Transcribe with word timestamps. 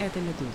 Это 0.00 0.18
«Медуза». 0.18 0.48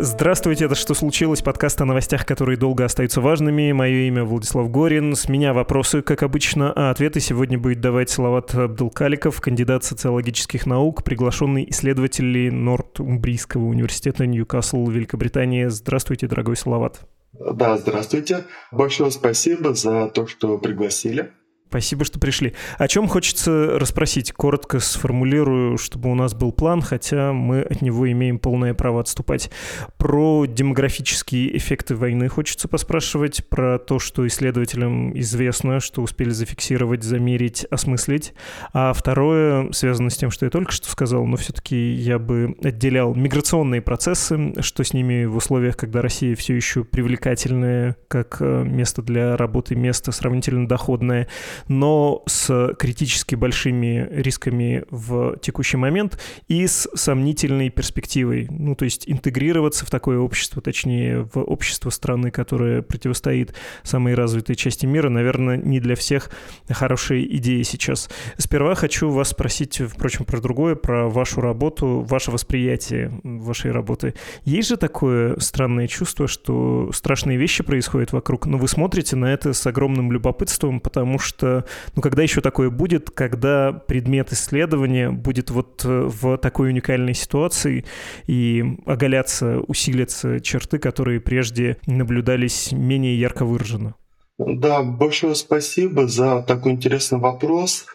Здравствуйте, 0.00 0.64
это 0.64 0.74
«Что 0.74 0.94
случилось?» 0.94 1.42
Подкаст 1.42 1.82
о 1.82 1.84
новостях, 1.84 2.24
которые 2.24 2.56
долго 2.56 2.86
остаются 2.86 3.20
важными. 3.20 3.72
Мое 3.72 4.06
имя 4.06 4.24
Владислав 4.24 4.70
Горин. 4.70 5.14
С 5.14 5.28
меня 5.28 5.52
вопросы, 5.52 6.00
как 6.00 6.22
обычно, 6.22 6.72
а 6.74 6.90
ответы 6.90 7.20
сегодня 7.20 7.58
будет 7.58 7.82
давать 7.82 8.08
Салават 8.08 8.54
Абдулкаликов, 8.54 9.38
кандидат 9.42 9.84
социологических 9.84 10.64
наук, 10.64 11.04
приглашенный 11.04 11.66
исследователь 11.68 12.54
Нортумбрийского 12.54 13.64
университета 13.64 14.24
Ньюкасл, 14.24 14.88
Великобритания. 14.88 15.68
Здравствуйте, 15.68 16.26
дорогой 16.26 16.56
Салават. 16.56 17.02
Да, 17.38 17.76
здравствуйте. 17.76 18.44
Большое 18.70 19.10
спасибо 19.10 19.74
за 19.74 20.08
то, 20.08 20.26
что 20.26 20.58
пригласили. 20.58 21.32
Спасибо, 21.74 22.04
что 22.04 22.20
пришли. 22.20 22.54
О 22.78 22.86
чем 22.86 23.08
хочется 23.08 23.80
расспросить? 23.80 24.30
Коротко 24.30 24.78
сформулирую, 24.78 25.76
чтобы 25.76 26.08
у 26.08 26.14
нас 26.14 26.32
был 26.32 26.52
план, 26.52 26.82
хотя 26.82 27.32
мы 27.32 27.62
от 27.62 27.82
него 27.82 28.08
имеем 28.12 28.38
полное 28.38 28.74
право 28.74 29.00
отступать. 29.00 29.50
Про 29.98 30.46
демографические 30.46 31.56
эффекты 31.56 31.96
войны 31.96 32.28
хочется 32.28 32.68
поспрашивать, 32.68 33.48
про 33.48 33.80
то, 33.80 33.98
что 33.98 34.24
исследователям 34.24 35.18
известно, 35.18 35.80
что 35.80 36.02
успели 36.02 36.30
зафиксировать, 36.30 37.02
замерить, 37.02 37.66
осмыслить. 37.72 38.34
А 38.72 38.92
второе 38.92 39.72
связано 39.72 40.10
с 40.10 40.16
тем, 40.16 40.30
что 40.30 40.46
я 40.46 40.50
только 40.50 40.70
что 40.70 40.88
сказал, 40.88 41.26
но 41.26 41.36
все-таки 41.36 41.90
я 41.90 42.20
бы 42.20 42.54
отделял 42.62 43.16
миграционные 43.16 43.82
процессы, 43.82 44.54
что 44.60 44.84
с 44.84 44.92
ними 44.92 45.24
в 45.24 45.38
условиях, 45.38 45.76
когда 45.76 46.02
Россия 46.02 46.36
все 46.36 46.54
еще 46.54 46.84
привлекательная 46.84 47.96
как 48.06 48.36
э, 48.38 48.62
место 48.62 49.02
для 49.02 49.36
работы, 49.36 49.74
место 49.74 50.12
сравнительно 50.12 50.68
доходное, 50.68 51.26
но 51.68 52.22
с 52.26 52.74
критически 52.78 53.34
большими 53.34 54.08
рисками 54.10 54.84
в 54.90 55.36
текущий 55.38 55.76
момент 55.76 56.20
и 56.48 56.66
с 56.66 56.88
сомнительной 56.94 57.70
перспективой. 57.70 58.46
Ну, 58.50 58.74
то 58.74 58.84
есть 58.84 59.04
интегрироваться 59.08 59.86
в 59.86 59.90
такое 59.90 60.18
общество, 60.18 60.60
точнее, 60.62 61.28
в 61.32 61.38
общество 61.38 61.90
страны, 61.90 62.30
которое 62.30 62.82
противостоит 62.82 63.54
самой 63.82 64.14
развитой 64.14 64.56
части 64.56 64.86
мира, 64.86 65.08
наверное, 65.08 65.56
не 65.56 65.80
для 65.80 65.96
всех 65.96 66.30
хорошая 66.68 67.22
идея 67.22 67.62
сейчас. 67.64 68.08
Сперва 68.38 68.74
хочу 68.74 69.10
вас 69.10 69.28
спросить, 69.28 69.80
впрочем, 69.80 70.24
про 70.24 70.40
другое, 70.40 70.74
про 70.74 71.08
вашу 71.08 71.40
работу, 71.40 72.00
ваше 72.08 72.30
восприятие 72.30 73.12
вашей 73.22 73.70
работы. 73.70 74.14
Есть 74.44 74.68
же 74.68 74.76
такое 74.76 75.38
странное 75.38 75.86
чувство, 75.86 76.26
что 76.26 76.90
страшные 76.92 77.38
вещи 77.38 77.62
происходят 77.62 78.12
вокруг, 78.12 78.46
но 78.46 78.58
вы 78.58 78.68
смотрите 78.68 79.16
на 79.16 79.26
это 79.32 79.52
с 79.52 79.66
огромным 79.66 80.12
любопытством, 80.12 80.80
потому 80.80 81.18
что 81.18 81.53
ну, 81.94 82.02
когда 82.02 82.22
еще 82.22 82.40
такое 82.40 82.70
будет, 82.70 83.10
когда 83.10 83.72
предмет 83.72 84.32
исследования 84.32 85.10
будет 85.10 85.50
вот 85.50 85.84
э, 85.84 86.08
в 86.08 86.38
такой 86.38 86.70
уникальной 86.70 87.14
ситуации 87.14 87.84
и 88.26 88.64
оголятся, 88.86 89.60
усилятся 89.60 90.40
черты, 90.40 90.78
которые 90.78 91.20
прежде 91.20 91.76
наблюдались 91.86 92.72
менее 92.72 93.18
ярко 93.18 93.44
выраженно? 93.44 93.94
Да, 94.38 94.82
большое 94.82 95.34
спасибо 95.34 96.08
за 96.08 96.42
такой 96.42 96.72
интересный 96.72 97.18
вопрос. 97.18 97.86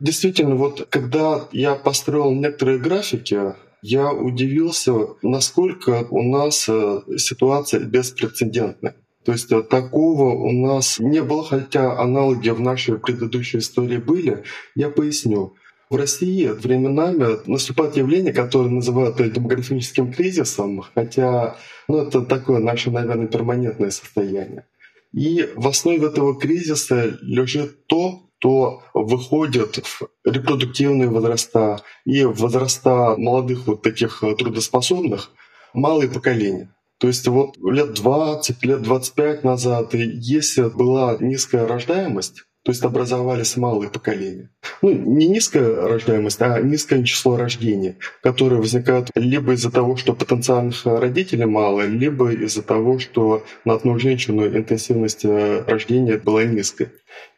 Действительно, 0.00 0.54
вот 0.56 0.86
когда 0.90 1.48
я 1.52 1.74
построил 1.74 2.32
некоторые 2.32 2.78
графики, 2.78 3.54
я 3.82 4.12
удивился, 4.12 4.92
насколько 5.22 6.06
у 6.10 6.22
нас 6.22 6.68
э, 6.68 7.00
ситуация 7.16 7.80
беспрецедентная. 7.80 8.96
То 9.24 9.32
есть 9.32 9.50
э, 9.52 9.62
такого 9.62 10.34
у 10.34 10.52
нас 10.52 10.98
не 10.98 11.22
было, 11.22 11.44
хотя 11.44 11.98
аналоги 11.98 12.50
в 12.50 12.60
нашей 12.60 12.98
предыдущей 12.98 13.58
истории 13.58 13.98
были. 13.98 14.44
Я 14.74 14.90
поясню. 14.90 15.54
В 15.90 15.96
России 15.96 16.46
временами 16.48 17.38
наступает 17.46 17.96
явление, 17.96 18.32
которое 18.32 18.70
называют 18.70 19.16
демографическим 19.16 20.12
кризисом, 20.12 20.84
хотя 20.94 21.56
ну, 21.88 21.98
это 21.98 22.22
такое 22.22 22.58
наше, 22.58 22.90
наверное, 22.90 23.26
перманентное 23.26 23.90
состояние. 23.90 24.66
И 25.12 25.48
в 25.54 25.68
основе 25.68 26.06
этого 26.06 26.38
кризиса 26.38 27.16
лежит 27.22 27.86
то, 27.86 28.24
что 28.44 28.82
выходит 28.92 29.76
в 29.76 30.02
репродуктивные 30.22 31.08
возраста 31.08 31.80
и 32.04 32.24
возраста 32.24 33.14
молодых 33.16 33.66
вот 33.66 33.80
таких 33.80 34.22
трудоспособных 34.38 35.30
малые 35.72 36.10
поколения. 36.10 36.74
То 37.04 37.08
есть 37.08 37.28
вот 37.28 37.58
лет 37.58 37.92
20, 37.92 38.64
лет 38.64 38.80
25 38.80 39.44
назад, 39.44 39.92
если 39.92 40.70
была 40.70 41.18
низкая 41.20 41.66
рождаемость, 41.66 42.44
то 42.64 42.72
есть 42.72 42.82
образовались 42.82 43.58
малые 43.58 43.90
поколения. 43.90 44.48
Ну, 44.80 44.88
не 44.90 45.28
низкая 45.28 45.86
рождаемость, 45.86 46.40
а 46.40 46.62
низкое 46.62 47.04
число 47.04 47.36
рождений, 47.36 47.96
которые 48.22 48.58
возникают 48.58 49.10
либо 49.14 49.52
из-за 49.52 49.70
того, 49.70 49.96
что 49.96 50.14
потенциальных 50.14 50.86
родителей 50.86 51.44
мало, 51.44 51.82
либо 51.82 52.32
из-за 52.32 52.62
того, 52.62 52.98
что 52.98 53.44
на 53.66 53.74
одну 53.74 53.98
женщину 53.98 54.46
интенсивность 54.46 55.26
рождения 55.26 56.16
была 56.16 56.44
низкой. 56.44 56.88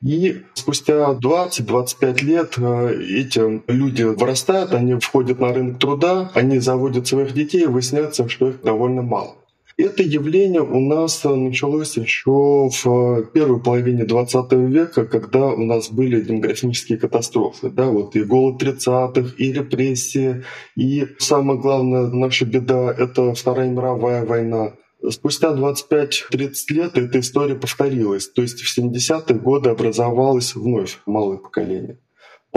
И 0.01 0.43
спустя 0.55 1.13
20-25 1.13 2.23
лет 2.23 2.55
э, 2.57 3.03
эти 3.03 3.63
люди 3.69 4.05
вырастают, 4.05 4.75
они 4.75 4.95
входят 4.95 5.41
на 5.41 5.53
рынок 5.53 5.81
труда, 5.81 6.31
они 6.35 6.61
заводят 6.61 7.09
своих 7.09 7.35
детей, 7.35 7.65
и 7.65 7.67
выясняется, 7.67 8.29
что 8.29 8.51
их 8.51 8.63
довольно 8.63 9.03
мало. 9.03 9.35
Это 9.79 10.03
явление 10.03 10.63
у 10.63 10.81
нас 10.81 11.23
началось 11.25 11.99
еще 11.99 12.71
в 12.71 13.25
первой 13.35 13.61
половине 13.63 14.07
20 14.07 14.53
века, 14.53 15.05
когда 15.05 15.49
у 15.49 15.65
нас 15.65 15.91
были 15.91 16.23
демографические 16.23 16.97
катастрофы. 16.99 17.69
Да, 17.69 17.91
вот 17.91 18.17
и 18.17 18.23
голод 18.25 18.63
30-х, 18.63 19.35
и 19.37 19.53
репрессии, 19.53 20.45
и 20.77 21.07
самое 21.19 21.61
главное, 21.61 22.07
наша 22.07 22.47
беда— 22.47 22.91
это 22.99 23.35
Вторая 23.35 23.69
мировая 23.69 24.25
война. 24.25 24.73
Спустя 25.11 25.53
25-30 25.55 26.55
лет 26.71 26.97
эта 26.97 27.21
история 27.21 27.55
повторилась. 27.55 28.29
То 28.29 28.41
есть 28.41 28.63
в 28.63 28.79
70-е 28.79 29.39
годы 29.39 29.69
образовалось 29.69 30.55
вновь 30.55 31.01
малое 31.05 31.37
поколение. 31.37 31.99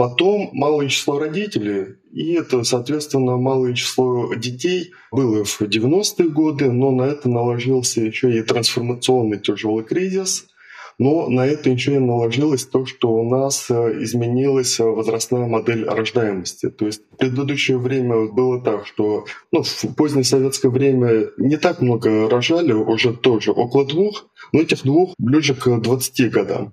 Потом 0.00 0.48
малое 0.54 0.88
число 0.88 1.18
родителей, 1.18 1.96
и 2.10 2.32
это, 2.32 2.64
соответственно, 2.64 3.36
малое 3.36 3.74
число 3.74 4.32
детей 4.34 4.92
было 5.12 5.44
в 5.44 5.60
90-е 5.60 6.30
годы, 6.30 6.72
но 6.72 6.90
на 6.90 7.02
это 7.02 7.28
наложился 7.28 8.00
еще 8.00 8.34
и 8.34 8.40
трансформационный 8.40 9.38
тяжелый 9.38 9.84
кризис, 9.84 10.46
но 10.98 11.28
на 11.28 11.44
это 11.46 11.68
еще 11.68 11.96
и 11.96 11.98
наложилось 11.98 12.64
то, 12.64 12.86
что 12.86 13.12
у 13.12 13.28
нас 13.28 13.66
э, 13.68 14.02
изменилась 14.02 14.78
возрастная 14.78 15.46
модель 15.46 15.84
рождаемости. 15.84 16.70
То 16.70 16.86
есть 16.86 17.02
в 17.12 17.18
предыдущее 17.18 17.76
время 17.76 18.32
было 18.32 18.58
так, 18.62 18.86
что 18.86 19.26
ну, 19.52 19.62
в 19.62 19.94
позднее 19.98 20.24
советское 20.24 20.70
время 20.70 21.26
не 21.36 21.58
так 21.58 21.82
много 21.82 22.26
рожали, 22.30 22.72
уже 22.72 23.12
тоже 23.12 23.52
около 23.52 23.84
двух, 23.84 24.30
но 24.52 24.62
этих 24.62 24.82
двух 24.82 25.12
ближе 25.18 25.54
к 25.54 25.68
20 25.68 26.30
годам. 26.30 26.72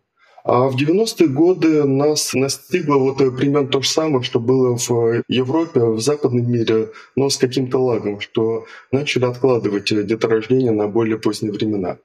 А 0.50 0.70
в 0.70 0.78
90-е 0.78 1.28
годы 1.28 1.84
нас 1.84 2.34
настигло 2.34 2.96
вот 2.96 3.18
примерно 3.36 3.68
то 3.68 3.82
же 3.82 3.90
самое, 3.90 4.24
что 4.24 4.40
было 4.40 4.78
в 4.78 5.24
Европе, 5.28 5.82
в 5.82 6.00
западном 6.00 6.50
мире, 6.50 6.92
но 7.18 7.30
с 7.30 7.36
каким-то 7.36 7.80
лагом, 7.80 8.22
что 8.22 8.66
начали 8.90 9.26
откладывать 9.26 9.90
деторождение 10.08 10.72
на 10.72 10.88
более 10.88 11.20
поздние 11.20 11.52
времена. 11.52 11.98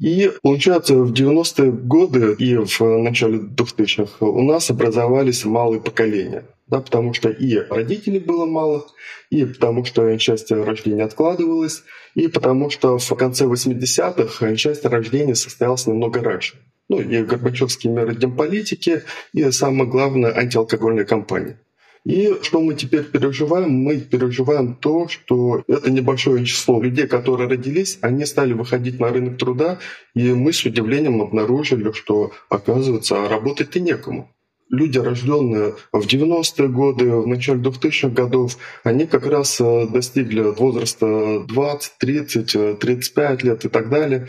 И 0.00 0.32
получается, 0.42 0.96
в 0.96 1.12
90-е 1.12 1.70
годы 1.70 2.34
и 2.36 2.56
в 2.56 2.80
начале 2.80 3.38
2000-х 3.38 4.26
у 4.26 4.42
нас 4.42 4.68
образовались 4.68 5.44
малые 5.44 5.80
поколения. 5.80 6.44
Да, 6.66 6.80
потому 6.80 7.14
что 7.14 7.28
и 7.28 7.54
родителей 7.54 8.18
было 8.18 8.46
мало, 8.46 8.84
и 9.30 9.44
потому 9.44 9.84
что 9.84 10.18
часть 10.18 10.50
рождения 10.50 11.04
откладывалась, 11.04 11.84
и 12.16 12.26
потому 12.26 12.68
что 12.68 12.98
в 12.98 13.14
конце 13.14 13.44
80-х 13.44 14.56
часть 14.56 14.84
рождения 14.84 15.36
состоялась 15.36 15.86
намного 15.86 16.20
раньше 16.20 16.56
ну, 16.88 17.00
и 17.00 17.22
Горбачевские 17.22 17.92
меры 17.92 18.14
демполитики, 18.14 19.02
и 19.32 19.50
самое 19.50 19.88
главное, 19.88 20.36
антиалкогольная 20.36 21.04
кампания. 21.04 21.58
И 22.06 22.36
что 22.42 22.60
мы 22.60 22.74
теперь 22.74 23.02
переживаем? 23.02 23.70
Мы 23.70 23.96
переживаем 23.96 24.76
то, 24.76 25.08
что 25.08 25.64
это 25.66 25.90
небольшое 25.90 26.44
число 26.46 26.80
людей, 26.80 27.08
которые 27.08 27.48
родились, 27.48 27.98
они 28.00 28.24
стали 28.26 28.52
выходить 28.52 29.00
на 29.00 29.08
рынок 29.08 29.38
труда, 29.38 29.80
и 30.14 30.32
мы 30.32 30.52
с 30.52 30.64
удивлением 30.64 31.20
обнаружили, 31.20 31.90
что, 31.90 32.30
оказывается, 32.48 33.28
работать-то 33.28 33.80
некому. 33.80 34.30
Люди, 34.70 34.98
рожденные 34.98 35.74
в 35.92 36.06
90-е 36.06 36.68
годы, 36.68 37.10
в 37.10 37.26
начале 37.26 37.60
2000-х 37.60 38.08
годов, 38.10 38.56
они 38.84 39.06
как 39.06 39.26
раз 39.26 39.60
э, 39.60 39.86
достигли 39.88 40.42
возраста 40.42 41.40
20, 41.40 41.92
30, 41.98 42.78
35 42.78 43.42
лет 43.42 43.64
и 43.64 43.68
так 43.68 43.88
далее. 43.88 44.28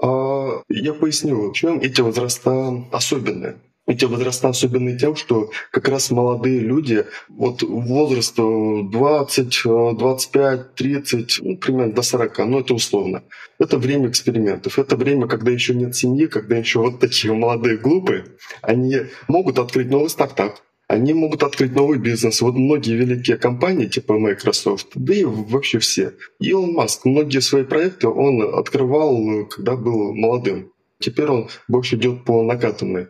А 0.00 0.62
я 0.68 0.92
поясню, 0.94 1.52
чем 1.52 1.80
эти 1.80 2.00
возраста 2.00 2.84
особенные. 2.92 3.56
эти 3.86 4.04
возраста 4.04 4.48
особенны 4.48 4.98
тем, 4.98 5.14
что 5.14 5.50
как 5.70 5.88
раз 5.88 6.10
молодые 6.10 6.58
люди, 6.58 7.06
вот 7.28 7.62
возраст 7.62 8.34
20, 8.36 9.62
25, 9.96 10.74
30, 10.74 11.38
ну, 11.42 11.56
примерно 11.56 11.92
до 11.92 12.02
40, 12.02 12.38
ну 12.38 12.60
это 12.60 12.74
условно. 12.74 13.22
Это 13.58 13.78
время 13.78 14.08
экспериментов. 14.08 14.78
Это 14.78 14.96
время, 14.96 15.28
когда 15.28 15.50
еще 15.52 15.74
нет 15.74 15.94
семьи, 15.94 16.26
когда 16.26 16.56
еще 16.56 16.80
вот 16.80 16.98
такие 16.98 17.32
молодые 17.32 17.78
глупые, 17.78 18.24
они 18.60 19.02
могут 19.28 19.58
открыть 19.58 19.88
новый 19.88 20.10
стартап, 20.10 20.58
они 20.88 21.14
могут 21.14 21.42
открыть 21.42 21.74
новый 21.74 21.98
бизнес. 21.98 22.40
Вот 22.40 22.54
многие 22.54 22.96
великие 22.96 23.36
компании, 23.36 23.86
типа 23.86 24.18
Microsoft, 24.18 24.88
да 24.94 25.14
и 25.14 25.24
вообще 25.24 25.78
все. 25.78 26.12
Илон 26.38 26.72
Маск, 26.72 27.04
многие 27.04 27.40
свои 27.40 27.64
проекты 27.64 28.08
он 28.08 28.54
открывал, 28.54 29.46
когда 29.46 29.76
был 29.76 30.14
молодым. 30.14 30.72
Теперь 31.00 31.26
он 31.26 31.48
больше 31.68 31.96
идет 31.96 32.24
по 32.24 32.42
накатанной. 32.42 33.08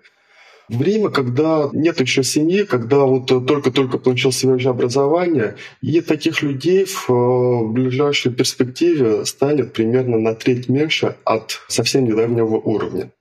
Время, 0.69 1.11
когда 1.11 1.71
нет 1.73 2.01
еще 2.01 2.25
семьи, 2.25 2.65
когда 2.65 3.05
вот 3.05 3.27
только-только 3.27 3.99
получил 3.99 4.33
свое 4.33 4.69
образование, 4.69 5.57
и 5.81 6.01
таких 6.01 6.43
людей 6.43 6.85
в 6.85 7.09
э, 7.09 7.73
ближайшей 7.73 8.33
перспективе 8.33 9.25
станет 9.27 9.73
примерно 9.73 10.19
на 10.19 10.35
треть 10.35 10.69
меньше 10.69 11.17
от 11.25 11.61
совсем 11.69 12.05
недавнего 12.05 12.57
уровня. 12.57 13.13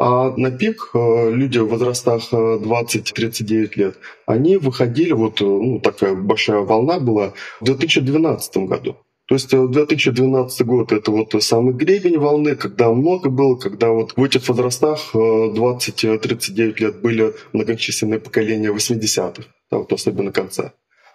А 0.00 0.32
на 0.36 0.52
пик 0.52 0.90
э, 0.94 1.30
люди 1.32 1.58
в 1.58 1.66
возрастах 1.66 2.32
20-39 2.32 3.50
э, 3.50 3.68
лет, 3.74 3.96
они 4.26 4.56
выходили, 4.56 5.10
вот 5.10 5.40
ну, 5.40 5.80
такая 5.80 6.14
большая 6.14 6.60
волна 6.60 7.00
была 7.00 7.32
в 7.60 7.64
2012 7.64 8.58
году. 8.58 8.94
То 9.26 9.34
есть 9.34 9.50
2012 9.50 10.60
э, 10.60 10.64
год– 10.64 10.92
это 10.92 11.10
вот 11.10 11.34
самый 11.42 11.74
гребень 11.74 12.16
волны, 12.16 12.54
когда 12.54 12.92
много 12.92 13.28
было, 13.28 13.56
когда 13.56 13.90
вот 13.90 14.12
в 14.14 14.22
этих 14.22 14.48
возрастах 14.48 15.00
20-39 15.14 16.56
э, 16.56 16.74
лет 16.78 17.00
были 17.00 17.34
многочисленные 17.52 18.20
поколения 18.20 18.70
80-х, 18.72 19.48
да, 19.72 19.78
вот 19.78 19.92
особенно 19.92 20.30
конца. 20.30 20.74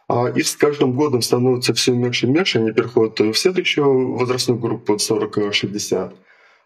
А 0.09 0.27
их 0.27 0.45
с 0.45 0.57
каждым 0.57 0.91
годом 0.91 1.21
становится 1.21 1.73
все 1.73 1.93
меньше 1.93 2.27
и 2.27 2.29
меньше, 2.29 2.59
они 2.59 2.73
переходят 2.73 3.17
в 3.17 3.33
следующую 3.33 4.17
возрастную 4.17 4.59
группу 4.59 4.95
40-60. 4.95 6.11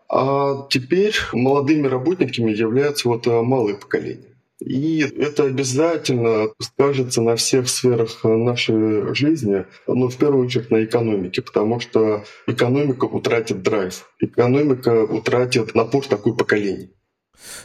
А 0.10 0.68
теперь 0.70 1.16
молодыми 1.34 1.88
работниками 1.88 2.52
являются 2.52 3.10
вот 3.10 3.28
э, 3.28 3.42
малые 3.42 3.78
поколения. 3.78 4.38
И 4.60 5.00
это 5.02 5.44
обязательно 5.44 6.48
скажется 6.60 7.22
на 7.22 7.36
всех 7.36 7.70
сферах 7.70 8.24
нашей 8.24 9.14
жизни, 9.14 9.66
но 9.86 10.10
в 10.10 10.18
первую 10.18 10.46
очередь 10.46 10.72
на 10.72 10.84
экономике, 10.84 11.44
потому 11.44 11.80
что 11.80 12.24
экономика 12.48 13.06
утратит 13.06 13.62
драйв, 13.62 14.10
экономика 14.20 15.04
утратит 15.04 15.76
напор 15.76 16.08
такой 16.08 16.36
поколений. 16.36 16.90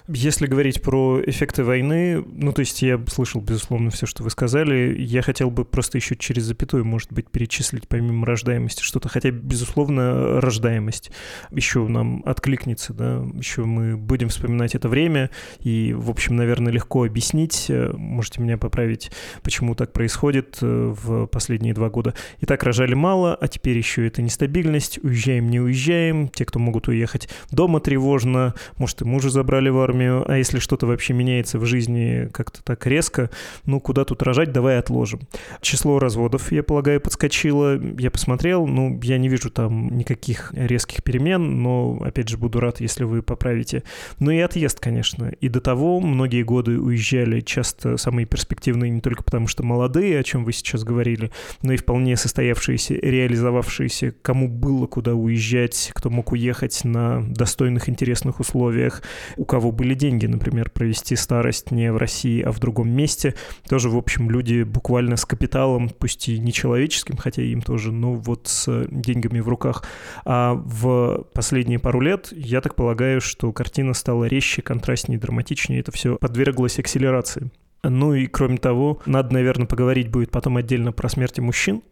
Если 0.08 0.46
говорить 0.46 0.82
про 0.82 1.20
эффекты 1.24 1.64
войны, 1.64 2.22
ну, 2.26 2.52
то 2.52 2.60
есть 2.60 2.82
я 2.82 3.02
слышал, 3.08 3.40
безусловно, 3.40 3.90
все, 3.90 4.06
что 4.06 4.22
вы 4.22 4.30
сказали. 4.30 4.96
Я 4.98 5.22
хотел 5.22 5.50
бы 5.50 5.64
просто 5.64 5.98
еще 5.98 6.16
через 6.16 6.44
запятую, 6.44 6.84
может 6.84 7.12
быть, 7.12 7.30
перечислить 7.30 7.88
помимо 7.88 8.26
рождаемости 8.26 8.82
что-то. 8.82 9.08
Хотя, 9.08 9.30
безусловно, 9.30 10.40
рождаемость 10.40 11.10
еще 11.50 11.86
нам 11.88 12.22
откликнется, 12.26 12.92
да, 12.92 13.24
еще 13.34 13.64
мы 13.64 13.96
будем 13.96 14.28
вспоминать 14.28 14.74
это 14.74 14.88
время. 14.88 15.30
И, 15.60 15.94
в 15.96 16.10
общем, 16.10 16.36
наверное, 16.36 16.72
легко 16.72 17.04
объяснить, 17.04 17.70
можете 17.94 18.40
меня 18.40 18.58
поправить, 18.58 19.10
почему 19.42 19.74
так 19.74 19.92
происходит 19.92 20.58
э, 20.60 20.94
в 21.02 21.26
последние 21.26 21.74
два 21.74 21.90
года. 21.90 22.14
И 22.40 22.46
так 22.46 22.62
рожали 22.62 22.94
мало, 22.94 23.34
а 23.34 23.48
теперь 23.48 23.78
еще 23.78 24.06
это 24.06 24.22
нестабильность. 24.22 24.98
Уезжаем, 25.02 25.50
не 25.50 25.60
уезжаем. 25.60 26.28
Те, 26.28 26.44
кто 26.44 26.58
могут 26.58 26.88
уехать 26.88 27.28
дома, 27.50 27.80
тревожно. 27.80 28.54
Может, 28.76 29.02
и 29.02 29.04
мужа 29.04 29.30
забрали 29.30 29.61
в 29.70 29.78
армию, 29.78 30.24
а 30.30 30.36
если 30.36 30.58
что-то 30.58 30.86
вообще 30.86 31.12
меняется 31.12 31.58
в 31.58 31.64
жизни 31.66 32.28
как-то 32.32 32.62
так 32.62 32.86
резко, 32.86 33.30
ну 33.64 33.80
куда 33.80 34.04
тут 34.04 34.22
рожать, 34.22 34.52
давай 34.52 34.78
отложим. 34.78 35.20
Число 35.60 35.98
разводов, 35.98 36.52
я 36.52 36.62
полагаю, 36.62 37.00
подскочило. 37.00 37.80
Я 37.98 38.10
посмотрел, 38.10 38.66
ну 38.66 38.98
я 39.02 39.18
не 39.18 39.28
вижу 39.28 39.50
там 39.50 39.96
никаких 39.96 40.52
резких 40.54 41.02
перемен, 41.02 41.62
но 41.62 41.98
опять 42.02 42.28
же 42.28 42.36
буду 42.36 42.60
рад, 42.60 42.80
если 42.80 43.04
вы 43.04 43.22
поправите. 43.22 43.82
Ну 44.18 44.30
и 44.30 44.38
отъезд, 44.38 44.80
конечно. 44.80 45.32
И 45.40 45.48
до 45.48 45.60
того 45.60 46.00
многие 46.00 46.42
годы 46.42 46.78
уезжали 46.78 47.40
часто 47.40 47.96
самые 47.96 48.26
перспективные 48.26 48.90
не 48.90 49.00
только 49.00 49.22
потому, 49.22 49.46
что 49.46 49.62
молодые, 49.62 50.18
о 50.18 50.22
чем 50.22 50.44
вы 50.44 50.52
сейчас 50.52 50.84
говорили, 50.84 51.30
но 51.62 51.72
и 51.72 51.76
вполне 51.76 52.16
состоявшиеся, 52.16 52.94
реализовавшиеся, 52.94 54.14
кому 54.22 54.48
было 54.48 54.86
куда 54.86 55.14
уезжать, 55.14 55.90
кто 55.94 56.10
мог 56.10 56.32
уехать 56.32 56.84
на 56.84 57.22
достойных, 57.22 57.88
интересных 57.88 58.40
условиях, 58.40 59.02
у 59.36 59.44
кого 59.52 59.70
были 59.70 59.92
деньги, 59.92 60.24
например, 60.24 60.70
провести 60.70 61.14
старость 61.14 61.72
не 61.72 61.92
в 61.92 61.98
России, 61.98 62.40
а 62.40 62.52
в 62.52 62.58
другом 62.58 62.88
месте. 62.88 63.34
Тоже, 63.68 63.90
в 63.90 63.98
общем, 63.98 64.30
люди 64.30 64.62
буквально 64.62 65.16
с 65.18 65.26
капиталом, 65.26 65.90
пусть 65.90 66.26
и 66.30 66.38
не 66.38 66.54
человеческим, 66.54 67.18
хотя 67.18 67.42
им 67.42 67.60
тоже, 67.60 67.92
но 67.92 68.14
вот 68.14 68.48
с 68.48 68.86
деньгами 68.90 69.40
в 69.40 69.48
руках. 69.50 69.84
А 70.24 70.54
в 70.54 71.26
последние 71.34 71.78
пару 71.78 72.00
лет, 72.00 72.32
я 72.34 72.62
так 72.62 72.74
полагаю, 72.74 73.20
что 73.20 73.52
картина 73.52 73.92
стала 73.92 74.24
резче, 74.24 74.62
контрастнее, 74.62 75.18
драматичнее. 75.18 75.80
Это 75.80 75.92
все 75.92 76.16
подверглось 76.16 76.78
акселерации. 76.78 77.50
Ну 77.82 78.14
и 78.14 78.28
кроме 78.28 78.56
того, 78.56 79.02
надо, 79.04 79.34
наверное, 79.34 79.66
поговорить 79.66 80.08
будет 80.08 80.30
потом 80.30 80.56
отдельно 80.56 80.92
про 80.92 81.10
смерти 81.10 81.40
мужчин, 81.40 81.82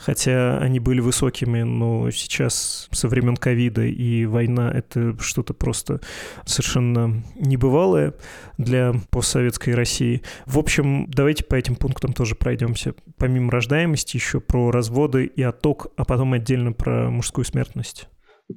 хотя 0.00 0.58
они 0.58 0.80
были 0.80 1.00
высокими, 1.00 1.62
но 1.62 2.10
сейчас 2.10 2.88
со 2.90 3.08
времен 3.08 3.36
ковида 3.36 3.84
и 3.84 4.24
война— 4.24 4.70
это 4.74 5.16
что-то 5.20 5.54
просто 5.54 6.00
совершенно 6.44 7.22
небывалое 7.36 8.14
для 8.58 8.94
постсоветской 9.10 9.74
России. 9.74 10.22
В 10.46 10.58
общем, 10.58 11.06
давайте 11.10 11.44
по 11.44 11.54
этим 11.54 11.76
пунктам 11.76 12.12
тоже 12.12 12.34
пройдемся. 12.34 12.94
Помимо 13.18 13.50
рождаемости 13.50 14.16
еще 14.16 14.40
про 14.40 14.70
разводы 14.70 15.26
и 15.26 15.42
отток, 15.42 15.88
а 15.96 16.04
потом 16.04 16.32
отдельно 16.32 16.72
про 16.72 17.10
мужскую 17.10 17.44
смертность. 17.44 18.08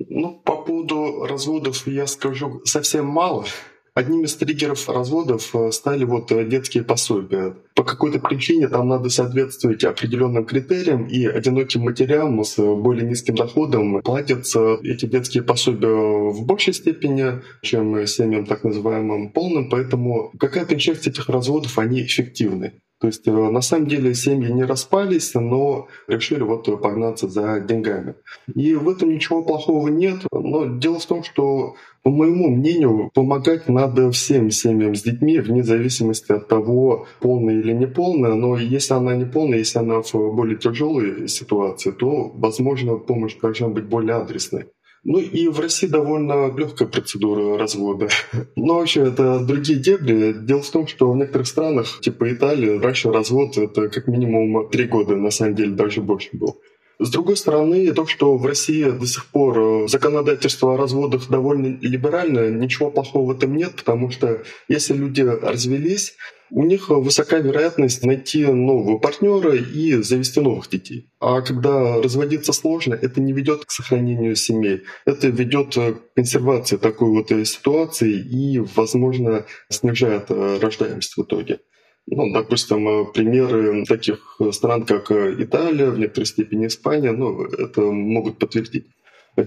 Ну, 0.10 0.42
по 0.44 0.63
поводу 0.63 1.25
разводов 1.25 1.86
я 1.88 2.07
скажу 2.07 2.62
совсем 2.66 3.06
мало. 3.06 3.46
Одним 3.95 4.24
из 4.24 4.34
триггеров 4.36 4.90
разводов 4.90 5.56
э, 5.56 5.72
стали 5.72 6.04
вот 6.04 6.31
э, 6.31 6.45
детские 6.45 6.84
пособия. 6.84 7.56
По 7.75 7.84
какой-то 7.84 8.18
причине 8.18 8.68
там 8.68 8.88
надо 8.88 9.10
соответствовать 9.10 9.84
определенным 9.84 10.45
критериям, 10.45 11.06
и 11.06 11.28
одиноким 11.28 11.81
матерям 11.81 12.44
с 12.44 12.57
более 12.57 13.07
низким 13.07 13.36
доходом 13.36 14.01
платятся 14.01 14.80
эти 14.84 15.06
детские 15.06 15.44
пособия 15.44 16.31
в 16.31 16.44
большей 16.44 16.74
степени, 16.74 17.42
чем 17.62 18.07
семьям 18.07 18.48
так 18.48 18.63
называемым 18.63 19.31
полным, 19.31 19.69
поэтому 19.69 20.31
какая-то 20.39 20.80
часть 20.80 21.06
этих 21.06 21.30
разводов, 21.30 21.78
они 21.78 22.01
эффективны. 22.01 22.74
То 23.04 23.08
есть 23.08 23.28
э, 23.28 23.32
на 23.32 23.60
самом 23.60 23.88
деле 23.88 24.16
семьи 24.16 24.50
не 24.50 24.64
распались, 24.64 25.34
но 25.34 25.90
решили 26.08 26.42
вот 26.42 26.64
погнаться 26.82 27.28
за 27.28 27.60
деньгами. 27.60 28.16
И 28.56 28.76
в 28.76 28.88
этом 28.88 29.10
ничего 29.10 29.44
плохого 29.44 29.90
нет. 29.90 30.22
Но 30.32 30.78
дело 30.78 31.00
в 31.00 31.06
том, 31.06 31.22
что, 31.22 31.75
по 32.01 32.10
моему 32.10 32.50
мнению, 32.50 33.12
помогать 33.13 33.68
надо 33.68 34.10
всем 34.12 34.50
семьям 34.51 34.96
с 34.96 35.04
детьми, 35.04 35.38
вне 35.39 35.63
зависимости 35.63 36.32
от 36.32 36.48
того, 36.48 37.06
полная 37.20 37.60
или 37.60 37.74
не 37.74 37.88
полная. 37.88 38.36
Но 38.36 38.56
если 38.56 38.94
она 38.94 39.18
не 39.18 39.25
полная, 39.25 39.58
если 39.58 39.80
она 39.80 40.01
в 40.01 40.13
более 40.13 40.58
тяжелой 40.58 41.27
ситуации, 41.27 41.92
то, 41.92 42.32
возможно, 42.34 42.96
помощь 42.96 43.36
должна 43.36 43.68
быть 43.68 43.84
более 43.84 44.16
адресной. 44.16 44.68
Ну 45.05 45.19
и 45.19 45.48
в 45.50 45.60
России 45.60 45.88
довольно 45.88 46.55
легкая 46.57 46.88
процедура 46.88 47.57
развода. 47.57 48.07
Но 48.55 48.75
вообще 48.75 49.01
это 49.01 49.39
другие 49.39 49.77
дебри. 49.77 50.33
Дело 50.33 50.62
в 50.62 50.69
том, 50.69 50.88
что 50.88 51.12
в 51.12 51.17
некоторых 51.17 51.48
странах, 51.48 52.00
типа 52.00 52.31
Италии, 52.31 52.79
раньше 52.79 53.12
развод 53.12 53.57
это 53.57 53.89
как 53.89 54.07
минимум 54.07 54.69
три 54.69 54.86
года, 54.86 55.15
на 55.15 55.29
самом 55.29 55.55
деле 55.55 55.72
даже 55.72 56.01
больше 56.01 56.29
был. 56.33 56.62
С 57.00 57.10
другой 57.10 57.38
стороны, 57.38 57.92
то, 57.92 58.06
что 58.06 58.38
в 58.38 58.46
России 58.46 58.90
до 58.90 59.06
сих 59.06 59.26
пор 59.26 59.90
законодательство 59.90 60.74
о 60.74 60.78
разводах 60.78 61.30
довольно 61.30 61.78
либеральное, 61.82 62.52
ничего 62.52 62.92
плохого 62.92 63.34
в 63.34 63.38
этом 63.38 63.56
нет, 63.56 63.76
потому 63.76 64.12
что 64.12 64.44
если 64.68 64.94
люди 64.94 65.22
развелись, 65.22 66.16
у 66.56 66.64
них 66.64 66.90
высока 66.90 67.40
вероятность 67.40 68.06
найти 68.06 68.46
нового 68.46 69.00
партнера 69.00 69.56
и 69.56 70.04
завести 70.04 70.40
новых 70.40 70.70
детей. 70.70 71.10
А 71.20 71.42
когда 71.42 72.00
разводиться 72.00 72.54
сложно, 72.54 72.94
это 72.94 73.20
не 73.22 73.34
ведет 73.34 73.66
к 73.66 73.72
сохранению 73.72 74.36
семей. 74.36 74.84
Это 75.06 75.30
ведет 75.30 75.74
к 75.74 76.16
консервации 76.16 76.78
такой 76.78 77.10
вот 77.10 77.30
ситуации 77.48 78.12
и, 78.12 78.60
возможно, 78.76 79.46
снижает 79.70 80.30
рождаемость 80.30 81.18
в 81.18 81.24
итоге. 81.24 81.60
Ну, 82.05 82.33
допустим, 82.33 83.12
примеры 83.13 83.86
таких 83.86 84.39
стран, 84.51 84.86
как 84.86 85.12
Италия, 85.12 85.89
в 85.89 85.98
некоторой 85.98 86.25
степени 86.25 86.67
Испания, 86.67 87.12
ну, 87.12 87.45
это 87.45 87.81
могут 87.81 88.39
подтвердить. 88.39 88.88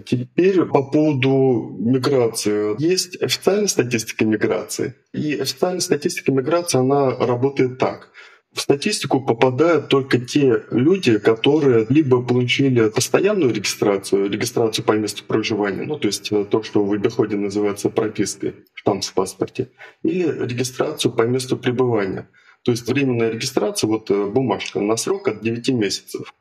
Теперь 0.04 0.64
по 0.64 0.82
поводу 0.82 1.76
миграции. 1.78 2.74
Есть 2.82 3.22
официальная 3.22 3.68
статистика 3.68 4.24
миграции. 4.24 4.94
И 5.12 5.34
официальная 5.34 5.80
статистика 5.80 6.32
миграции, 6.32 6.78
она 6.78 7.16
работает 7.16 7.78
так. 7.78 8.10
в 8.52 8.60
статистику 8.62 9.20
попадают 9.20 9.88
только 9.88 10.18
те 10.18 10.64
люди, 10.70 11.18
которые 11.18 11.86
либо 11.90 12.22
получили 12.22 12.88
постоянную 12.88 13.52
регистрацию, 13.52 14.30
регистрацию 14.30 14.84
по 14.84 14.92
месту 14.92 15.24
проживания, 15.24 15.82
ну 15.82 15.98
то 15.98 16.08
есть 16.08 16.32
э, 16.32 16.44
то, 16.44 16.62
что 16.62 16.82
в 16.82 16.92
обиходе 16.92 17.36
называется 17.36 17.90
пропиской, 17.90 18.54
штамп 18.74 19.04
в 19.04 19.12
паспорте, 19.12 19.68
или 20.02 20.24
регистрацию 20.24 21.12
по 21.12 21.22
месту 21.22 21.58
пребывания. 21.58 22.28
То 22.66 22.72
есть 22.72 22.88
временная 22.88 23.30
регистрация, 23.30 23.86
вот 23.86 24.10
э, 24.10 24.26
бумажка 24.26 24.80
на 24.80 24.96
срок 24.96 25.28
от 25.28 25.40
9 25.40 25.68
месяцев. 25.68 26.34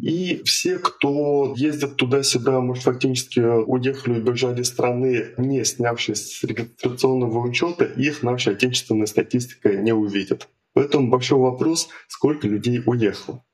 И 0.00 0.40
все, 0.44 0.78
кто 0.78 1.52
ездит 1.56 1.96
туда-сюда, 1.96 2.60
может, 2.60 2.84
фактически 2.84 3.40
уехали, 3.40 4.20
убежали 4.20 4.62
из 4.62 4.68
страны, 4.68 5.32
не 5.36 5.64
снявшись 5.64 6.38
с 6.38 6.44
регистрационного 6.44 7.40
учета, 7.40 7.86
их 7.86 8.22
наша 8.22 8.52
отечественная 8.52 9.06
статистика 9.06 9.74
не 9.74 9.92
увидит. 9.92 10.48
Поэтому 10.74 11.10
большой 11.10 11.40
вопрос, 11.40 11.88
сколько 12.06 12.46
людей 12.46 12.80
уехало. 12.86 13.44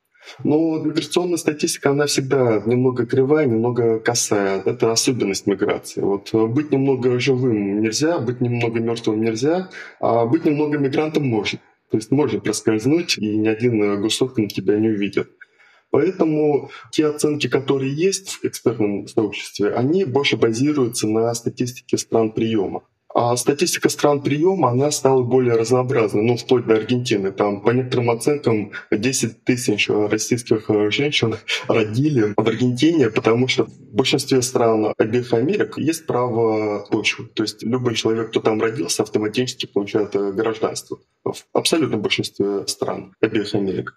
Но 0.45 0.79
миграционная 0.79 1.39
статистика, 1.39 1.91
она 1.91 2.05
всегда 2.05 2.63
немного 2.67 3.07
кривая, 3.07 3.47
немного 3.47 3.99
косая. 3.99 4.61
Это 4.67 4.93
особенность 4.93 5.47
миграции. 5.47 6.03
Вот 6.03 6.35
быть 6.35 6.71
немного 6.71 7.19
живым 7.19 7.81
нельзя, 7.81 8.19
быть 8.19 8.43
немного 8.43 8.79
мертвым 8.79 9.23
нельзя, 9.23 9.71
а 10.01 10.27
быть 10.27 10.45
немного 10.45 10.77
мигрантом 10.77 11.27
можно. 11.27 11.59
То 11.91 11.97
есть 11.97 12.11
можно 12.11 12.41
проскользнуть, 12.41 13.19
и 13.19 13.37
ни 13.37 13.49
один 13.49 14.01
госорган 14.01 14.49
тебя 14.49 14.79
не 14.79 14.89
увидит. 14.89 15.31
Поэтому 15.91 16.71
те 16.93 17.07
оценки, 17.07 17.49
которые 17.49 17.93
есть 17.93 18.35
в 18.35 18.45
экспертном 18.45 19.09
сообществе, 19.09 19.75
они 19.75 20.05
больше 20.05 20.37
базируются 20.37 21.09
на 21.09 21.35
статистике 21.35 21.99
стран 21.99 22.31
приема. 22.31 22.83
А 23.13 23.37
статистика 23.37 23.89
стран 23.89 24.23
приема, 24.23 24.71
она 24.71 24.91
стала 24.93 25.23
более 25.23 25.57
разнообразной, 25.57 26.23
ну, 26.23 26.37
вплоть 26.37 26.67
до 26.67 26.75
Аргентины. 26.75 27.33
Там, 27.33 27.61
по 27.61 27.71
некоторым 27.71 28.11
оценкам, 28.11 28.71
10 28.93 29.45
тысяч 29.45 29.89
российских 29.89 30.71
женщин 30.93 31.37
родили 31.67 32.35
в 32.37 32.49
Аргентине, 32.49 33.11
потому 33.11 33.49
что 33.49 33.65
в 33.65 33.95
большинстве 33.95 34.43
стран 34.43 34.95
обеих 34.97 35.33
Америк 35.33 35.77
есть 35.77 36.07
право 36.07 36.87
почвы. 36.91 37.27
То 37.27 37.43
есть 37.43 37.63
любой 37.65 37.97
человек, 37.97 38.31
кто 38.31 38.41
там 38.41 38.61
родился, 38.61 39.03
автоматически 39.03 39.67
получает 39.67 40.13
гражданство. 40.13 40.99
В 41.25 41.35
абсолютном 41.53 42.03
большинстве 42.03 42.67
стран 42.69 43.15
обеих 43.21 43.55
Америк. 43.55 43.97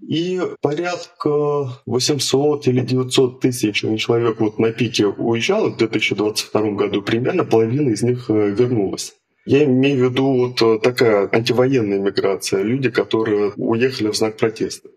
И 0.00 0.40
порядка 0.60 1.68
800 1.86 2.66
или 2.66 2.80
900 2.80 3.40
тысяч 3.40 3.84
человек 3.98 4.40
вот 4.40 4.58
на 4.58 4.72
пике 4.72 5.06
уезжало 5.06 5.70
в 5.70 5.76
2022 5.76 6.70
году, 6.72 7.02
примерно 7.02 7.44
половина 7.44 7.90
из 7.90 8.02
них 8.02 8.28
э, 8.28 8.50
вернулась. 8.50 9.14
Я 9.46 9.64
имею 9.64 10.08
в 10.08 10.10
виду 10.10 10.32
вот 10.32 10.62
э, 10.62 10.80
такая 10.82 11.28
антивоенная 11.30 12.00
миграция, 12.00 12.62
люди, 12.62 12.90
которые 12.90 13.52
уехали 13.56 14.08
в 14.08 14.16
знак 14.16 14.36
протеста. 14.36 14.88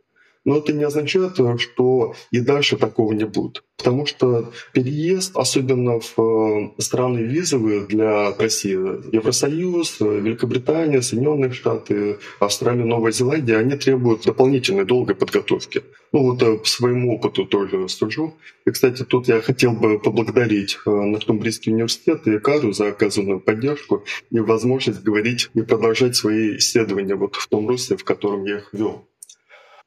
Но 0.47 0.59
это 0.59 0.71
не 0.71 0.85
означает, 0.85 1.33
что 1.59 2.15
и 2.31 2.39
дальше 2.39 2.77
такого 2.77 3.11
не 3.11 3.25
будет. 3.25 3.65
Потому 3.75 4.05
что 4.05 4.53
переезд, 4.71 5.35
особенно 5.35 5.99
в 5.99 6.17
э, 6.17 6.81
страны 6.81 7.19
визовые 7.19 7.81
для 7.81 8.31
России, 8.31 9.13
Евросоюз, 9.13 9.99
Великобритания, 9.99 11.01
Соединенные 11.01 11.51
Штаты, 11.51 12.19
Австралия, 12.39 12.85
Новая 12.85 13.11
Зеландия, 13.11 13.57
они 13.57 13.75
требуют 13.75 14.23
дополнительной 14.23 14.85
долгой 14.85 15.15
подготовки. 15.15 15.83
Ну 16.13 16.31
вот 16.31 16.41
э, 16.41 16.57
по 16.59 16.65
своему 16.65 17.15
опыту 17.15 17.43
тоже 17.45 17.89
сужу. 17.89 18.33
И, 18.65 18.71
кстати, 18.71 19.03
тут 19.03 19.27
я 19.27 19.41
хотел 19.41 19.73
бы 19.73 19.99
поблагодарить 19.99 20.77
э, 20.85 20.89
Нортумбрийский 20.89 21.73
университет 21.73 22.25
и 22.25 22.39
КАРУ 22.39 22.71
за 22.71 22.87
оказанную 22.87 23.41
поддержку 23.41 24.05
и 24.31 24.39
возможность 24.39 25.03
говорить 25.03 25.49
и 25.55 25.61
продолжать 25.61 26.15
свои 26.15 26.55
исследования 26.55 27.15
вот 27.15 27.35
в 27.35 27.49
том 27.49 27.67
русле, 27.67 27.97
в 27.97 28.05
котором 28.05 28.45
я 28.45 28.59
их 28.59 28.69
вел. 28.71 29.05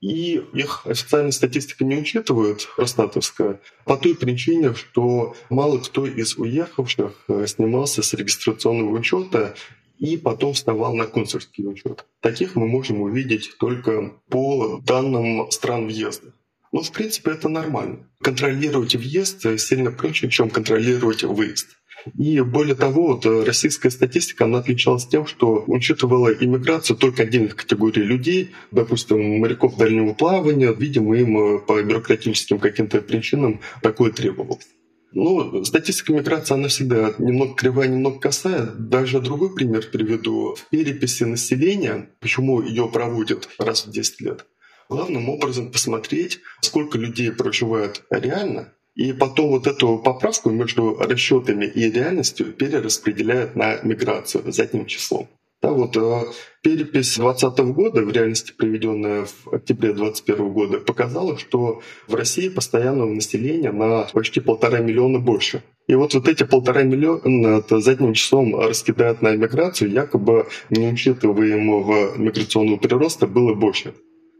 И 0.00 0.40
их 0.54 0.87
официальная 0.87 1.30
статистика 1.30 1.85
не 1.85 1.97
учитывает, 1.97 2.69
Росстатовская, 2.78 3.61
по 3.85 3.99
той 3.99 4.14
причине, 4.14 4.75
что 4.75 5.37
мало 5.50 5.78
кто 5.78 6.07
из 6.07 6.38
уехавших 6.38 7.25
э, 7.28 7.47
снимался 7.47 8.02
с 8.02 8.14
регистрационного 8.14 8.97
учета 8.97 9.54
и 9.99 10.16
потом 10.16 10.54
вставал 10.54 10.95
на 10.95 11.07
консульский 11.07 11.66
учет. 11.66 12.07
Таких 12.21 12.57
мы 12.57 12.66
можем 12.66 13.02
увидеть 13.02 13.57
только 13.59 14.14
по 14.30 14.80
данным 14.83 15.50
стран 15.50 15.87
въезда. 15.87 16.33
Ну, 16.73 16.83
в 16.83 16.92
принципе, 16.92 17.33
это 17.33 17.50
нормально. 17.50 18.09
Контролировать 18.23 18.95
въезд 18.95 19.42
сильно 19.61 19.90
проще, 19.90 20.30
чем 20.30 20.49
контролировать 20.49 21.25
выезд. 21.25 21.79
И 22.19 22.40
более 22.40 22.75
того, 22.75 23.09
вот 23.09 23.26
э, 23.26 23.45
российская 23.45 23.90
статистика, 23.90 24.45
она 24.45 24.59
отличалась 24.59 25.07
тем, 25.07 25.26
что 25.26 25.64
учитывала 25.66 26.28
иммиграцию 26.33 26.97
только 26.97 27.23
отдельных 27.23 27.57
категорий 27.57 28.02
людей, 28.02 28.50
допустим, 28.71 29.38
моряков 29.38 29.76
дальнего 29.76 30.14
плавания, 30.14 30.73
видимо, 30.73 31.16
им 31.16 31.38
э, 31.38 31.59
по 31.59 31.83
бюрократическим 31.83 32.59
каким-то 32.59 33.00
причинам 33.00 33.61
такое 33.83 34.12
требовалось. 34.12 34.69
Ну, 35.12 35.64
статистика 35.64 36.12
миграции, 36.12 36.54
она 36.54 36.69
всегда 36.69 37.14
немного 37.19 37.54
кривая, 37.54 37.88
немного 37.88 38.21
косая. 38.21 38.66
Даже 38.66 39.21
другой 39.21 39.52
пример 39.52 39.85
приведу. 39.90 40.54
В 40.54 40.69
переписи 40.71 41.25
населения, 41.25 42.11
почему 42.21 42.62
ее 42.62 42.88
проводят 42.88 43.49
раз 43.59 43.87
в 43.87 43.90
10 43.90 44.21
лет, 44.21 44.47
главным 44.88 45.28
образом 45.28 45.73
посмотреть, 45.73 46.40
сколько 46.61 46.97
людей 46.97 47.33
проживает 47.33 48.04
реально 48.11 48.73
и 48.94 49.12
потом 49.12 49.50
вот 49.50 49.66
эту 49.66 49.99
поправку 49.99 50.50
между 50.50 50.97
расчетами 50.99 51.66
и 51.66 51.90
реальностью 51.90 52.52
перераспределяют 52.52 53.56
на 53.56 53.80
миграцию 53.82 54.52
задним 54.52 54.87
числом. 54.87 55.28
Да, 55.62 55.73
вот 55.73 55.94
э, 55.94 56.23
перепись 56.62 57.16
2020 57.16 57.59
года, 57.75 58.00
в 58.02 58.11
реальности 58.11 58.54
проведенная 58.56 59.26
в 59.26 59.52
октябре 59.52 59.92
2021 59.92 60.52
года, 60.52 60.80
показала, 60.80 61.37
что 61.37 61.82
в 62.09 62.14
России 62.14 62.49
постоянного 62.49 63.11
населения 63.11 63.70
на 63.70 64.04
почти 64.14 64.40
полтора 64.40 64.78
миллиона 64.78 65.18
больше. 65.18 65.62
И 65.87 65.94
вот, 65.94 66.14
вот 66.14 66.28
эти 66.28 66.44
полтора 66.44 66.82
миллиона 66.82 67.62
задним 67.68 68.14
числом 68.14 68.59
раскидают 68.59 69.20
на 69.20 69.37
миграцию, 69.37 69.90
якобы 69.90 70.47
неучитываемого 70.70 72.16
миграционного 72.16 72.78
прироста 72.78 73.26
было 73.26 73.54
больше. 73.54 73.92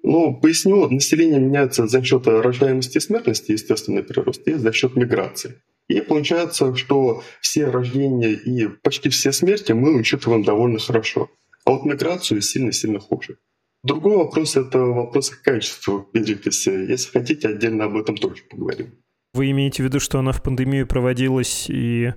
Ну, 0.03 0.39
поясню, 0.41 0.89
население 0.89 1.41
меняется 1.41 1.87
за 1.87 2.03
счет 2.03 2.27
рождаемости 2.27 2.97
и 2.97 3.01
смертности, 3.01 3.53
естественный 3.53 4.03
прирост, 4.03 4.47
и 4.49 4.55
за 4.55 4.73
счет 4.73 4.97
миграции. 4.97 5.63
И 5.89 6.01
получается, 6.01 6.75
что 6.77 7.23
все 7.41 7.67
рождения 7.67 8.31
и 8.31 8.69
почти 8.69 9.09
все 9.09 9.33
смерти 9.33 9.73
мы 9.73 9.97
учитываем 9.97 10.45
довольно 10.45 10.79
хорошо. 10.79 11.31
А 11.65 11.73
вот 11.73 11.85
миграцию 11.85 12.41
сильно-сильно 12.41 13.01
хуже. 13.01 13.39
Другой 13.83 14.17
вопрос— 14.17 14.57
это 14.57 14.79
вопрос 14.79 15.31
качества 15.31 16.07
переписи. 16.13 16.69
Если 16.69 17.11
хотите, 17.11 17.49
отдельно 17.49 17.85
об 17.85 17.97
этом 17.97 18.17
тоже 18.17 18.43
поговорим. 18.49 19.00
Вы 19.33 19.53
имеете 19.53 19.85
в 19.85 19.87
виду, 19.87 20.01
что 20.01 20.19
она 20.19 20.33
в 20.33 20.43
пандемию 20.43 20.89
проводилась, 20.89 21.67
и 21.69 22.13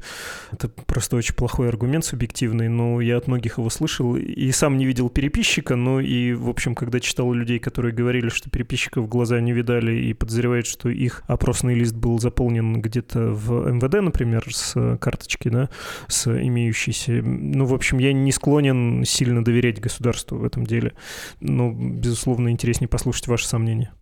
это 0.51 0.67
просто 0.67 1.15
очень 1.15 1.36
плохой 1.36 1.70
аргумент 1.70 2.03
субъективный, 2.03 2.70
но 2.70 3.01
я 3.01 3.17
от 3.17 3.27
многих 3.27 3.60
его 3.60 3.70
слышал, 3.70 4.15
и 4.15 4.51
сам 4.51 4.77
не 4.77 4.86
видел 4.88 5.12
переписчика, 5.12 5.75
но 5.75 6.00
и, 6.00 6.34
в 6.34 6.50
общем, 6.50 6.74
когда 6.74 7.00
читал 7.00 7.32
людей, 7.32 7.60
которые 7.60 7.93
говорили, 7.93 8.29
что 8.29 8.50
переписчиков 8.50 9.05
в 9.05 9.10
глаза 9.10 9.39
не 9.41 9.53
видали 9.53 9.96
и 9.96 10.13
подозревают, 10.15 10.65
что 10.65 10.89
их 10.89 11.22
опросный 11.27 11.75
лист 11.75 11.96
был 11.96 12.17
заполнен 12.17 12.82
где-то 12.82 13.32
в 13.32 13.72
МВД, 13.72 14.01
например, 14.01 14.46
с 14.51 14.98
карточки, 14.98 15.50
да, 15.50 15.70
с 16.08 16.25
имеющейся. 16.25 17.22
Ну, 17.22 17.65
в 17.65 17.75
общем, 17.75 18.00
я 18.00 18.12
не 18.12 18.32
склонен 18.32 19.05
сильно 19.05 19.46
доверять 19.46 19.79
государству 19.79 20.39
в 20.39 20.43
этом 20.43 20.65
деле, 20.65 20.93
но, 21.39 21.72
безусловно, 21.72 22.50
интереснее 22.50 22.88
послушать 22.88 23.27
ваши 23.27 23.48
сомнения. 23.48 23.93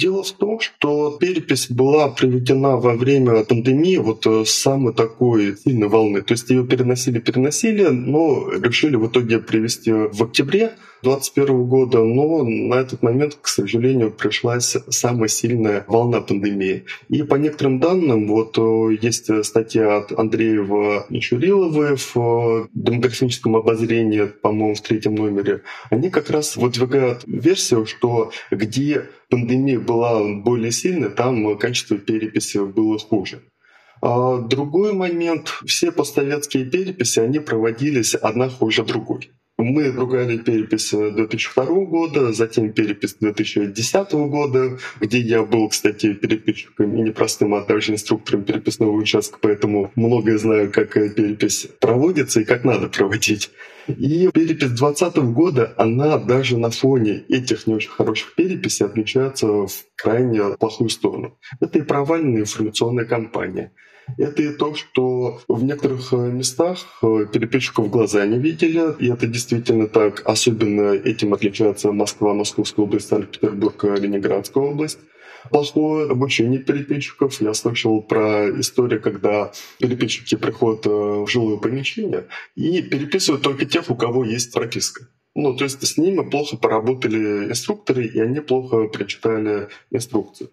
Дело 0.00 0.22
в 0.22 0.32
том, 0.32 0.60
что 0.60 1.18
перепись 1.20 1.68
была 1.68 2.08
проведена 2.08 2.78
во 2.78 2.94
время 2.94 3.44
пандемии 3.44 3.98
вот 3.98 4.26
э, 4.26 4.44
самой 4.46 4.94
такой 4.94 5.58
сильной 5.58 5.88
волны. 5.88 6.22
То 6.22 6.32
есть 6.32 6.48
ее 6.48 6.64
переносили, 6.64 7.18
переносили, 7.18 7.88
но 7.88 8.50
решили 8.50 8.96
в 8.96 9.08
итоге 9.08 9.40
привести 9.40 9.92
в 9.92 10.22
октябре 10.22 10.72
2021 11.02 11.64
года, 11.64 11.98
но 12.02 12.42
на 12.44 12.76
этот 12.76 13.02
момент, 13.02 13.36
к 13.40 13.46
сожалению, 13.48 14.10
пришлась 14.10 14.74
самая 14.88 15.28
сильная 15.28 15.84
волна 15.86 16.22
пандемии. 16.22 16.84
И 17.10 17.22
по 17.22 17.34
некоторым 17.34 17.78
данным, 17.78 18.26
вот 18.26 18.56
э, 18.56 18.96
есть 19.02 19.44
статья 19.44 19.98
от 19.98 20.18
Андреева 20.18 21.06
и 21.10 21.20
Чуриловой 21.20 21.96
в 21.96 22.16
э, 22.16 22.68
демографическом 22.72 23.54
обозрении, 23.56 24.24
по-моему, 24.24 24.74
в 24.74 24.80
третьем 24.80 25.14
номере, 25.14 25.60
они 25.90 26.08
как 26.08 26.30
раз 26.30 26.56
выдвигают 26.56 27.24
версию, 27.26 27.84
что 27.84 28.32
где 28.50 29.04
пандемия 29.30 29.78
была 29.78 30.22
более 30.42 30.72
сильной, 30.72 31.10
там 31.10 31.56
качество 31.56 31.96
переписи 31.96 32.58
было 32.58 32.98
хуже. 32.98 33.42
А 34.02 34.38
другой 34.38 34.92
момент, 34.92 35.48
все 35.66 35.92
постсоветские 35.92 36.64
переписи, 36.64 37.20
они 37.20 37.38
проводились 37.38 38.14
одна 38.14 38.48
хуже 38.48 38.82
другой. 38.82 39.30
Мы 39.58 39.90
ругали 39.90 40.38
перепись 40.38 40.90
2002 40.90 41.64
года, 41.84 42.32
затем 42.32 42.72
перепись 42.72 43.16
2010 43.20 44.12
года, 44.12 44.78
где 45.00 45.18
я 45.18 45.42
был, 45.42 45.68
кстати, 45.68 46.14
переписчиком 46.14 46.96
и 46.96 47.02
не 47.02 47.10
простым, 47.10 47.54
а 47.54 47.60
также 47.60 47.92
инструктором 47.92 48.44
переписного 48.44 48.92
участка, 48.92 49.38
поэтому 49.40 49.92
многое 49.96 50.38
знаю, 50.38 50.72
как 50.72 50.94
перепись 50.94 51.68
проводится 51.78 52.40
и 52.40 52.44
как 52.44 52.64
надо 52.64 52.88
проводить. 52.88 53.50
И 53.92 54.28
перепись 54.32 54.70
2020 54.70 55.16
года, 55.34 55.74
она 55.76 56.18
даже 56.18 56.56
на 56.56 56.70
фоне 56.70 57.24
этих 57.28 57.66
не 57.66 57.74
очень 57.74 57.90
хороших 57.90 58.34
переписей 58.34 58.86
отличается 58.86 59.46
в 59.46 59.72
крайне 59.96 60.56
плохую 60.58 60.90
сторону. 60.90 61.38
Это 61.60 61.78
и 61.78 61.82
провальная 61.82 62.40
информационная 62.40 63.04
кампания. 63.04 63.72
Это 64.18 64.42
и 64.42 64.52
то, 64.52 64.74
что 64.74 65.40
в 65.46 65.62
некоторых 65.62 66.12
э, 66.12 66.16
местах 66.16 66.78
э, 67.02 67.26
переписчиков 67.32 67.90
глаза 67.90 68.26
не 68.26 68.38
видели, 68.38 68.94
и 68.98 69.08
это 69.08 69.26
действительно 69.26 69.86
так. 69.86 70.22
Особенно 70.24 70.92
этим 70.94 71.32
отличается 71.32 71.92
Москва, 71.92 72.34
Московская 72.34 72.82
область, 72.82 73.08
Санкт-Петербург, 73.08 73.84
Ленинградская 73.84 74.64
область 74.64 74.98
плохое 75.48 76.10
обучение 76.10 76.58
переписчиков. 76.58 77.40
Я 77.40 77.54
слышал 77.54 78.02
про 78.02 78.50
историю, 78.60 79.00
когда 79.00 79.52
переписчики 79.78 80.36
приходят 80.36 80.86
э, 80.86 80.90
в 80.90 81.26
жилое 81.28 81.58
помещение 81.58 82.26
и 82.54 82.82
переписывают 82.82 83.42
только 83.42 83.64
тех, 83.64 83.90
у 83.90 83.94
кого 83.94 84.24
есть 84.24 84.52
прописка. 84.52 85.08
Ну, 85.34 85.56
то 85.56 85.64
есть 85.64 85.86
с 85.86 85.96
ними 85.96 86.28
плохо 86.28 86.56
поработали 86.56 87.48
инструкторы, 87.50 88.04
и 88.06 88.18
они 88.18 88.40
плохо 88.40 88.88
прочитали 88.88 89.68
инструкцию. 89.90 90.50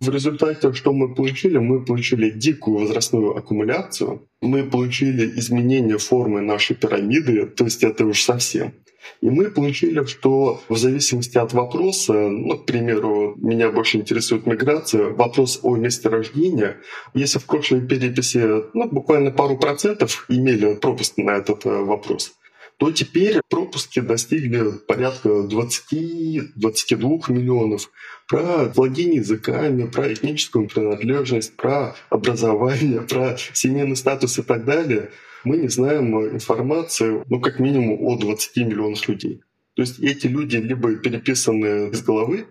В 0.00 0.10
результате, 0.10 0.72
что 0.74 0.92
мы 0.92 1.14
получили? 1.14 1.56
Мы 1.58 1.82
получили 1.84 2.30
дикую 2.30 2.78
возрастную 2.78 3.36
аккумуляцию, 3.36 4.28
мы 4.42 4.64
получили 4.64 5.38
изменение 5.38 5.96
формы 5.96 6.42
нашей 6.42 6.76
пирамиды, 6.76 7.46
то 7.46 7.64
есть 7.64 7.82
это 7.82 8.04
уж 8.04 8.22
совсем. 8.22 8.74
И 9.20 9.30
мы 9.30 9.50
получили, 9.50 10.04
что 10.04 10.60
в 10.68 10.76
зависимости 10.76 11.38
от 11.38 11.52
вопроса, 11.52 12.12
ну, 12.12 12.58
к 12.58 12.66
примеру, 12.66 13.34
меня 13.36 13.70
больше 13.70 13.98
интересует 13.98 14.46
миграция, 14.46 15.10
вопрос 15.10 15.60
о 15.62 15.76
месте 15.76 16.08
рождения, 16.08 16.78
если 17.14 17.38
в 17.38 17.46
прошлой 17.46 17.86
переписи 17.86 18.64
ну, 18.74 18.88
буквально 18.88 19.30
пару 19.30 19.56
процентов 19.56 20.26
имели 20.28 20.74
пропуск 20.74 21.16
на 21.16 21.36
этот 21.36 21.64
э, 21.66 21.70
вопрос, 21.70 22.32
то 22.78 22.90
теперь 22.90 23.40
пропуски 23.48 24.00
достигли 24.00 24.72
порядка 24.86 25.28
20-22 25.28 27.32
миллионов. 27.32 27.90
Про 28.28 28.70
владение 28.74 29.20
языками, 29.20 29.86
про 29.86 30.12
этническую 30.12 30.68
принадлежность, 30.68 31.56
про 31.56 31.94
образование, 32.10 33.00
про 33.08 33.36
семейный 33.54 33.96
статус 33.96 34.38
и 34.38 34.42
так 34.42 34.64
далее– 34.64 35.10
мы 35.46 35.58
не 35.58 35.68
знаем 35.68 36.14
информацию, 36.34 37.24
ну, 37.28 37.40
как 37.40 37.60
минимум, 37.60 38.02
о 38.02 38.18
20 38.18 38.56
миллионах 38.66 39.08
людей. 39.08 39.40
То 39.74 39.82
есть 39.82 40.00
эти 40.00 40.26
люди 40.26 40.56
либо 40.56 40.96
переписаны 40.96 41.90
из 41.90 42.02
головы, 42.02 42.46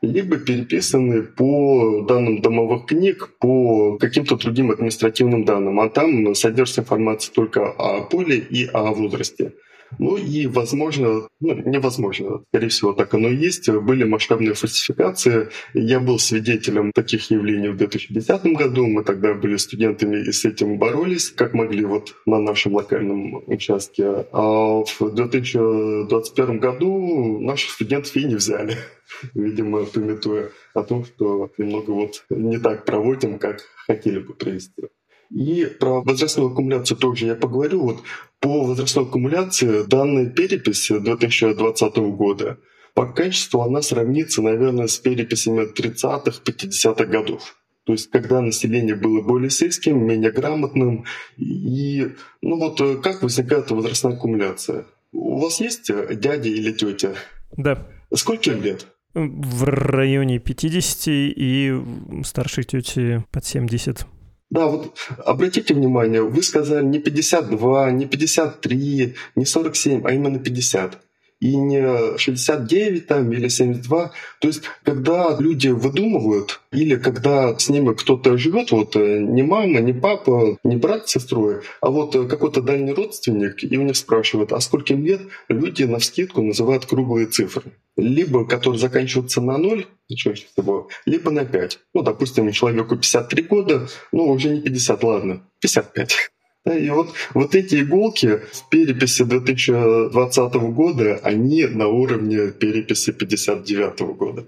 либо 0.00 0.36
переписаны 0.38 1.22
по 1.22 2.04
данным 2.08 2.40
домовых 2.42 2.86
книг, 2.86 3.30
по 3.38 3.96
каким-то 3.98 4.36
другим 4.36 4.70
административным 4.70 5.44
данным. 5.44 5.80
А 5.80 5.88
там 5.88 6.34
содержится 6.34 6.80
информация 6.80 7.32
только 7.32 7.70
о 7.70 8.02
поле 8.02 8.38
и 8.38 8.66
о 8.66 8.92
возрасте. 8.92 9.52
Ну 9.98 10.16
и, 10.16 10.46
возможно, 10.46 11.28
ну, 11.40 11.54
невозможно, 11.54 12.42
скорее 12.48 12.68
всего, 12.68 12.92
так 12.92 13.14
оно 13.14 13.28
и 13.28 13.36
есть, 13.36 13.68
были 13.68 14.04
масштабные 14.04 14.54
фальсификации. 14.54 15.48
Я 15.74 16.00
был 16.00 16.18
свидетелем 16.18 16.92
таких 16.92 17.30
явлений 17.30 17.68
в 17.68 17.76
2010 17.76 18.44
году. 18.54 18.86
Мы 18.86 19.04
тогда 19.04 19.34
были 19.34 19.56
студентами 19.56 20.16
и 20.26 20.32
с 20.32 20.44
этим 20.44 20.78
боролись, 20.78 21.30
как 21.30 21.54
могли 21.54 21.84
вот 21.84 22.14
на 22.26 22.38
нашем 22.38 22.74
локальном 22.74 23.42
участке. 23.46 24.26
А 24.32 24.84
в 24.84 25.14
2021 25.14 26.58
году 26.58 27.38
наших 27.40 27.70
студентов 27.70 28.16
и 28.16 28.24
не 28.24 28.34
взяли 28.34 28.76
видимо, 29.34 29.84
пометуя 29.84 30.50
о 30.74 30.82
том, 30.82 31.04
что 31.04 31.50
немного 31.58 31.90
вот 31.90 32.24
не 32.30 32.58
так 32.58 32.84
проводим, 32.84 33.38
как 33.38 33.60
хотели 33.86 34.18
бы 34.18 34.34
провести. 34.34 34.88
И 35.30 35.64
про 35.64 36.02
возрастную 36.02 36.50
аккумуляцию 36.50 36.98
тоже 36.98 37.26
я 37.26 37.34
поговорю. 37.34 37.80
Вот 37.80 38.02
по 38.42 38.64
возрастной 38.64 39.06
аккумуляции 39.06 39.84
данная 39.86 40.26
перепись 40.26 40.88
2020 40.90 41.96
года 41.96 42.58
по 42.94 43.06
качеству 43.06 43.62
она 43.62 43.80
сравнится, 43.80 44.42
наверное, 44.42 44.86
с 44.86 44.98
переписями 44.98 45.72
30-х, 45.72 46.42
50-х 46.44 47.04
годов. 47.06 47.56
То 47.84 47.92
есть, 47.92 48.10
когда 48.10 48.40
население 48.40 48.94
было 48.94 49.22
более 49.22 49.50
сельским, 49.50 50.04
менее 50.04 50.30
грамотным. 50.30 51.04
И, 51.36 52.12
ну 52.42 52.58
вот, 52.58 53.02
как 53.02 53.22
возникает 53.22 53.70
возрастная 53.70 54.12
аккумуляция? 54.12 54.84
У 55.12 55.38
вас 55.38 55.60
есть 55.60 55.90
дядя 55.90 56.48
или 56.48 56.72
тетя? 56.72 57.14
Да. 57.56 57.88
Сколько 58.14 58.50
им 58.50 58.62
лет? 58.62 58.86
В 59.14 59.64
районе 59.64 60.38
50 60.38 61.02
и 61.06 61.74
старшей 62.24 62.64
тети 62.64 63.24
под 63.30 63.44
70. 63.44 64.06
Да, 64.52 64.66
вот 64.66 64.98
обратите 65.24 65.72
внимание, 65.72 66.22
вы 66.22 66.42
сказали 66.42 66.84
не 66.84 66.98
52, 66.98 67.90
не 67.92 68.04
53, 68.04 69.14
не 69.34 69.44
47, 69.46 70.06
а 70.06 70.12
именно 70.12 70.38
50 70.38 71.00
и 71.42 71.56
не 71.56 72.16
69 72.18 73.08
там, 73.08 73.32
или 73.32 73.48
72. 73.48 74.12
То 74.38 74.48
есть, 74.48 74.62
когда 74.84 75.36
люди 75.40 75.68
выдумывают, 75.68 76.60
или 76.70 76.94
когда 76.94 77.58
с 77.58 77.68
ними 77.68 77.94
кто-то 77.94 78.38
живет, 78.38 78.70
вот 78.70 78.94
э, 78.94 79.18
не 79.18 79.42
мама, 79.42 79.80
не 79.80 79.92
папа, 79.92 80.56
не 80.62 80.76
брат 80.76 81.08
с 81.08 81.12
сестрой, 81.12 81.62
а 81.80 81.90
вот 81.90 82.14
э, 82.14 82.28
какой-то 82.28 82.62
дальний 82.62 82.92
родственник, 82.92 83.64
и 83.64 83.76
у 83.76 83.82
них 83.82 83.96
спрашивают, 83.96 84.52
а 84.52 84.60
сколько 84.60 84.94
им 84.94 85.04
лет, 85.04 85.20
люди 85.48 85.82
на 85.82 85.98
вскидку 85.98 86.42
называют 86.42 86.86
круглые 86.86 87.26
цифры. 87.26 87.72
Либо 87.96 88.46
которые 88.46 88.78
заканчиваются 88.78 89.40
на 89.40 89.58
ноль, 89.58 89.86
либо 91.06 91.30
на 91.32 91.44
5. 91.44 91.78
Ну, 91.94 92.02
допустим, 92.02 92.52
человеку 92.52 92.94
53 92.94 93.42
года, 93.42 93.88
ну, 94.12 94.28
уже 94.28 94.48
не 94.48 94.60
50, 94.60 95.02
ладно, 95.02 95.42
55. 95.60 96.30
И 96.64 96.90
вот, 96.90 97.08
вот 97.34 97.54
эти 97.56 97.82
иголки 97.82 98.40
в 98.52 98.68
переписи 98.68 99.24
2020 99.24 100.54
года, 100.54 101.18
они 101.24 101.66
на 101.66 101.88
уровне 101.88 102.52
переписи 102.52 103.12
59 103.12 104.00
года. 104.16 104.44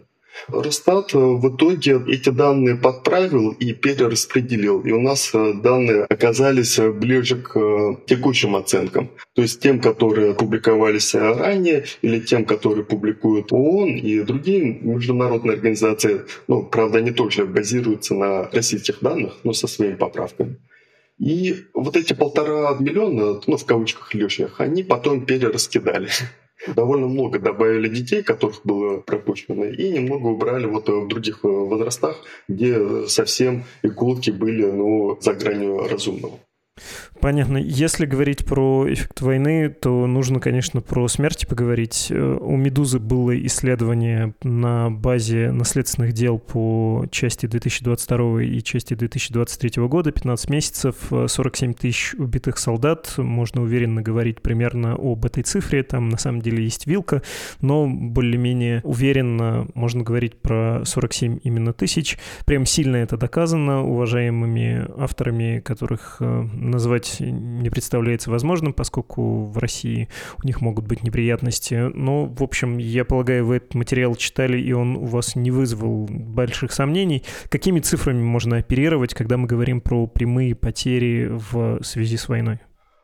Росстат 0.49 1.13
в 1.13 1.49
итоге 1.49 2.01
эти 2.09 2.29
данные 2.29 2.77
подправил 2.77 3.51
и 3.53 3.73
перераспределил. 3.73 4.81
И 4.81 4.91
у 4.91 5.01
нас 5.01 5.31
э, 5.33 5.55
данные 5.55 6.05
оказались 6.05 6.79
ближе 6.79 7.37
к 7.37 7.57
э, 7.57 7.97
текущим 8.07 8.57
оценкам. 8.57 9.11
То 9.35 9.43
есть 9.43 9.61
тем, 9.61 9.81
которые 9.81 10.35
публиковались 10.35 11.15
ранее, 11.15 11.85
или 12.03 12.21
тем, 12.21 12.45
которые 12.45 12.85
публикуют 12.85 13.53
ООН 13.53 13.97
и 13.97 14.21
другие 14.21 14.79
международные 14.81 15.55
организации. 15.55 16.23
Ну, 16.49 16.65
правда, 16.65 16.99
они 16.99 17.13
тоже 17.13 17.45
базируются 17.45 18.15
на 18.15 18.51
российских 18.51 18.99
данных, 19.01 19.35
но 19.45 19.53
со 19.53 19.67
своими 19.67 19.95
поправками. 19.95 20.59
И 21.25 21.65
вот 21.73 21.97
эти 21.97 22.13
полтора 22.13 22.77
миллиона, 22.79 23.41
ну, 23.47 23.57
в 23.57 23.65
кавычках 23.65 24.13
лишних, 24.13 24.61
они 24.61 24.83
потом 24.83 25.25
перераскидали. 25.25 26.11
Довольно 26.77 27.07
много 27.07 27.39
добавили 27.39 27.89
детей, 27.89 28.23
которых 28.23 28.61
было 28.65 29.01
пропущено, 29.01 29.65
и 29.65 29.89
немного 29.89 30.27
убрали 30.27 30.67
вот 30.67 30.87
в 30.91 31.09
других 31.09 31.43
возрастах, 31.43 32.19
где 32.47 33.07
совсем 33.07 33.65
иголки 33.83 34.31
были 34.31 34.67
ну, 34.67 35.19
за 35.19 35.33
гранью 35.33 35.89
разумного. 35.89 36.41
Понятно. 37.25 37.57
Если 37.57 38.05
говорить 38.05 38.45
про 38.45 38.85
эффект 38.87 39.23
войны, 39.23 39.71
то 39.71 40.07
нужно, 40.07 40.41
конечно, 40.41 40.83
про 40.83 41.09
смерти 41.09 41.47
поговорить. 41.47 42.09
Э, 42.11 42.39
у 42.39 42.55
«Медузы» 42.55 42.99
было 42.99 43.35
исследование 43.47 44.35
на 44.43 44.91
базе 44.91 45.51
наследственных 45.51 46.13
дел 46.13 46.39
по 46.39 47.07
части 47.11 47.47
2022 47.47 48.43
и 48.43 48.63
части 48.63 48.93
2023 48.93 49.83
года, 49.85 50.13
15 50.13 50.51
месяцев, 50.51 50.97
47 51.09 51.71
э, 51.71 51.73
тысяч 51.73 52.13
убитых 52.13 52.59
солдат. 52.59 53.15
Можно 53.17 53.63
уверенно 53.63 54.03
говорить 54.03 54.43
примерно 54.43 54.93
об 54.93 55.25
этой 55.25 55.45
цифре. 55.45 55.83
Там 55.83 56.11
на 56.11 56.19
самом 56.19 56.43
деле 56.43 56.63
есть 56.63 56.87
вилка, 56.87 57.23
но 57.63 57.89
более-менее 57.89 58.83
уверенно 58.85 59.67
можно 59.73 60.03
говорить 60.03 60.43
про 60.43 60.83
47 60.85 61.39
именно 61.43 61.73
тысяч. 61.73 62.19
Прям 62.45 62.67
сильно 62.67 62.97
это 62.97 63.17
доказано 63.17 63.83
уважаемыми 63.83 64.89
авторами, 64.99 65.61
которых 65.61 66.19
э, 66.21 66.43
назвать 67.21 67.43
не 67.65 67.71
представляется 67.71 68.31
возможным, 68.31 68.73
поскольку 68.73 69.45
в 69.45 69.59
России 69.59 70.09
у 70.43 70.47
них 70.47 70.61
могут 70.61 70.87
быть 70.87 71.03
неприятности. 71.03 71.91
Но, 71.95 72.27
в 72.27 72.43
общем, 72.43 72.79
я 72.79 73.05
полагаю, 73.05 73.47
вы 73.47 73.57
этот 73.57 73.75
материал 73.75 74.15
читали, 74.15 74.61
и 74.61 74.73
он 74.73 74.97
у 74.97 75.05
вас 75.07 75.37
не 75.37 75.51
вызвал 75.51 76.07
больших 76.09 76.73
сомнений. 76.73 77.25
Какими 77.49 77.81
цифрами 77.81 78.23
можно 78.23 78.59
оперировать, 78.59 79.15
когда 79.15 79.37
мы 79.37 79.47
говорим 79.47 79.81
про 79.81 80.07
прямые 80.07 80.55
потери 80.55 81.31
в 81.31 81.83
связи 81.83 82.17
с 82.17 82.29
войной? 82.29 82.61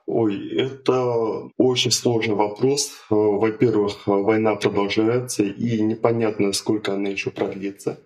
Ой, 0.06 0.56
это 0.56 1.50
очень 1.56 1.92
сложный 1.92 2.34
вопрос. 2.34 2.90
Во-первых, 3.10 4.06
война 4.06 4.56
продолжается, 4.56 5.44
и 5.44 5.80
непонятно, 5.80 6.52
сколько 6.52 6.94
она 6.94 7.10
еще 7.10 7.30
продлится. 7.30 8.00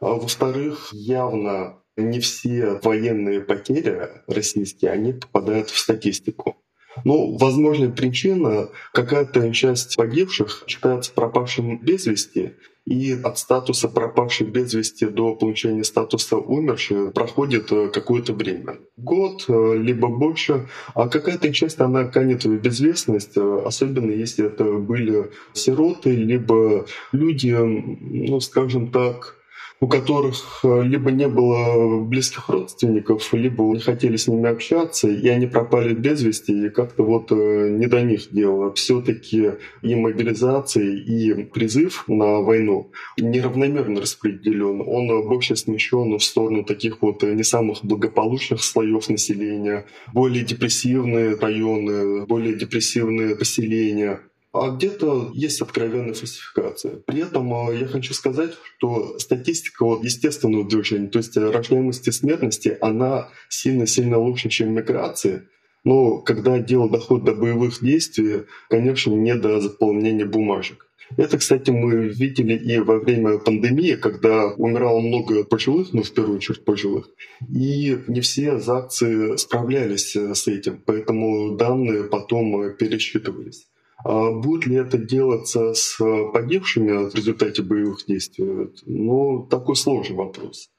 А 0.00 0.14
во-вторых, 0.14 0.88
явно 0.92 1.82
не 1.98 2.20
все 2.20 2.80
военные 2.82 3.40
потери 3.40 4.08
российские, 4.26 4.92
они 4.92 5.12
попадают 5.12 5.70
в 5.70 5.78
статистику. 5.78 6.56
Ну, 7.04 7.36
возможная 7.36 7.90
причина, 7.90 8.68
какая-то 8.92 9.52
часть 9.52 9.96
погибших 9.96 10.64
считается 10.66 11.12
пропавшим 11.12 11.78
без 11.78 12.06
вести, 12.06 12.54
и 12.88 13.12
от 13.22 13.38
статуса 13.38 13.88
пропавший 13.88 14.46
без 14.46 14.72
вести 14.72 15.06
до 15.06 15.34
получения 15.34 15.84
статуса 15.84 16.36
умерший 16.36 17.10
проходит 17.10 17.70
э, 17.70 17.88
какое-то 17.88 18.32
время. 18.32 18.78
год, 18.96 19.44
э, 19.48 19.74
либо 19.76 20.08
больше, 20.08 20.68
а 20.94 21.08
какая-то 21.08 21.52
часть, 21.52 21.80
она 21.80 22.04
канет 22.04 22.44
в 22.44 22.58
безвестность, 22.58 23.36
э, 23.36 23.62
особенно 23.64 24.10
если 24.10 24.46
это 24.46 24.64
были 24.64 25.30
сироты, 25.52 26.10
либо 26.10 26.86
люди, 27.12 27.54
ну, 27.54 28.40
скажем 28.40 28.90
так, 28.90 29.37
у 29.80 29.86
которых 29.86 30.60
э, 30.64 30.82
либо 30.82 31.10
не 31.10 31.28
было 31.28 32.00
близких 32.04 32.48
родственников, 32.48 33.32
либо 33.32 33.64
не 33.64 33.80
хотели 33.80 34.16
с 34.16 34.26
ними 34.26 34.48
общаться, 34.48 35.08
и 35.08 35.28
они 35.28 35.46
пропали 35.46 35.94
без 35.94 36.22
вести, 36.22 36.66
и 36.66 36.70
как-то 36.70 37.04
вот 37.04 37.30
э, 37.30 37.68
не 37.70 37.86
до 37.86 38.02
них 38.02 38.30
дело. 38.30 38.72
Все-таки 38.74 39.52
и 39.82 39.94
мобилизация, 39.94 40.84
и 40.84 41.44
призыв 41.44 42.04
на 42.08 42.40
войну 42.40 42.90
неравномерно 43.18 44.00
распределен. 44.00 44.82
Он 44.84 45.28
больше 45.28 45.54
смещен 45.56 46.18
в 46.18 46.22
сторону 46.24 46.64
таких 46.64 47.00
вот 47.00 47.22
не 47.22 47.44
самых 47.44 47.84
благополучных 47.84 48.62
слоев 48.62 49.08
населения, 49.08 49.86
более 50.12 50.44
депрессивные 50.44 51.36
районы, 51.36 52.26
более 52.26 52.54
депрессивные 52.54 53.36
поселения 53.36 54.20
а 54.52 54.70
где-то 54.70 55.30
есть 55.34 55.60
откровенная 55.60 56.14
фальсификация. 56.14 56.96
При 57.06 57.20
этом 57.20 57.52
э, 57.70 57.78
я 57.80 57.86
хочу 57.86 58.14
сказать, 58.14 58.52
что 58.78 59.18
статистика 59.18 59.84
вот 59.84 60.02
естественного 60.02 60.68
движения, 60.68 61.08
то 61.08 61.18
есть 61.18 61.36
рождаемости 61.36 62.08
и 62.08 62.12
смертности, 62.12 62.78
она 62.80 63.28
сильно-сильно 63.48 64.18
лучше, 64.18 64.48
чем 64.48 64.72
миграции. 64.72 65.48
Но 65.84 66.18
когда 66.18 66.58
дело 66.58 66.90
доходит 66.90 67.26
до 67.26 67.34
боевых 67.34 67.80
действий, 67.80 68.44
конечно, 68.68 69.12
не 69.12 69.34
до 69.34 69.60
заполнения 69.60 70.24
бумажек. 70.24 70.86
Это, 71.16 71.38
кстати, 71.38 71.70
мы 71.70 72.08
видели 72.08 72.54
и 72.54 72.78
во 72.78 72.98
время 72.98 73.38
пандемии, 73.38 73.94
когда 73.94 74.48
умирало 74.48 75.00
много 75.00 75.44
пожилых, 75.44 75.92
ну, 75.92 76.02
в 76.02 76.12
первую 76.12 76.36
очередь 76.36 76.64
пожилых, 76.64 77.08
и 77.48 77.98
не 78.08 78.20
все 78.20 78.60
акции 78.66 79.36
справлялись 79.36 80.14
э, 80.16 80.34
с 80.34 80.46
этим, 80.48 80.82
поэтому 80.84 81.56
данные 81.56 82.04
потом 82.04 82.74
пересчитывались. 82.76 83.66
А 84.04 84.30
будет 84.30 84.66
ли 84.66 84.76
это 84.76 84.98
делаться 84.98 85.74
с 85.74 85.98
погибшими 86.32 87.10
в 87.10 87.14
результате 87.14 87.62
боевых 87.62 88.06
действий? 88.06 88.70
Ну, 88.86 89.46
такой 89.50 89.76
сложный 89.76 90.16
вопрос. 90.16 90.70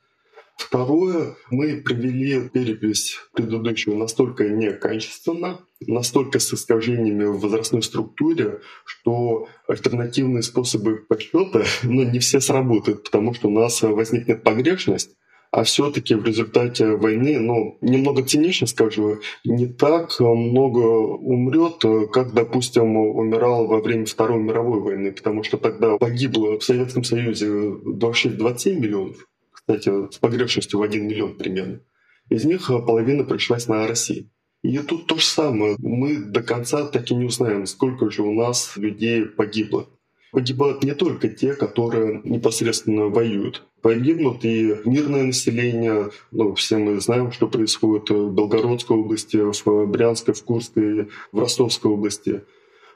Второе, 0.60 1.38
мы 1.50 1.78
провели 1.78 2.50
перепись 2.50 3.18
предыдущую 3.34 3.98
настолько 3.98 4.50
некачественно, 4.50 5.62
настолько 5.80 6.40
с 6.40 6.54
искажениями 6.54 7.24
в 7.24 7.40
возрастной 7.40 7.82
структуре, 7.82 8.60
что 8.84 9.48
альтернативные 9.68 10.44
способы 10.44 10.98
подсчета 10.98 11.64
ну, 11.84 12.04
не 12.04 12.20
все 12.20 12.42
сработают, 12.42 13.06
потому 13.06 13.34
что 13.34 13.48
у 13.48 13.52
нас 13.52 13.82
возникнет 13.82 14.44
погрешность, 14.44 15.16
а 15.52 15.64
все-таки 15.64 16.16
в 16.16 16.24
результате 16.26 16.96
войны, 16.96 17.40
ну, 17.40 17.78
немного 17.82 18.24
цинично 18.24 18.68
скажу, 18.68 19.20
не 19.44 19.68
так 19.68 20.20
много 20.20 20.80
умрет, 20.80 21.84
как, 22.12 22.34
допустим, 22.34 22.96
умирал 22.96 23.68
во 23.68 23.82
время 23.82 24.06
Второй 24.06 24.42
мировой 24.42 24.80
войны, 24.80 25.12
потому 25.12 25.44
что 25.44 25.58
тогда 25.58 25.98
погибло 25.98 26.60
в 26.60 26.64
Советском 26.64 27.04
Союзе 27.04 27.48
26-27 27.48 28.80
миллионов, 28.80 29.28
кстати, 29.52 29.92
с 30.12 30.18
погрешностью 30.18 30.80
в 30.80 30.84
1 30.84 31.08
миллион 31.08 31.36
примерно. 31.36 31.82
Из 32.30 32.46
них 32.46 32.68
половина 32.68 33.24
пришлась 33.24 33.68
на 33.68 33.88
Россию. 33.88 34.30
И 34.62 34.78
тут 34.80 35.08
то 35.08 35.16
же 35.16 35.26
самое. 35.26 35.78
Мы 35.80 36.18
до 36.18 36.44
конца 36.44 36.86
так 36.86 37.10
и 37.10 37.16
не 37.16 37.26
узнаем, 37.26 37.66
сколько 37.66 38.12
же 38.12 38.24
у 38.24 38.34
нас 38.34 38.76
людей 38.76 39.26
погибло. 39.26 39.88
Погибают 40.32 40.84
не 40.84 40.94
только 40.94 41.30
те, 41.30 41.54
которые 41.54 42.22
непосредственно 42.24 43.06
воюют. 43.06 43.66
Погибнут 43.82 44.44
и 44.44 44.76
мирное 44.86 45.24
население. 45.24 46.10
Ну, 46.32 46.54
все 46.56 46.78
мы 46.78 47.00
знаем, 47.00 47.32
что 47.32 47.48
происходит 47.48 48.10
в 48.10 48.34
Белгородской 48.34 48.98
области, 48.98 49.38
в 49.38 49.86
Брянской, 49.88 50.34
в 50.34 50.44
Курской, 50.44 51.10
в 51.32 51.40
Ростовской 51.40 51.92
области. 51.92 52.42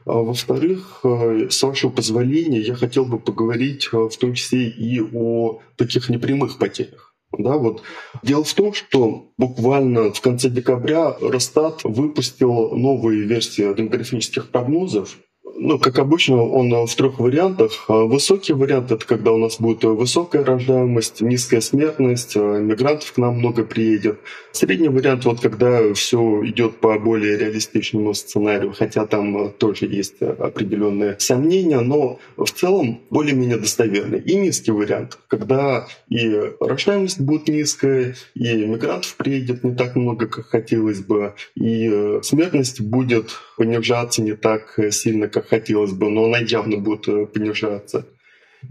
А 0.05 0.13
во-вторых, 0.13 0.99
э, 1.03 1.47
с 1.49 1.63
вашего 1.63 1.89
позволения, 1.89 2.59
я 2.59 2.75
хотел 2.75 3.05
бы 3.05 3.19
поговорить 3.19 3.87
э, 3.93 3.97
в 3.97 4.17
том 4.17 4.33
числе 4.33 4.67
и 4.67 4.99
о 4.99 5.61
таких 5.77 6.09
непрямых 6.09 6.57
потерях. 6.57 7.13
Да, 7.37 7.57
вот. 7.57 7.81
Дело 8.21 8.43
в 8.43 8.53
том, 8.53 8.73
что 8.73 9.31
буквально 9.37 10.11
в 10.11 10.21
конце 10.21 10.49
декабря 10.49 11.15
Росстат 11.19 11.81
выпустил 11.83 12.71
новые 12.75 13.23
версии 13.23 13.73
демографических 13.73 14.49
прогнозов, 14.49 15.17
ну, 15.63 15.79
как 15.79 15.97
обычно, 15.97 16.43
он 16.43 16.85
в 16.85 16.95
трех 16.95 17.19
вариантах. 17.19 17.85
А 17.87 18.03
высокий 18.03 18.53
вариант— 18.53 18.91
это 18.91 19.05
когда 19.05 19.31
у 19.31 19.37
нас 19.37 19.59
будет 19.59 19.83
высокая 19.83 20.43
рождаемость, 20.43 21.21
низкая 21.21 21.61
смертность, 21.61 22.35
мигрантов 22.35 23.13
к 23.13 23.17
нам 23.17 23.39
много 23.39 23.63
приедет. 23.63 24.19
Средний 24.51 24.89
вариант, 24.89 25.23
вот 25.23 25.39
когда 25.39 25.93
все 25.93 26.41
идет 26.45 26.75
по 26.77 26.99
более 26.99 27.37
реалистичному 27.37 28.13
сценарию, 28.13 28.73
хотя 28.77 29.05
там 29.05 29.51
тоже 29.51 29.85
есть 29.85 30.21
определенные 30.21 31.15
сомнения, 31.19 31.79
но 31.79 32.19
в 32.35 32.51
целом 32.51 32.99
более-менее 33.09 33.57
достоверный. 33.57 34.19
И 34.19 34.35
низкий 34.35 34.71
вариант, 34.71 35.17
когда 35.27 35.87
и 36.09 36.51
рождаемость 36.59 37.21
будет 37.21 37.47
низкая, 37.47 38.15
и 38.35 38.65
мигрантов 38.65 39.15
приедет 39.15 39.63
не 39.63 39.75
так 39.75 39.95
много, 39.95 40.27
как 40.27 40.47
хотелось 40.47 40.99
бы, 40.99 41.35
и 41.55 42.19
смертность 42.21 42.81
будет 42.81 43.29
понижаться 43.57 44.21
не 44.21 44.33
так 44.33 44.77
сильно, 44.91 45.29
как 45.29 45.52
хотелось 45.53 45.91
бы, 45.91 46.09
но 46.09 46.25
она 46.25 46.39
явно 46.39 46.77
будет 46.77 47.07
э, 47.07 47.27
понижаться. 47.27 48.07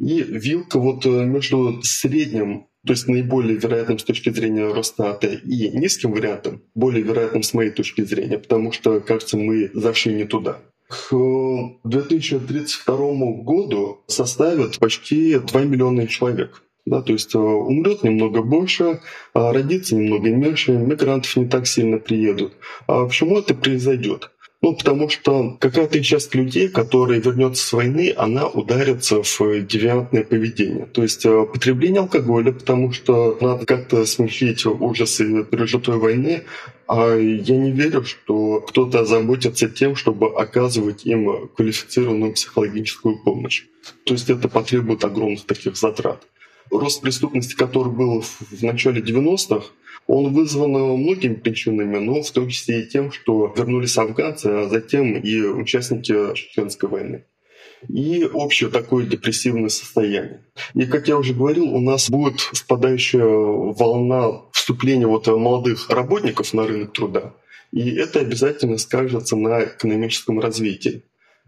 И 0.01 0.21
вилка 0.23 0.81
вот 0.81 1.07
э, 1.07 1.09
между 1.09 1.81
средним, 1.83 2.67
то 2.85 2.93
есть 2.93 3.07
наиболее 3.07 3.57
вероятным 3.57 3.99
с 4.01 4.05
точки 4.05 4.31
зрения 4.31 4.67
Росстата 4.67 5.29
и 5.29 5.69
низким 5.69 6.13
вариантом, 6.13 6.63
более 6.75 7.05
вероятным 7.05 7.45
с 7.45 7.55
моей 7.55 7.71
точки 7.71 8.03
зрения, 8.03 8.39
потому 8.39 8.73
что, 8.73 8.99
кажется, 8.99 9.37
мы 9.37 9.71
зашли 9.75 10.15
не 10.15 10.25
туда. 10.25 10.59
К 10.89 11.15
2032 11.85 12.97
году 13.43 14.01
составит 14.09 14.79
почти 14.81 15.39
2 15.39 15.63
миллиона 15.63 16.09
человек. 16.09 16.63
Да, 16.85 17.01
то 17.01 17.13
есть 17.13 17.33
э, 17.37 17.39
умрет 17.39 18.03
немного 18.03 18.43
больше, 18.43 19.01
а 19.35 19.53
родится 19.53 19.95
немного 19.95 20.31
меньше, 20.31 20.73
мигрантов 20.73 21.37
не 21.37 21.47
так 21.47 21.69
сильно 21.69 21.99
приедут. 21.99 22.55
А 22.89 23.07
почему 23.07 23.39
это 23.39 23.55
произойдет? 23.55 24.32
Ну, 24.63 24.77
потому 24.77 25.09
что 25.09 25.57
какая-то 25.59 26.01
часть 26.05 26.37
людей, 26.37 26.69
которая 26.69 27.19
вернется 27.19 27.67
с 27.67 27.73
войны, 27.73 28.15
она 28.17 28.47
ударится 28.47 29.21
в 29.25 29.61
девиантное 29.67 30.23
поведение. 30.23 30.87
То 30.87 31.03
есть 31.03 31.27
э, 31.27 31.47
потребление 31.53 32.03
алкоголя, 32.03 32.53
потому 32.53 32.93
что 32.93 33.37
надо 33.41 33.67
как-то 33.67 34.07
смягчить 34.07 34.65
ужасы 34.65 35.43
пережитой 35.43 35.97
войны, 35.97 36.45
а 36.87 37.17
я 37.17 37.57
не 37.57 37.73
верю, 37.73 38.05
что 38.05 38.61
кто-то 38.61 39.05
заботится 39.05 39.69
тем, 39.69 39.97
чтобы 39.97 40.29
оказывать 40.29 41.05
им 41.07 41.49
квалифицированную 41.57 42.35
психологическую 42.35 43.19
помощь. 43.25 43.65
То 44.05 44.15
есть 44.15 44.31
это 44.31 44.49
потребует 44.49 45.05
огромных 45.05 45.45
таких 45.45 45.77
затрат. 45.77 46.23
Рост 46.73 47.03
преступности, 47.03 47.55
который 47.55 47.93
был 47.93 48.23
в 48.23 48.63
начале 48.63 49.01
90-х, 49.03 49.67
он 50.07 50.33
вызван 50.33 50.73
многими 50.73 51.35
причинами, 51.35 51.99
но 51.99 52.23
в 52.23 52.31
том 52.31 52.49
числе 52.49 52.83
и 52.83 52.89
тем, 52.89 53.13
что 53.13 53.53
вернулись 53.57 53.99
афганцы, 53.99 54.47
а 54.47 54.69
затем 54.69 55.15
и 55.15 55.41
участники 55.41 56.35
Чеченской 56.35 56.89
войны 56.89 57.25
и 57.89 58.25
общее 58.25 58.71
такое 58.71 59.07
депрессивное 59.07 59.69
состояние. 59.69 60.45
И, 60.75 60.87
как 60.87 61.09
я 61.09 61.17
уже 61.17 61.35
говорил, 61.35 61.65
у 61.65 61.81
нас 61.81 62.11
будет 62.11 62.41
спадающая 62.53 63.25
волна 63.25 64.43
вступления 64.53 65.07
вот 65.07 65.27
молодых 65.27 65.91
работников 65.91 66.53
на 66.55 66.67
рынок 66.67 66.93
труда, 66.93 67.35
и 67.73 67.91
это 67.91 68.21
обязательно 68.21 68.79
скажется 68.79 69.37
на 69.37 69.65
экономическом 69.65 70.41
развитии. 70.41 71.03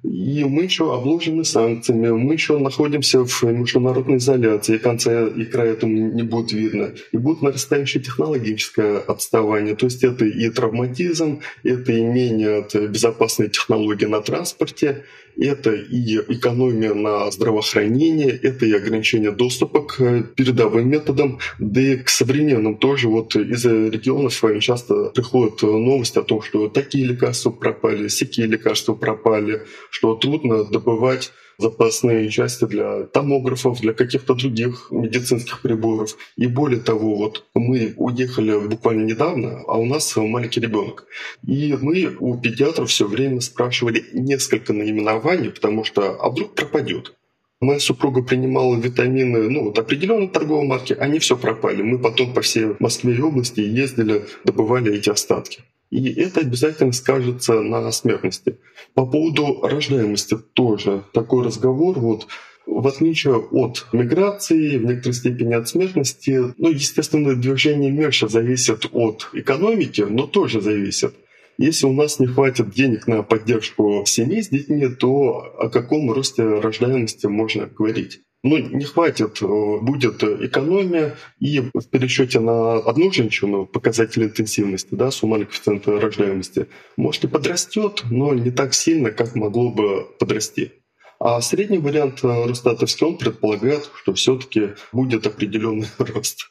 И 0.05 0.45
мы 0.45 0.65
еще 0.65 0.95
обложены 0.95 1.45
санкциями, 1.45 2.11
мы 2.11 2.35
еще 2.35 2.59
находимся 2.59 3.25
в 3.25 3.43
международной 3.43 4.19
изоляции, 4.19 4.77
конца 4.77 5.27
и 5.27 5.45
края 5.47 5.73
этому 5.73 6.11
не 6.13 6.23
будет 6.23 6.53
видно. 6.53 6.93
И 7.13 7.17
будет 7.17 7.41
нарастающее 7.41 8.03
технологическое 8.03 8.99
отставание. 8.99 9.75
То 9.75 9.87
есть 9.87 10.05
это 10.05 10.27
и 10.27 10.51
травматизм, 10.51 11.41
это 11.63 11.93
и 11.93 12.03
менее 12.03 12.67
безопасные 12.89 13.49
технологии 13.49 14.05
на 14.05 14.21
транспорте, 14.21 15.05
это 15.37 15.73
и 15.73 16.17
экономия 16.17 16.95
на 16.95 17.31
здравоохранение, 17.31 18.31
это 18.31 18.67
и 18.67 18.73
ограничение 18.73 19.31
доступа 19.31 19.83
к 19.83 20.23
передовым 20.37 20.89
методам, 20.89 21.39
да 21.59 21.81
и 21.81 21.97
к 21.97 22.09
современным 22.09 22.77
тоже. 22.77 23.09
Вот 23.09 23.37
из 23.37 23.65
регионов 23.65 24.43
часто 24.61 25.11
приходят 25.11 25.63
новости 25.63 26.19
о 26.19 26.23
том, 26.23 26.43
что 26.43 26.69
такие 26.69 27.07
лекарства 27.07 27.51
пропали, 27.51 28.09
всякие 28.09 28.47
лекарства 28.47 28.95
пропали, 28.95 29.63
что 29.91 30.15
трудно 30.15 30.65
добывать 30.65 31.33
запасные 31.59 32.29
части 32.31 32.65
для 32.65 33.05
томографов, 33.05 33.81
для 33.81 33.93
каких-то 33.93 34.35
других 34.35 34.89
медицинских 34.91 35.63
приборов. 35.63 36.17
И 36.37 36.47
более 36.47 36.81
того, 36.81 37.17
вот 37.17 37.45
мы 37.55 37.95
уехали 37.97 38.67
буквально 38.67 39.05
недавно, 39.05 39.63
а 39.67 39.79
у 39.79 39.85
нас 39.85 40.15
маленький 40.17 40.61
ребенок. 40.61 41.07
И 41.47 41.77
мы 41.81 42.17
у 42.19 42.39
педиатров 42.39 42.91
все 42.91 43.07
время 43.07 43.41
спрашивали 43.41 44.05
несколько 44.13 44.73
наименований, 44.73 45.51
потому 45.51 45.85
что 45.85 46.17
а 46.21 46.31
вдруг 46.31 46.55
пропадет? 46.55 47.15
Моя 47.61 47.79
супруга 47.79 48.23
принимала 48.23 48.77
витамины, 48.77 49.49
ну, 49.49 49.65
вот 49.65 49.79
определенной 49.79 50.29
торговой 50.29 50.67
марки, 50.67 50.93
они 50.93 51.19
все 51.19 51.37
пропали. 51.37 51.83
Мы 51.83 51.99
потом 51.99 52.35
по 52.35 52.43
всей 52.43 52.77
Москве 52.79 53.15
и 53.15 53.21
области 53.21 53.61
ездили, 53.61 54.27
добывали 54.45 54.95
эти 54.95 55.09
остатки. 55.09 55.63
И 55.91 56.13
это 56.21 56.41
обязательно 56.41 56.93
скажется 56.93 57.61
на 57.61 57.91
смертности. 57.93 58.59
По 58.95 59.07
поводу 59.07 59.61
рождаемости 59.63 60.37
тоже 60.55 61.05
такой 61.13 61.45
разговор. 61.45 61.99
Вот 61.99 62.27
в 62.67 62.87
отличие 62.87 63.37
от 63.37 63.87
миграции, 63.93 64.79
в 64.79 64.85
некоторой 64.85 65.15
степени 65.15 65.55
от 65.55 65.69
смертности, 65.69 66.55
ну, 66.57 66.71
естественно, 66.71 67.35
движение 67.35 67.91
меньше 67.91 68.29
зависит 68.29 68.87
от 68.93 69.29
экономики, 69.35 70.01
но 70.03 70.27
тоже 70.27 70.61
зависит. 70.61 71.15
Если 71.57 71.87
у 71.87 71.93
нас 71.93 72.19
не 72.19 72.27
хватит 72.27 72.71
денег 72.71 73.07
на 73.07 73.23
поддержку 73.23 74.03
семей 74.07 74.43
с 74.43 74.49
детьми, 74.49 74.89
то 74.89 75.55
о 75.59 75.69
каком 75.69 76.11
росте 76.11 76.43
рождаемости 76.43 77.27
можно 77.27 77.67
говорить? 77.67 78.23
Ну, 78.45 78.59
не 78.59 78.85
хватит, 78.85 79.41
э, 79.41 79.47
будет 79.81 80.23
экономия, 80.23 81.17
и 81.41 81.61
в 81.61 81.89
пересчете 81.91 82.41
на 82.41 82.75
одну 82.75 83.11
женщину 83.11 83.65
показатель 83.65 84.25
интенсивности, 84.25 84.89
да, 84.91 85.11
суммарный 85.11 85.47
коэффициент 85.47 85.89
рождаемости, 85.89 86.67
может 86.99 87.25
и 87.25 87.29
подрастет, 87.29 88.05
но 88.11 88.35
не 88.35 88.51
так 88.51 88.75
сильно, 88.75 89.13
как 89.13 89.35
могло 89.35 89.71
бы 89.71 90.07
подрасти. 90.19 90.73
А 91.19 91.41
средний 91.41 91.79
вариант 91.79 92.23
э, 92.23 92.47
Росстатовский, 92.47 93.07
он 93.07 93.17
предполагает, 93.17 93.91
что 94.03 94.13
все-таки 94.13 94.75
будет 94.93 95.27
определенный 95.27 95.89
рост. 95.99 96.51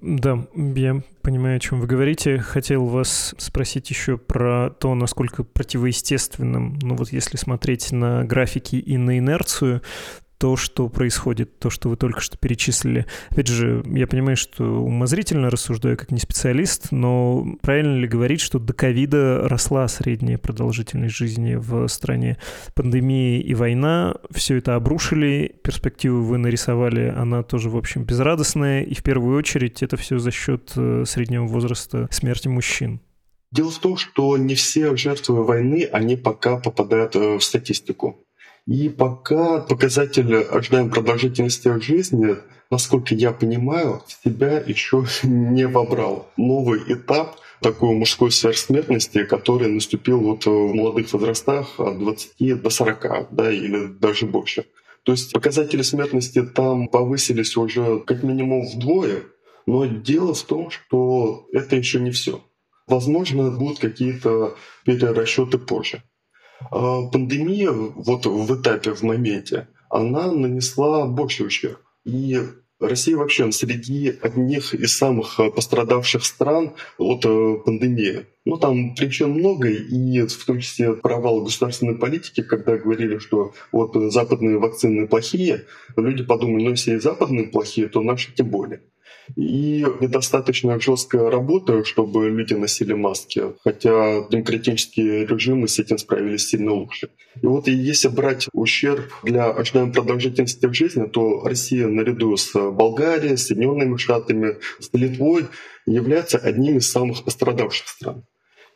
Да, 0.00 0.48
я 0.56 1.00
понимаю, 1.22 1.58
о 1.58 1.60
чем 1.60 1.80
вы 1.80 1.86
говорите. 1.86 2.38
Хотел 2.38 2.86
вас 2.86 3.36
спросить 3.38 3.88
еще 3.88 4.18
про 4.18 4.70
то, 4.70 4.96
насколько 4.96 5.44
противоестественным, 5.44 6.76
ну 6.82 6.96
вот 6.96 7.12
если 7.12 7.36
смотреть 7.36 7.92
на 7.92 8.24
графики 8.24 8.74
и 8.74 8.96
на 8.96 9.18
инерцию, 9.18 9.82
то, 10.38 10.56
что 10.56 10.88
происходит, 10.88 11.58
то, 11.58 11.68
что 11.68 11.88
вы 11.88 11.96
только 11.96 12.20
что 12.20 12.38
перечислили. 12.38 13.06
Опять 13.30 13.48
же, 13.48 13.82
я 13.86 14.06
понимаю, 14.06 14.36
что 14.36 14.64
умозрительно 14.64 15.50
рассуждаю 15.50 15.96
как 15.96 16.10
не 16.10 16.18
специалист, 16.18 16.92
но 16.92 17.46
правильно 17.60 17.98
ли 17.98 18.06
говорить, 18.06 18.40
что 18.40 18.58
до 18.58 18.72
ковида 18.72 19.48
росла 19.48 19.86
средняя 19.88 20.38
продолжительность 20.38 21.16
жизни 21.16 21.56
в 21.56 21.88
стране? 21.88 22.38
Пандемия 22.74 23.40
и 23.40 23.54
война 23.54 24.16
все 24.30 24.56
это 24.56 24.76
обрушили, 24.76 25.56
перспективу 25.62 26.22
вы 26.22 26.38
нарисовали, 26.38 27.12
она 27.16 27.42
тоже, 27.42 27.68
в 27.68 27.76
общем, 27.76 28.04
безрадостная, 28.04 28.82
и 28.82 28.94
в 28.94 29.02
первую 29.02 29.36
очередь 29.36 29.82
это 29.82 29.96
все 29.96 30.18
за 30.18 30.30
счет 30.30 30.72
э, 30.76 31.04
среднего 31.06 31.46
возраста 31.46 32.08
смерти 32.10 32.48
мужчин. 32.48 33.00
Дело 33.50 33.70
в 33.70 33.78
том, 33.78 33.96
что 33.96 34.36
не 34.36 34.54
все 34.54 34.94
жертвы 34.94 35.42
войны, 35.42 35.88
они 35.90 36.16
пока 36.16 36.58
попадают 36.58 37.16
э, 37.16 37.38
в 37.38 37.42
статистику. 37.42 38.24
И 38.68 38.90
пока 38.90 39.60
показатель 39.60 40.42
ожидаемой 40.42 40.92
продолжительности 40.92 41.80
жизни, 41.80 42.36
насколько 42.70 43.14
я 43.14 43.32
понимаю, 43.32 44.02
себя 44.22 44.58
еще 44.58 45.06
не 45.22 45.66
вобрал. 45.66 46.28
Новый 46.36 46.80
этап 46.86 47.36
такой 47.62 47.94
мужской 47.94 48.30
сверхсмертности, 48.30 49.24
который 49.24 49.68
наступил 49.68 50.20
вот 50.20 50.44
в 50.44 50.74
молодых 50.74 51.10
возрастах 51.14 51.80
от 51.80 51.98
20 51.98 52.60
до 52.62 52.68
40, 52.68 53.28
да, 53.30 53.50
или 53.50 53.86
даже 53.86 54.26
больше. 54.26 54.66
То 55.02 55.12
есть 55.12 55.32
показатели 55.32 55.80
смертности 55.80 56.42
там 56.42 56.88
повысились 56.88 57.56
уже 57.56 58.00
как 58.00 58.22
минимум 58.22 58.66
вдвое, 58.66 59.22
но 59.64 59.86
дело 59.86 60.34
в 60.34 60.42
том, 60.42 60.70
что 60.70 61.46
это 61.54 61.74
еще 61.74 62.00
не 62.00 62.10
все. 62.10 62.44
Возможно, 62.86 63.50
будут 63.50 63.78
какие-то 63.78 64.56
перерасчеты 64.84 65.56
позже. 65.56 66.02
А, 66.70 67.02
пандемия 67.02 67.70
вот 67.70 68.26
в 68.26 68.60
этапе, 68.60 68.94
в 68.94 69.02
моменте, 69.02 69.68
она 69.88 70.32
нанесла 70.32 71.06
больший 71.06 71.46
ущерб. 71.46 71.80
И 72.04 72.40
Россия 72.80 73.16
вообще 73.16 73.50
среди 73.50 74.14
одних 74.22 74.72
из 74.72 74.96
самых 74.96 75.40
пострадавших 75.54 76.24
стран 76.24 76.74
от 76.96 77.24
э, 77.24 77.56
пандемии. 77.64 78.26
Ну, 78.44 78.56
там 78.56 78.94
причин 78.94 79.30
много, 79.30 79.68
и 79.68 80.20
в 80.22 80.44
том 80.44 80.60
числе 80.60 80.94
провал 80.94 81.42
государственной 81.42 81.96
политики, 81.96 82.42
когда 82.42 82.76
говорили, 82.76 83.18
что 83.18 83.52
вот 83.72 83.94
западные 84.12 84.58
вакцины 84.58 85.08
плохие, 85.08 85.64
люди 85.96 86.24
подумали, 86.24 86.64
ну, 86.64 86.70
если 86.70 86.94
и 86.94 87.00
западные 87.00 87.48
плохие, 87.48 87.88
то 87.88 88.00
наши 88.00 88.32
тем 88.32 88.48
более 88.48 88.82
и 89.36 89.84
недостаточно 90.00 90.78
жесткая 90.80 91.30
работа, 91.30 91.84
чтобы 91.84 92.28
люди 92.28 92.54
носили 92.54 92.92
маски, 92.94 93.42
хотя 93.64 94.26
демократические 94.28 95.26
режимы 95.26 95.68
с 95.68 95.78
этим 95.78 95.98
справились 95.98 96.48
сильно 96.48 96.72
лучше. 96.72 97.10
И 97.40 97.46
вот 97.46 97.68
если 97.68 98.08
брать 98.08 98.48
ущерб 98.52 99.12
для 99.22 99.50
ожидаемой 99.50 99.92
продолжительности 99.92 100.72
жизни, 100.72 101.06
то 101.06 101.42
Россия 101.44 101.86
наряду 101.86 102.36
с 102.36 102.52
Болгарией, 102.70 103.36
Соединенными 103.36 103.96
Штатами, 103.96 104.56
с 104.80 104.90
Литвой 104.92 105.46
является 105.86 106.38
одним 106.38 106.78
из 106.78 106.90
самых 106.90 107.24
пострадавших 107.24 107.88
стран. 107.88 108.24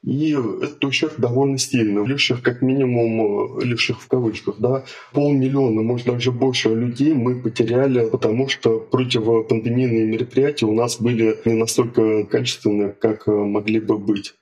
И 0.05 0.33
этот 0.33 0.85
ущерб 0.85 1.15
довольно 1.19 1.59
сильный. 1.59 2.05
Лишних 2.05 2.43
как 2.43 2.61
минимум, 2.61 3.61
лишних 3.61 4.01
в 4.01 4.09
кавычках, 4.09 4.57
да, 4.59 4.85
полмиллиона, 5.13 5.83
может 5.83 6.09
даже 6.09 6.33
больше 6.33 6.71
людей 6.75 7.15
мы 7.15 7.41
потеряли, 7.41 8.09
потому 8.11 8.49
что 8.49 8.81
противопандемийные 8.81 10.07
мероприятия 10.07 10.67
у 10.67 10.75
нас 10.75 11.01
были 11.01 11.39
не 11.45 11.55
настолько 11.55 12.25
качественные, 12.25 12.93
как 12.93 13.29
могли 13.29 13.79
бы 13.79 13.97
быть. 13.97 14.35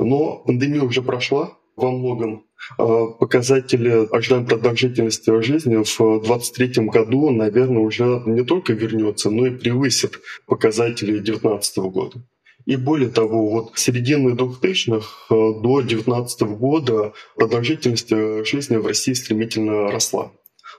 Но 0.00 0.42
пандемия 0.44 0.82
уже 0.82 1.00
прошла 1.00 1.56
во 1.76 1.92
многом. 1.92 2.46
А 2.78 3.06
показатели 3.06 4.08
ожидаемой 4.10 4.48
продолжительности 4.48 5.42
жизни 5.42 5.76
в 5.76 5.84
2023 5.84 6.86
году, 6.86 7.30
наверное, 7.30 7.82
уже 7.82 8.22
не 8.26 8.42
только 8.42 8.72
вернется, 8.72 9.30
но 9.30 9.46
и 9.46 9.50
превысит 9.50 10.20
показатели 10.46 11.18
2019 11.18 11.78
года. 11.78 12.24
И 12.66 12.76
более 12.76 13.10
того, 13.10 13.50
вот 13.50 13.72
с 13.74 13.82
середины 13.82 14.30
2000-х 14.30 15.06
э, 15.30 15.34
до 15.34 15.80
2019 15.80 16.42
года 16.42 17.12
продолжительность 17.36 18.10
э, 18.10 18.44
жизни 18.44 18.76
в 18.76 18.86
России 18.86 19.12
стремительно 19.12 19.90
росла. 19.90 20.32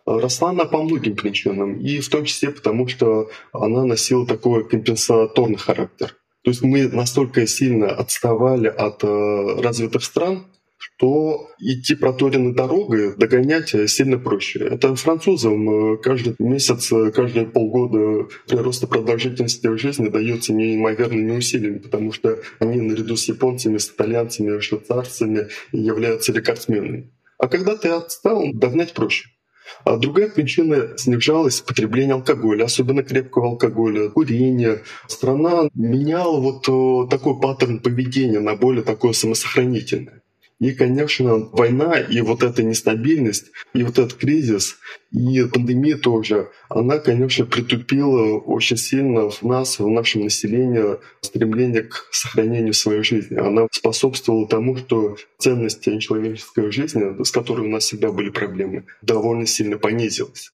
Росла 0.05 0.49
она 0.49 0.65
по 0.65 0.81
многим 0.81 1.15
причинам, 1.15 1.79
и 1.79 1.99
в 1.99 2.09
том 2.09 2.25
числе 2.25 2.51
потому, 2.51 2.87
что 2.87 3.29
она 3.51 3.85
носила 3.85 4.25
такой 4.25 4.67
компенсаторный 4.67 5.57
характер. 5.57 6.15
То 6.43 6.51
есть 6.51 6.61
мы 6.61 6.87
настолько 6.87 7.47
сильно 7.47 7.87
отставали 7.89 8.67
от 8.67 9.03
э, 9.03 9.61
развитых 9.61 10.03
стран, 10.03 10.45
то 10.97 11.49
идти 11.59 11.95
проторенной 11.95 12.53
дорогой 12.53 13.15
догонять 13.17 13.75
сильно 13.89 14.17
проще. 14.17 14.59
Это 14.59 14.95
французам 14.95 15.69
э, 15.69 15.97
каждый 15.97 16.35
месяц, 16.39 16.91
э, 16.91 17.11
каждые 17.11 17.47
полгода 17.47 18.27
прироста 18.47 18.87
продолжительности 18.87 19.75
жизни 19.77 20.07
дается 20.07 20.53
неимоверными 20.53 21.37
усилиями, 21.37 21.79
потому 21.79 22.11
что 22.11 22.39
они 22.59 22.81
наряду 22.81 23.17
с 23.17 23.27
японцами, 23.27 23.77
с 23.77 23.89
итальянцами, 23.89 24.59
швейцарцами 24.59 25.47
являются 25.71 26.31
рекордсменами. 26.31 27.11
А 27.37 27.47
когда 27.47 27.75
ты 27.75 27.89
отстал, 27.89 28.45
догнать 28.53 28.93
проще. 28.93 29.29
А 29.83 29.97
другая 29.97 30.29
причина 30.29 30.97
снижалось 30.97 31.61
потребление 31.61 32.13
алкоголя, 32.13 32.65
особенно 32.65 33.03
крепкого 33.03 33.49
алкоголя, 33.49 34.09
курение. 34.09 34.83
Страна 35.07 35.69
меняла 35.73 36.39
вот 36.39 36.67
э, 36.67 37.09
такой 37.09 37.39
паттерн 37.39 37.79
поведения 37.79 38.39
на 38.39 38.55
более 38.55 38.83
такое 38.83 39.13
самосохранительное. 39.13 40.21
И, 40.59 40.71
конечно, 40.71 41.49
война 41.51 41.99
и 41.99 42.21
вот 42.21 42.41
эта 42.41 42.63
нестабильность, 42.63 43.51
и 43.73 43.83
вот 43.83 43.99
этот 43.99 44.13
кризис, 44.13 44.77
и 45.11 45.43
пандемия 45.43 45.97
тоже, 45.97 46.49
она, 46.75 46.99
конечно, 46.99 47.45
притупила 47.45 48.37
очень 48.37 48.75
сильно 48.75 49.29
в 49.29 49.41
нас, 49.43 49.79
в 49.79 49.87
нашем 49.87 50.23
населении 50.23 50.97
стремление 51.21 51.83
к 51.83 52.09
сохранению 52.11 52.73
своей 52.73 53.01
жизни. 53.01 53.37
Она 53.37 53.67
способствовала 53.71 54.45
тому, 54.45 54.75
что 54.75 55.15
ценность 55.37 55.87
человеческой 56.01 56.71
жизни, 56.71 57.23
с 57.23 57.31
которой 57.31 57.61
у 57.61 57.69
нас 57.69 57.85
всегда 57.85 58.11
были 58.11 58.29
проблемы, 58.29 58.83
довольно 59.01 59.45
сильно 59.45 59.77
понизилась. 59.77 60.51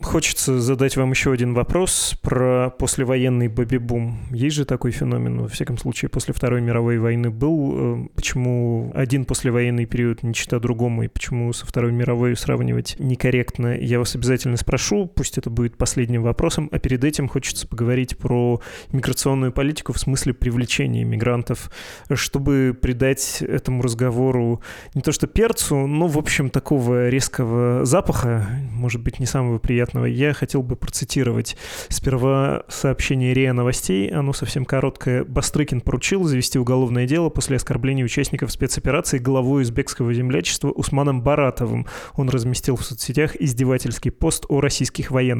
Хочется 0.00 0.58
задать 0.58 0.96
вам 0.96 1.10
еще 1.10 1.32
один 1.32 1.52
вопрос 1.52 2.14
про 2.22 2.70
послевоенный 2.70 3.48
бэби-бум. 3.48 4.20
Есть 4.30 4.56
же 4.56 4.64
такой 4.64 4.90
феномен, 4.92 5.42
во 5.42 5.48
всяком 5.48 5.76
случае, 5.76 6.08
после 6.08 6.32
Второй 6.32 6.62
мировой 6.62 6.98
войны 6.98 7.28
был. 7.28 8.04
Э, 8.04 8.08
почему 8.14 8.90
один 8.94 9.26
послевоенный 9.26 9.84
период 9.84 10.22
не 10.22 10.32
чита 10.32 10.60
другому, 10.60 11.02
и 11.02 11.08
почему 11.08 11.52
со 11.52 11.66
Второй 11.66 11.92
мировой 11.92 12.36
сравнивать 12.36 12.96
некорректно? 12.98 13.78
Я 13.78 13.98
вас 13.98 14.14
обязательно 14.14 14.56
спрошу, 14.56 15.06
пусть 15.06 15.36
это 15.36 15.50
будет 15.58 15.76
последним 15.76 16.22
вопросом, 16.22 16.68
а 16.70 16.78
перед 16.78 17.02
этим 17.02 17.26
хочется 17.26 17.66
поговорить 17.66 18.16
про 18.16 18.60
миграционную 18.92 19.50
политику 19.50 19.92
в 19.92 19.98
смысле 19.98 20.32
привлечения 20.32 21.02
мигрантов, 21.02 21.68
чтобы 22.14 22.78
придать 22.80 23.42
этому 23.42 23.82
разговору 23.82 24.62
не 24.94 25.02
то 25.02 25.10
что 25.10 25.26
перцу, 25.26 25.88
но, 25.88 26.06
в 26.06 26.16
общем, 26.16 26.48
такого 26.48 27.08
резкого 27.08 27.84
запаха, 27.84 28.46
может 28.72 29.02
быть, 29.02 29.18
не 29.18 29.26
самого 29.26 29.58
приятного, 29.58 30.04
я 30.04 30.32
хотел 30.32 30.62
бы 30.62 30.76
процитировать 30.76 31.56
сперва 31.88 32.62
сообщение 32.68 33.34
РИА 33.34 33.52
Новостей, 33.52 34.08
оно 34.10 34.32
совсем 34.32 34.64
короткое. 34.64 35.24
Бастрыкин 35.24 35.80
поручил 35.80 36.22
завести 36.22 36.60
уголовное 36.60 37.08
дело 37.08 37.30
после 37.30 37.56
оскорбления 37.56 38.04
участников 38.04 38.52
спецоперации 38.52 39.18
главой 39.18 39.62
узбекского 39.62 40.14
землячества 40.14 40.70
Усманом 40.70 41.20
Баратовым. 41.20 41.88
Он 42.14 42.28
разместил 42.28 42.76
в 42.76 42.84
соцсетях 42.84 43.34
издевательский 43.34 44.12
пост 44.12 44.46
о 44.48 44.60
российских 44.60 45.10
военных. 45.10 45.37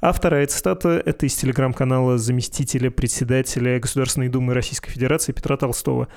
А 0.00 0.12
вторая 0.12 0.46
цитата— 0.46 1.02
это 1.04 1.26
из 1.26 1.34
телеграм-канала 1.34 2.18
заместителя 2.18 2.90
председателя 2.90 3.78
Государственной 3.78 4.28
Думы 4.28 4.54
Российской 4.54 4.90
Федерации 4.90 5.32
Петра 5.32 5.56
Толстого. 5.56 6.08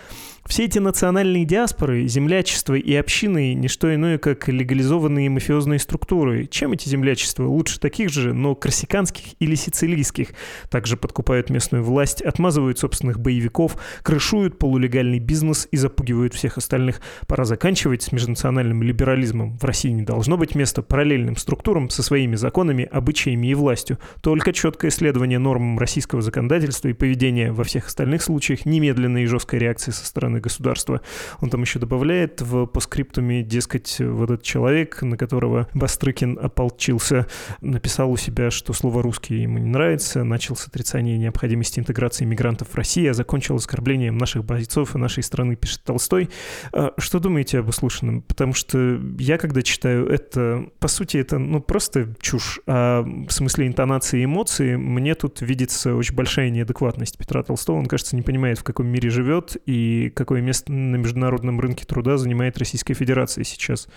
Все 0.51 0.65
эти 0.65 0.79
национальные 0.79 1.45
диаспоры, 1.45 2.05
землячество 2.07 2.73
и 2.73 2.93
общины— 2.93 3.53
не 3.55 3.69
что 3.69 3.95
иное, 3.95 4.17
как 4.17 4.49
легализованные 4.49 5.29
мафиозные 5.29 5.79
структуры. 5.79 6.45
Чем 6.45 6.73
эти 6.73 6.89
землячества? 6.89 7.45
Лучше 7.45 7.79
таких 7.79 8.09
же, 8.09 8.33
но 8.33 8.53
корсиканских 8.53 9.35
или 9.39 9.55
сицилийских. 9.55 10.33
Также 10.69 10.97
подкупают 10.97 11.49
местную 11.49 11.85
власть, 11.85 12.21
отмазывают 12.21 12.79
собственных 12.79 13.17
боевиков, 13.17 13.77
крышуют 14.03 14.59
полулегальный 14.59 15.19
бизнес 15.19 15.69
и 15.71 15.77
запугивают 15.77 16.33
всех 16.33 16.57
остальных. 16.57 16.99
Пора 17.27 17.45
заканчивать 17.45 18.03
с 18.03 18.11
межнациональным 18.11 18.83
либерализмом. 18.83 19.57
В 19.57 19.63
России 19.63 19.91
не 19.91 20.03
должно 20.03 20.35
быть 20.35 20.53
места 20.53 20.81
параллельным 20.81 21.37
структурам 21.37 21.89
со 21.89 22.03
своими 22.03 22.35
законами, 22.35 22.89
обычаями 22.91 23.47
и 23.47 23.53
властью. 23.53 23.99
Только 24.19 24.51
четкое 24.51 24.91
следование 24.91 25.39
нормам 25.39 25.79
российского 25.79 26.21
законодательства 26.21 26.89
и 26.89 26.93
поведения 26.93 27.53
во 27.53 27.63
всех 27.63 27.87
остальных 27.87 28.21
случаях, 28.21 28.65
немедленная 28.65 29.23
и 29.23 29.27
жесткая 29.27 29.61
реакция 29.61 29.93
со 29.93 30.05
стороны 30.05 30.40
государства. 30.41 31.01
Он 31.39 31.49
там 31.49 31.62
еще 31.62 31.80
добавляет 31.80 32.41
в 32.41 32.65
постскриптуме, 32.65 33.43
дескать, 33.43 33.97
вот 33.99 34.32
этот 34.32 34.43
человек, 34.43 35.01
на 35.01 35.17
которого 35.17 35.67
Бастрыкин 35.73 36.39
ополчился, 36.41 37.27
написал 37.62 38.12
у 38.12 38.17
себя, 38.17 38.51
что 38.51 38.73
слово 38.73 39.01
«русский» 39.01 39.41
ему 39.41 39.58
не 39.58 39.69
нравится, 39.69 40.23
начал 40.23 40.56
с 40.56 40.67
отрицания 40.67 41.17
необходимости 41.17 41.80
интеграции 41.80 42.25
мигрантов 42.25 42.69
в 42.69 42.75
Россию, 42.75 43.12
а 43.12 43.13
закончил 43.13 43.56
оскорблением 43.56 44.17
наших 44.17 44.43
бойцов 44.43 44.95
и 44.95 44.97
нашей 44.97 45.23
страны, 45.23 45.56
пишет 45.56 45.84
Толстой. 45.84 46.30
А 46.73 46.93
что 46.97 47.19
думаете 47.19 47.60
об 47.60 47.69
услышанном? 47.69 48.21
Потому 48.21 48.54
что 48.54 48.99
я, 49.19 49.38
когда 49.38 49.62
читаю 49.62 50.08
это, 50.08 50.65
по 50.80 50.88
сути, 50.88 51.17
это 51.17 51.38
ну 51.38 51.62
просто 51.62 52.15
чушь. 52.19 52.60
А 52.67 53.04
в 53.04 53.32
смысле 53.32 53.67
интонации 53.67 54.21
и 54.21 54.25
эмоции 54.25 54.75
мне 54.75 55.15
тут 55.15 55.41
видится 55.41 55.95
очень 55.95 56.15
большая 56.15 56.49
неадекватность 56.49 57.17
Петра 57.17 57.43
Толстого. 57.43 57.77
Он, 57.77 57.86
кажется, 57.86 58.15
не 58.15 58.21
понимает, 58.21 58.60
в 58.60 58.63
каком 58.63 58.88
мире 58.88 59.10
живет 59.10 59.58
и 59.65 60.12
какое 60.21 60.41
место 60.41 60.71
на 60.71 60.97
международном 60.97 61.60
рынке 61.60 61.84
труда 61.84 62.17
занимает 62.17 62.55
Российская 62.60 62.93
Федерация 62.93 63.43
сейчас. 63.43 63.88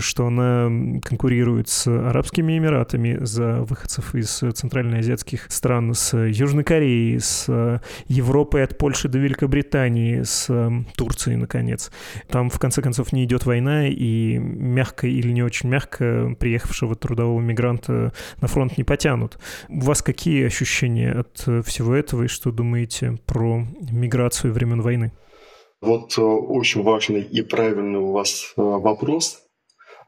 Что 0.00 0.26
она 0.26 1.00
конкурирует 1.02 1.68
с 1.68 1.86
Арабскими 1.86 2.58
Эмиратами 2.58 3.16
за 3.22 3.62
выходцев 3.62 4.14
из 4.14 4.28
центральноазиатских 4.28 5.46
стран, 5.50 5.94
с 5.94 6.14
Южной 6.14 6.62
Кореей, 6.62 7.18
с 7.20 7.80
Европой 8.08 8.64
от 8.64 8.76
Польши 8.76 9.08
до 9.08 9.18
Великобритании, 9.18 10.24
с 10.24 10.50
Турцией, 10.94 11.36
наконец. 11.36 11.90
Там, 12.28 12.50
в 12.50 12.58
конце 12.58 12.82
концов, 12.82 13.12
не 13.12 13.24
идет 13.24 13.46
война, 13.46 13.88
и 13.88 14.36
мягко 14.36 15.06
или 15.06 15.32
не 15.32 15.42
очень 15.42 15.70
мягко 15.70 16.36
приехавшего 16.38 16.96
трудового 16.96 17.40
мигранта 17.40 18.12
на 18.42 18.48
фронт 18.48 18.76
не 18.76 18.84
потянут. 18.84 19.38
У 19.70 19.80
вас 19.80 20.02
какие 20.02 20.44
ощущения 20.44 21.12
от 21.12 21.64
всего 21.66 21.94
этого, 21.94 22.24
и 22.24 22.28
что 22.28 22.52
думаете 22.52 23.16
про 23.24 23.64
миграцию 23.90 24.52
времен 24.52 24.82
войны? 24.82 25.12
Вот 25.80 26.16
э, 26.16 26.22
очень 26.22 26.82
важный 26.82 27.22
и 27.22 27.42
правильный 27.42 27.98
у 27.98 28.12
вас 28.12 28.52
э, 28.56 28.62
вопрос. 28.62 29.42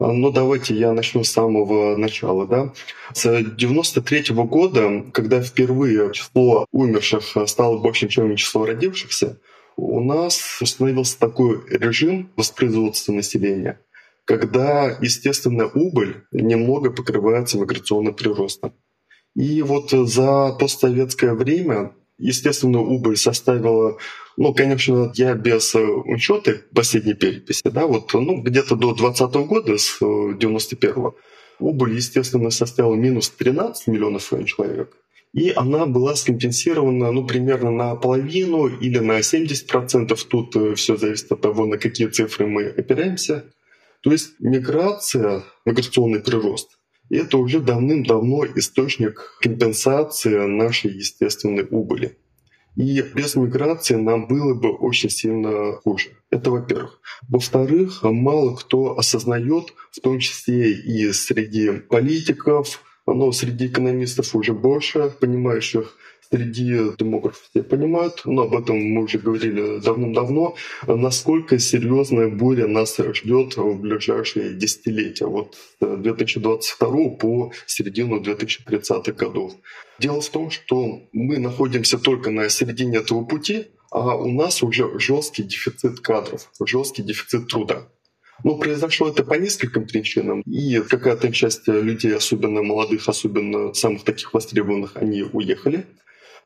Ну, 0.00 0.31
давайте 0.31 0.74
я 0.74 0.92
начну 0.92 1.24
с 1.24 1.33
самого 1.33 1.96
начала. 1.96 2.46
Да? 2.46 2.72
С 3.12 3.42
93 3.42 4.20
-го 4.33 4.44
года, 4.44 5.04
когда 5.12 5.42
впервые 5.42 6.12
число 6.12 6.66
умерших 6.70 7.37
стало 7.46 7.78
больше, 7.78 8.09
чем 8.09 8.35
число 8.37 8.64
родившихся, 8.64 9.40
у 9.76 10.00
нас 10.00 10.59
установился 10.61 11.18
такой 11.18 11.62
режим 11.68 12.31
воспроизводства 12.37 13.12
населения, 13.12 13.81
когда 14.24 14.98
естественная 15.00 15.66
убыль 15.66 16.24
немного 16.33 16.90
покрывается 16.90 17.59
миграционным 17.59 18.14
приростом. 18.14 18.72
И 19.35 19.62
вот 19.62 19.90
за 19.90 20.52
постсоветское 20.59 21.35
время 21.35 21.92
естественную 22.18 22.85
убыль 22.85 23.16
составила, 23.16 23.98
ну, 24.40 24.55
конечно, 24.55 25.11
я 25.16 25.35
без 25.35 25.74
учета 25.74 26.62
последней 26.72 27.14
переписи, 27.14 27.62
да, 27.64 27.88
вот, 27.88 28.14
ну, 28.14 28.40
где-то 28.40 28.77
до 28.77 28.94
2020 28.94 29.35
года, 29.48 29.77
с 29.77 29.98
91 30.01 31.12
убыль, 31.59 31.96
естественно, 31.96 32.51
составила 32.51 32.94
минус 32.94 33.31
13 33.31 33.88
миллионов 33.88 34.33
человек. 34.46 34.96
И 35.35 35.51
она 35.51 35.87
была 35.87 36.14
скомпенсирована 36.14 37.11
ну, 37.11 37.27
примерно 37.27 37.72
на 37.72 37.96
половину 37.96 38.68
или 38.68 38.98
на 38.98 39.18
70%. 39.18 40.16
Тут 40.29 40.55
э, 40.55 40.74
все 40.77 40.96
зависит 40.96 41.33
от 41.33 41.40
того, 41.40 41.66
на 41.66 41.77
какие 41.77 42.07
цифры 42.07 42.46
мы 42.46 42.66
опираемся. 42.66 43.44
То 44.03 44.12
есть 44.12 44.35
миграция, 44.38 45.42
миграционный 45.66 46.20
прирост— 46.20 46.79
это 47.11 47.38
уже 47.38 47.59
давным-давно 47.59 48.46
источник 48.55 49.37
компенсации 49.40 50.46
нашей 50.46 50.92
естественной 50.92 51.66
убыли. 51.68 52.17
И 52.78 53.02
без 53.02 53.34
миграции 53.34 53.96
нам 53.96 54.28
было 54.28 54.54
бы 54.54 54.70
очень 54.70 55.10
сильно 55.10 55.72
хуже. 55.72 56.10
Это 56.30 56.52
во-первых. 56.52 57.00
Во-вторых, 57.28 58.04
мало 58.04 58.54
кто 58.54 58.96
осознает, 58.96 59.74
в 59.90 60.00
том 60.00 60.20
числе 60.20 60.70
и 60.70 61.12
среди 61.12 61.72
политиков, 61.72 62.80
но 63.04 63.32
среди 63.32 63.66
экономистов 63.66 64.32
уже 64.36 64.52
больше 64.52 65.12
понимающих, 65.20 65.96
среди 66.30 66.96
демографов 66.98 67.48
все 67.50 67.62
понимают, 67.62 68.22
но 68.24 68.42
об 68.42 68.54
этом 68.54 68.76
мы 68.78 69.04
уже 69.04 69.18
говорили 69.18 69.80
давным-давно, 69.80 70.54
насколько 70.86 71.58
серьезная 71.58 72.28
буря 72.28 72.66
нас 72.66 72.96
ждет 72.98 73.56
в 73.56 73.80
ближайшие 73.80 74.54
десятилетия, 74.54 75.26
вот 75.26 75.56
с 75.80 75.96
2022 75.96 77.08
по 77.10 77.52
середину 77.66 78.20
2030-х 78.20 79.12
годов. 79.12 79.54
Дело 79.98 80.20
в 80.20 80.28
том, 80.28 80.50
что 80.50 81.02
мы 81.12 81.38
находимся 81.38 81.98
только 81.98 82.30
на 82.30 82.48
середине 82.48 82.98
этого 82.98 83.24
пути, 83.24 83.66
а 83.90 84.16
у 84.16 84.30
нас 84.30 84.62
уже 84.62 84.98
жесткий 84.98 85.42
дефицит 85.42 86.00
кадров, 86.00 86.50
жесткий 86.64 87.02
дефицит 87.02 87.48
труда. 87.48 87.88
Но 88.44 88.56
произошло 88.56 89.08
это 89.08 89.24
по 89.24 89.34
нескольким 89.34 89.86
причинам. 89.86 90.42
И 90.42 90.80
какая-то 90.80 91.32
часть 91.32 91.66
людей, 91.66 92.14
особенно 92.14 92.62
молодых, 92.62 93.08
особенно 93.08 93.74
самых 93.74 94.04
таких 94.04 94.32
востребованных, 94.32 94.96
они 94.96 95.22
уехали 95.22 95.86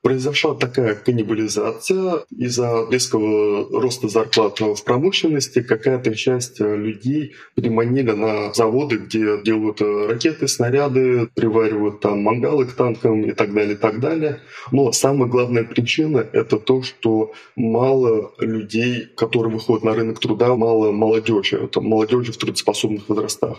произошла 0.03 0.55
такая 0.55 0.95
каннибализация 0.97 2.25
из-за 2.31 2.87
резкого 2.91 3.81
роста 3.81 4.09
зарплат 4.09 4.61
в 4.61 4.83
промышленности. 4.85 5.62
Какая-то 5.62 6.15
часть 6.15 6.61
людей 6.61 7.35
переманили 7.55 8.11
на 8.11 8.53
заводы, 8.53 8.97
где 8.97 9.41
делают 9.43 9.81
ракеты, 9.81 10.49
снаряды, 10.49 11.29
приваривают 11.35 12.01
там 12.01 12.21
мангалы 12.21 12.67
к 12.67 12.73
танкам 12.73 13.23
и 13.23 13.33
так 13.33 13.55
далее, 13.55 13.75
и 13.75 13.79
так 13.79 14.01
далее. 14.01 14.41
Но 14.73 14.91
самая 14.93 15.29
главная 15.29 15.65
причина— 15.65 16.27
это 16.33 16.59
то, 16.59 16.83
что 16.83 17.33
мало 17.55 18.33
людей, 18.38 19.07
которые 19.17 19.53
выходят 19.55 19.85
на 19.85 19.95
рынок 19.95 20.19
труда, 20.19 20.55
мало 20.57 20.91
молодежи, 20.91 21.57
это 21.57 21.81
молодежи 21.81 22.33
в 22.33 22.37
трудоспособных 22.37 23.09
возрастах. 23.09 23.59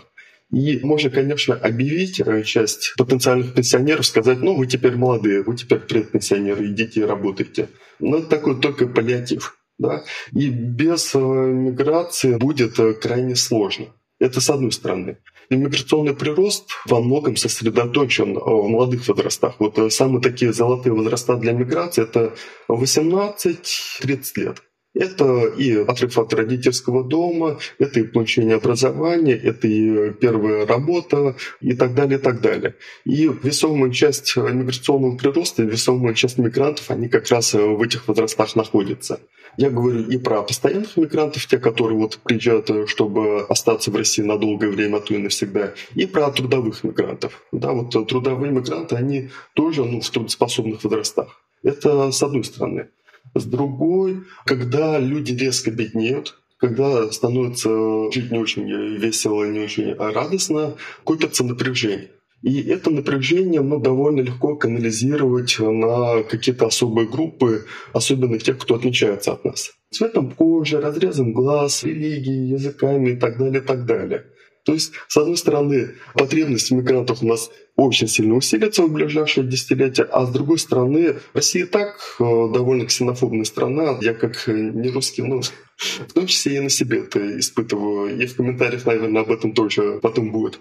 И 0.52 0.78
можно, 0.82 1.10
конечно, 1.10 1.54
объявить 1.54 2.20
э, 2.20 2.42
часть 2.42 2.94
потенциальных 2.96 3.54
пенсионеров, 3.54 4.06
сказать, 4.06 4.40
ну, 4.40 4.54
вы 4.54 4.66
теперь 4.66 4.96
молодые, 4.96 5.42
вы 5.42 5.56
теперь 5.56 5.80
предпенсионеры, 5.80 6.66
идите 6.66 7.00
и 7.00 7.04
работайте. 7.04 7.68
Но 7.98 8.18
это 8.18 8.28
такой 8.28 8.60
только 8.60 8.86
паллиатив. 8.86 9.56
Да? 9.78 10.04
И 10.32 10.48
без 10.50 11.14
э, 11.14 11.18
миграции 11.18 12.36
будет 12.36 12.78
э, 12.78 12.94
крайне 12.94 13.36
сложно. 13.36 13.86
Это 14.20 14.40
с 14.40 14.48
одной 14.48 14.70
стороны. 14.72 15.18
Иммиграционный 15.50 16.14
прирост 16.14 16.70
во 16.86 17.00
многом 17.00 17.36
сосредоточен 17.36 18.34
в 18.34 18.68
молодых 18.68 19.06
возрастах. 19.08 19.56
Вот 19.58 19.92
самые 19.92 20.22
такие 20.22 20.52
золотые 20.52 20.92
возраста 20.94 21.36
для 21.36 21.52
миграции— 21.52 22.02
это 22.04 22.34
18-30 22.68 24.22
лет. 24.36 24.62
Это 24.94 25.46
и 25.46 25.76
отрыв 25.76 26.18
от 26.18 26.32
родительского 26.32 27.02
дома, 27.02 27.58
это 27.78 27.98
и 27.98 28.04
получение 28.04 28.54
образования, 28.54 29.34
это 29.34 29.66
и 29.66 30.12
первая 30.12 30.66
работа 30.66 31.36
и 31.60 31.74
так 31.74 31.94
далее, 31.94 32.18
и 32.18 32.22
так 32.22 32.40
далее. 32.40 32.76
И 33.04 33.28
весомая 33.42 33.90
часть 33.90 34.36
миграционного 34.36 35.16
прироста, 35.16 35.64
весомая 35.64 36.14
часть 36.14 36.38
мигрантов, 36.38 36.90
они 36.90 37.08
как 37.08 37.28
раз 37.28 37.54
в 37.54 37.82
этих 37.82 38.06
возрастах 38.06 38.54
находятся. 38.54 39.20
Я 39.56 39.70
говорю 39.70 40.02
и 40.02 40.16
про 40.16 40.42
постоянных 40.42 40.96
мигрантов, 40.96 41.46
те, 41.46 41.58
которые 41.58 41.98
вот 41.98 42.18
приезжают, 42.18 42.70
чтобы 42.88 43.42
остаться 43.42 43.90
в 43.90 43.96
России 43.96 44.22
на 44.22 44.36
долгое 44.36 44.68
время, 44.68 44.96
а 44.96 45.00
то 45.00 45.14
и 45.14 45.18
навсегда, 45.18 45.74
и 45.94 46.06
про 46.06 46.30
трудовых 46.30 46.82
мигрантов. 46.84 47.42
Да, 47.52 47.72
вот 47.72 47.90
трудовые 48.08 48.52
мигранты, 48.52 48.96
они 48.96 49.30
тоже 49.54 49.84
ну, 49.84 50.00
в 50.00 50.10
трудоспособных 50.10 50.82
возрастах. 50.84 51.40
Это 51.62 52.10
с 52.10 52.22
одной 52.22 52.44
стороны. 52.44 52.88
С 53.34 53.44
другой, 53.44 54.22
когда 54.44 54.98
люди 54.98 55.32
резко 55.32 55.70
беднеют, 55.70 56.38
когда 56.58 57.10
становится 57.10 57.68
жить 58.12 58.30
не 58.30 58.38
очень 58.38 58.68
весело, 58.98 59.44
не 59.44 59.60
очень 59.60 59.94
радостно, 59.94 60.76
копится 61.04 61.44
напряжение. 61.44 62.10
И 62.44 62.60
это 62.68 62.90
напряжение 62.90 63.62
ну, 63.62 63.80
довольно 63.80 64.20
легко 64.20 64.54
канализировать 64.54 65.56
на 65.58 66.22
какие-то 66.24 66.66
особые 66.66 67.08
группы, 67.08 67.64
особенно 67.94 68.38
тех, 68.38 68.58
кто 68.58 68.74
отличается 68.74 69.32
от 69.32 69.44
нас. 69.46 69.72
Цветом 69.90 70.30
кожи, 70.30 70.78
разрезом 70.78 71.32
глаз, 71.32 71.84
религией, 71.84 72.50
языками 72.50 73.12
и 73.12 73.16
так 73.16 73.38
далее, 73.38 73.62
и 73.62 73.64
так 73.64 73.86
далее. 73.86 74.26
То 74.66 74.74
есть, 74.74 74.92
с 75.08 75.16
одной 75.16 75.38
стороны, 75.38 75.94
потребность 76.14 76.70
в 76.70 76.74
мигрантах 76.74 77.22
у 77.22 77.26
нас 77.26 77.50
очень 77.76 78.06
сильно 78.06 78.34
усилится 78.36 78.82
в 78.82 78.92
ближайшие 78.92 79.46
десятилетия, 79.46 80.04
а 80.04 80.26
с 80.26 80.30
другой 80.30 80.58
стороны, 80.58 81.16
Россия 81.32 81.66
так 81.66 81.96
э, 82.20 82.22
довольно 82.22 82.86
ксенофобная 82.86 83.44
страна. 83.44 83.98
Я 84.00 84.14
как 84.14 84.46
не 84.46 84.90
русский, 84.90 85.22
ну, 85.22 85.40
в 85.76 86.12
том 86.12 86.26
числе 86.26 86.56
и 86.56 86.60
на 86.60 86.70
себе 86.70 87.00
это 87.00 87.38
испытываю. 87.40 88.16
И 88.16 88.26
в 88.26 88.36
комментариях, 88.36 88.86
наверное, 88.86 89.22
об 89.22 89.30
этом 89.30 89.52
тоже 89.52 89.98
потом 90.02 90.30
будет. 90.30 90.60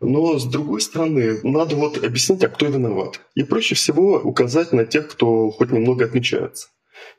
Но 0.00 0.38
с 0.38 0.44
другой 0.44 0.80
стороны, 0.80 1.38
надо 1.42 1.76
вот 1.76 2.02
объяснить, 2.02 2.42
а 2.44 2.48
кто 2.48 2.66
виноват. 2.66 3.20
И 3.34 3.42
проще 3.42 3.74
всего 3.74 4.18
указать 4.18 4.72
на 4.72 4.84
тех, 4.84 5.08
кто 5.08 5.50
хоть 5.50 5.70
немного 5.70 6.04
отмечается. 6.04 6.68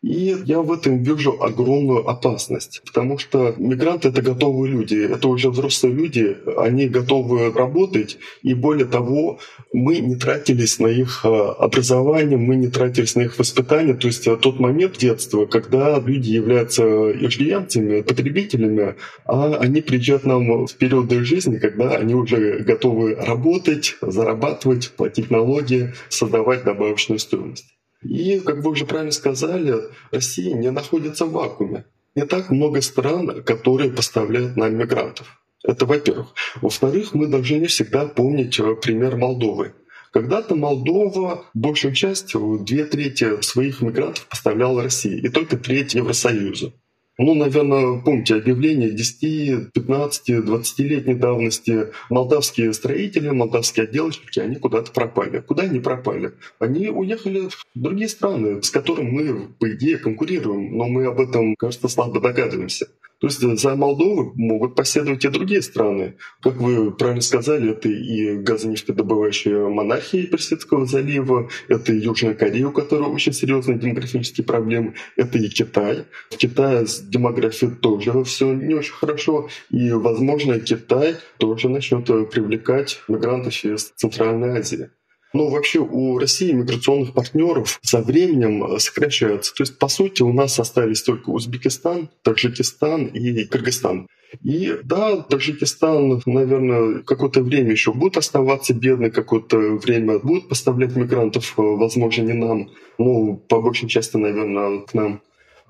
И 0.01 0.35
я 0.45 0.61
в 0.61 0.71
этом 0.71 1.03
вижу 1.03 1.41
огромную 1.41 2.07
опасность, 2.07 2.81
потому 2.85 3.17
что 3.17 3.55
мигранты— 3.57 4.07
это 4.09 4.21
готовые 4.21 4.71
люди, 4.71 4.95
это 4.95 5.27
уже 5.27 5.49
взрослые 5.49 5.95
люди, 5.95 6.37
они 6.57 6.87
готовы 6.87 7.51
работать, 7.51 8.17
и 8.43 8.53
более 8.53 8.85
того, 8.85 9.39
мы 9.73 9.97
не 9.97 10.15
тратились 10.15 10.79
на 10.79 10.87
их 10.87 11.25
а, 11.25 11.53
образование, 11.53 12.37
мы 12.37 12.55
не 12.55 12.67
тратились 12.67 13.15
на 13.15 13.21
их 13.21 13.37
воспитание, 13.39 13.95
то 13.95 14.07
есть 14.07 14.25
тот 14.25 14.59
момент 14.59 14.97
детства, 14.97 15.45
когда 15.45 15.99
люди 15.99 16.29
являются 16.29 16.83
иждивенцами, 17.11 18.01
потребителями, 18.01 18.95
а 19.25 19.55
они 19.55 19.81
приезжают 19.81 20.25
нам 20.25 20.67
в 20.67 20.73
периоды 20.75 21.23
жизни, 21.23 21.57
когда 21.57 21.95
они 21.95 22.13
уже 22.13 22.59
готовы 22.59 23.15
работать, 23.15 23.95
зарабатывать, 24.01 24.91
платить 24.91 25.31
налоги, 25.31 25.93
создавать 26.09 26.63
добавочную 26.63 27.19
стоимость. 27.19 27.74
И, 28.05 28.39
как 28.39 28.57
вы 28.57 28.71
уже 28.71 28.85
правильно 28.85 29.11
сказали, 29.11 29.75
Россия 30.11 30.53
не 30.55 30.71
находится 30.71 31.25
в 31.25 31.31
вакууме. 31.31 31.85
Не 32.13 32.25
так 32.25 32.49
много 32.49 32.81
стран, 32.81 33.43
которые 33.43 33.91
поставляют 33.91 34.55
нам 34.55 34.75
мигрантов. 34.75 35.41
Это 35.63 35.85
во-первых. 35.85 36.27
Во-вторых, 36.61 37.13
мы 37.13 37.27
должны 37.27 37.65
всегда 37.65 38.05
помнить 38.05 38.59
э, 38.59 38.75
пример 38.75 39.17
Молдовы. 39.17 39.73
Когда-то 40.11 40.55
Молдова 40.55 41.45
большую 41.53 41.93
часть, 41.93 42.33
две 42.33 42.85
трети 42.85 43.41
своих 43.41 43.81
мигрантов 43.81 44.27
поставляла 44.27 44.83
России, 44.83 45.19
и 45.19 45.27
только 45.27 45.57
треть 45.57 45.95
Евросоюзу. 45.95 46.73
Ну, 47.17 47.33
наверное, 47.33 48.01
помните 48.01 48.35
объявление 48.35 48.91
10, 48.91 49.71
15, 49.71 50.29
20-летней 50.29 51.15
давности. 51.15 51.87
Молдавские 52.09 52.73
строители, 52.73 53.29
молдавские 53.29 53.85
отделочники, 53.85 54.39
они 54.39 54.57
куда-то 54.57 54.91
пропали. 54.91 55.39
Куда 55.39 55.63
они 55.63 55.79
пропали? 55.79 56.33
Они 56.59 56.89
уехали 56.89 57.47
в 57.47 57.65
другие 57.73 58.09
страны, 58.09 58.61
с 58.61 58.69
которыми 58.69 59.09
мы, 59.09 59.47
по 59.59 59.71
идее, 59.71 59.97
конкурируем, 59.97 60.77
но 60.77 60.87
мы 60.87 61.05
об 61.05 61.21
этом, 61.21 61.55
кажется, 61.55 61.87
слабо 61.87 62.19
догадываемся. 62.19 62.87
То 63.19 63.27
есть 63.27 63.39
за 63.39 63.75
Молдову 63.75 64.33
могут 64.35 64.75
последовать 64.75 65.23
и 65.25 65.29
другие 65.29 65.61
страны. 65.61 66.17
Как 66.41 66.55
вы 66.55 66.91
правильно 66.91 67.21
сказали, 67.21 67.71
это 67.71 67.87
и 67.87 68.37
газонефтедобывающие 68.37 69.69
монархии 69.69 70.25
Персидского 70.25 70.85
залива, 70.85 71.49
это 71.67 71.93
и 71.93 71.99
Южная 71.99 72.33
Корея, 72.33 72.67
у 72.67 72.71
которой 72.71 73.09
очень 73.09 73.33
серьезные 73.33 73.77
демографические 73.77 74.45
проблемы, 74.45 74.95
это 75.15 75.37
и 75.37 75.47
Китай. 75.47 76.05
В 76.29 76.37
Китае 76.37 76.87
с 76.87 76.99
демографией 76.99 77.73
тоже 77.73 78.23
все 78.25 78.53
не 78.53 78.73
очень 78.73 78.93
хорошо, 78.93 79.49
и, 79.69 79.91
возможно, 79.91 80.59
Китай 80.59 81.15
тоже 81.37 81.69
начнет 81.69 82.05
привлекать 82.31 83.01
мигрантов 83.07 83.63
из 83.63 83.91
Центральной 83.95 84.59
Азии. 84.59 84.89
Но 85.35 85.49
вообще 85.49 85.79
у 85.79 86.17
России 86.17 86.53
миграционных 86.53 87.11
партнеров 87.11 87.77
со 87.81 88.01
временем 88.01 88.63
э, 88.63 88.79
сокращаются. 88.79 89.53
То 89.53 89.63
есть, 89.63 89.77
по 89.77 89.89
сути, 89.89 90.21
у 90.21 90.31
нас 90.31 90.57
остались 90.61 91.03
только 91.03 91.29
Узбекистан, 91.29 92.07
Таджикистан 92.21 93.07
и 93.07 93.43
Кыргызстан. 93.43 94.07
И 94.41 94.77
да, 94.85 95.17
Таджикистан, 95.17 96.21
наверное, 96.25 97.01
какое-то 97.01 97.41
время 97.41 97.71
еще 97.71 97.91
будет 97.91 98.15
оставаться 98.15 98.73
бедный, 98.73 99.11
какое-то 99.11 99.57
время 99.57 100.19
будет 100.19 100.47
поставлять 100.47 100.95
мигрантов, 100.95 101.53
э, 101.57 101.61
возможно, 101.61 102.21
не 102.21 102.33
нам, 102.33 102.69
но 102.97 103.35
по 103.35 103.61
большей 103.61 103.89
части, 103.89 104.15
наверное, 104.15 104.83
к 104.83 104.93
нам. 104.93 105.21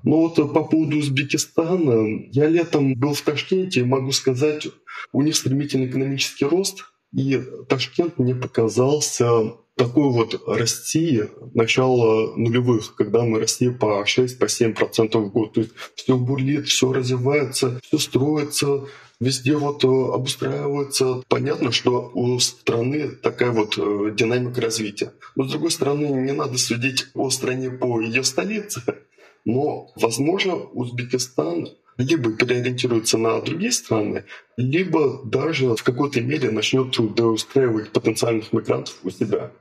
Но 0.03 0.27
вот 0.27 0.35
по 0.53 0.63
поводу 0.63 0.99
Узбекистана, 0.99 2.27
я 2.31 2.47
летом 2.49 2.93
был 2.93 3.15
в 3.15 3.21
Ташкенте 3.21 3.79
и 3.79 3.83
могу 3.83 4.11
сказать, 4.11 4.67
у 5.11 5.23
них 5.23 5.35
стремительный 5.35 5.87
экономический 5.87 6.45
рост– 6.45 6.85
и 7.15 7.41
Ташкент 7.69 8.19
мне 8.19 8.35
показался 8.35 9.53
такой 9.75 10.11
вот 10.11 10.41
расти 10.47 11.23
начала 11.53 12.35
нулевых, 12.35 12.95
когда 12.95 13.23
мы 13.23 13.39
росли 13.39 13.69
по 13.69 14.03
6-7% 14.03 15.09
по 15.09 15.19
в 15.19 15.31
год. 15.31 15.53
То 15.53 15.61
есть 15.61 15.71
все 15.95 16.17
бурлит, 16.17 16.67
все 16.67 16.91
развивается, 16.91 17.79
все 17.83 17.97
строится, 17.99 18.85
везде 19.21 19.55
вот 19.55 19.83
э, 19.83 19.87
обустраивается. 19.87 21.23
Понятно, 21.29 21.71
что 21.71 22.11
у 22.13 22.37
страны 22.39 23.09
такая 23.09 23.51
вот 23.51 23.77
э, 23.77 24.13
динамика 24.13 24.59
развития. 24.61 25.13
Но 25.35 25.45
с 25.45 25.51
другой 25.51 25.71
стороны, 25.71 26.05
не 26.07 26.33
надо 26.33 26.57
судить 26.57 27.07
о 27.13 27.29
стране 27.29 27.69
по 27.69 28.01
ее 28.01 28.23
столице, 28.23 28.81
но, 29.45 29.89
возможно, 29.95 30.55
Узбекистан 30.55 31.69
либо 31.97 32.31
переориентируется 32.31 33.17
на 33.17 33.39
другие 33.41 33.71
страны, 33.71 34.25
либо 34.57 35.21
даже 35.23 35.75
в 35.75 35.83
какой-то 35.83 36.21
мере 36.21 36.51
начнет 36.51 36.91
трудоустраивать 36.91 37.91
потенциальных 37.91 38.53
мигрантов 38.53 38.95
у 39.03 39.09
себя. 39.09 39.51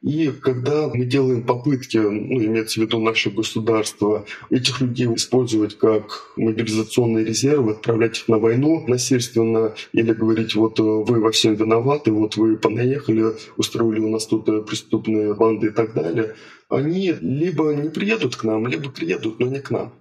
И 0.00 0.28
когда 0.28 0.88
мы 0.88 1.06
делаем 1.06 1.42
попытки, 1.42 1.96
ну, 1.96 2.38
имеется 2.44 2.78
в 2.78 2.84
виду 2.84 3.00
наше 3.00 3.30
государство, 3.30 4.26
этих 4.48 4.80
людей 4.80 5.12
использовать 5.12 5.76
как 5.76 6.32
мобилизационные 6.36 7.24
резервы, 7.24 7.72
отправлять 7.72 8.18
их 8.18 8.28
на 8.28 8.38
войну 8.38 8.86
насильственно, 8.86 9.74
или 9.92 10.12
говорить, 10.12 10.54
вот 10.54 10.78
вы 10.78 11.20
во 11.20 11.32
всем 11.32 11.56
виноваты, 11.56 12.12
вот 12.12 12.36
вы 12.36 12.56
понаехали, 12.56 13.32
устроили 13.56 13.98
у 13.98 14.08
нас 14.08 14.26
тут 14.26 14.44
преступные 14.68 15.34
банды 15.34 15.66
и 15.66 15.70
так 15.70 15.94
далее, 15.94 16.36
они 16.68 17.14
либо 17.20 17.74
не 17.74 17.88
приедут 17.88 18.36
к 18.36 18.44
нам, 18.44 18.68
либо 18.68 18.90
приедут, 18.90 19.40
но 19.40 19.46
не 19.46 19.58
к 19.58 19.70
нам. 19.70 19.92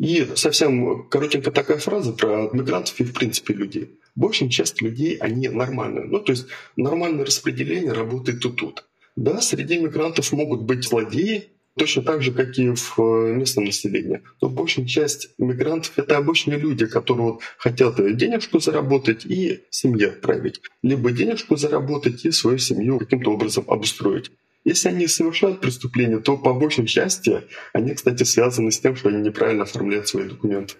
И 0.00 0.26
совсем 0.34 1.06
коротенькая 1.10 1.52
такая 1.52 1.76
фраза 1.76 2.12
про 2.12 2.48
мигрантов 2.54 2.98
и, 3.00 3.04
в 3.04 3.12
принципе, 3.12 3.52
людей. 3.52 3.98
Большая 4.14 4.48
часть 4.48 4.80
людей, 4.80 5.16
они 5.16 5.48
нормальные. 5.48 6.06
Ну, 6.06 6.20
то 6.20 6.32
есть 6.32 6.46
нормальное 6.74 7.26
распределение 7.26 7.92
работает 7.92 8.42
и 8.42 8.50
тут. 8.50 8.86
Да, 9.14 9.42
среди 9.42 9.78
мигрантов 9.78 10.32
могут 10.32 10.62
быть 10.62 10.84
злодеи, 10.84 11.50
точно 11.76 12.02
так 12.02 12.22
же, 12.22 12.32
как 12.32 12.58
и 12.58 12.70
в 12.70 12.98
э, 12.98 13.34
местном 13.34 13.66
населении. 13.66 14.22
Но 14.40 14.48
большая 14.48 14.86
часть 14.86 15.34
мигрантов— 15.36 15.92
это 15.96 16.16
обычные 16.16 16.58
люди, 16.58 16.86
которые 16.86 17.32
вот 17.32 17.42
хотят 17.58 17.96
денежку 18.16 18.58
заработать 18.58 19.26
и 19.26 19.64
семье 19.68 20.08
отправить. 20.08 20.62
Либо 20.82 21.12
денежку 21.12 21.56
заработать 21.56 22.24
и 22.24 22.30
свою 22.30 22.56
семью 22.56 22.98
каким-то 22.98 23.32
образом 23.34 23.64
обустроить. 23.68 24.30
Если 24.64 24.88
они 24.88 25.06
совершают 25.06 25.60
преступления, 25.60 26.18
то 26.18 26.36
по 26.36 26.52
большей 26.52 26.86
части 26.86 27.42
они, 27.72 27.94
кстати, 27.94 28.24
связаны 28.24 28.70
с 28.70 28.78
тем, 28.78 28.94
что 28.94 29.08
они 29.08 29.20
неправильно 29.22 29.62
оформляют 29.62 30.08
свои 30.08 30.28
документы. 30.28 30.74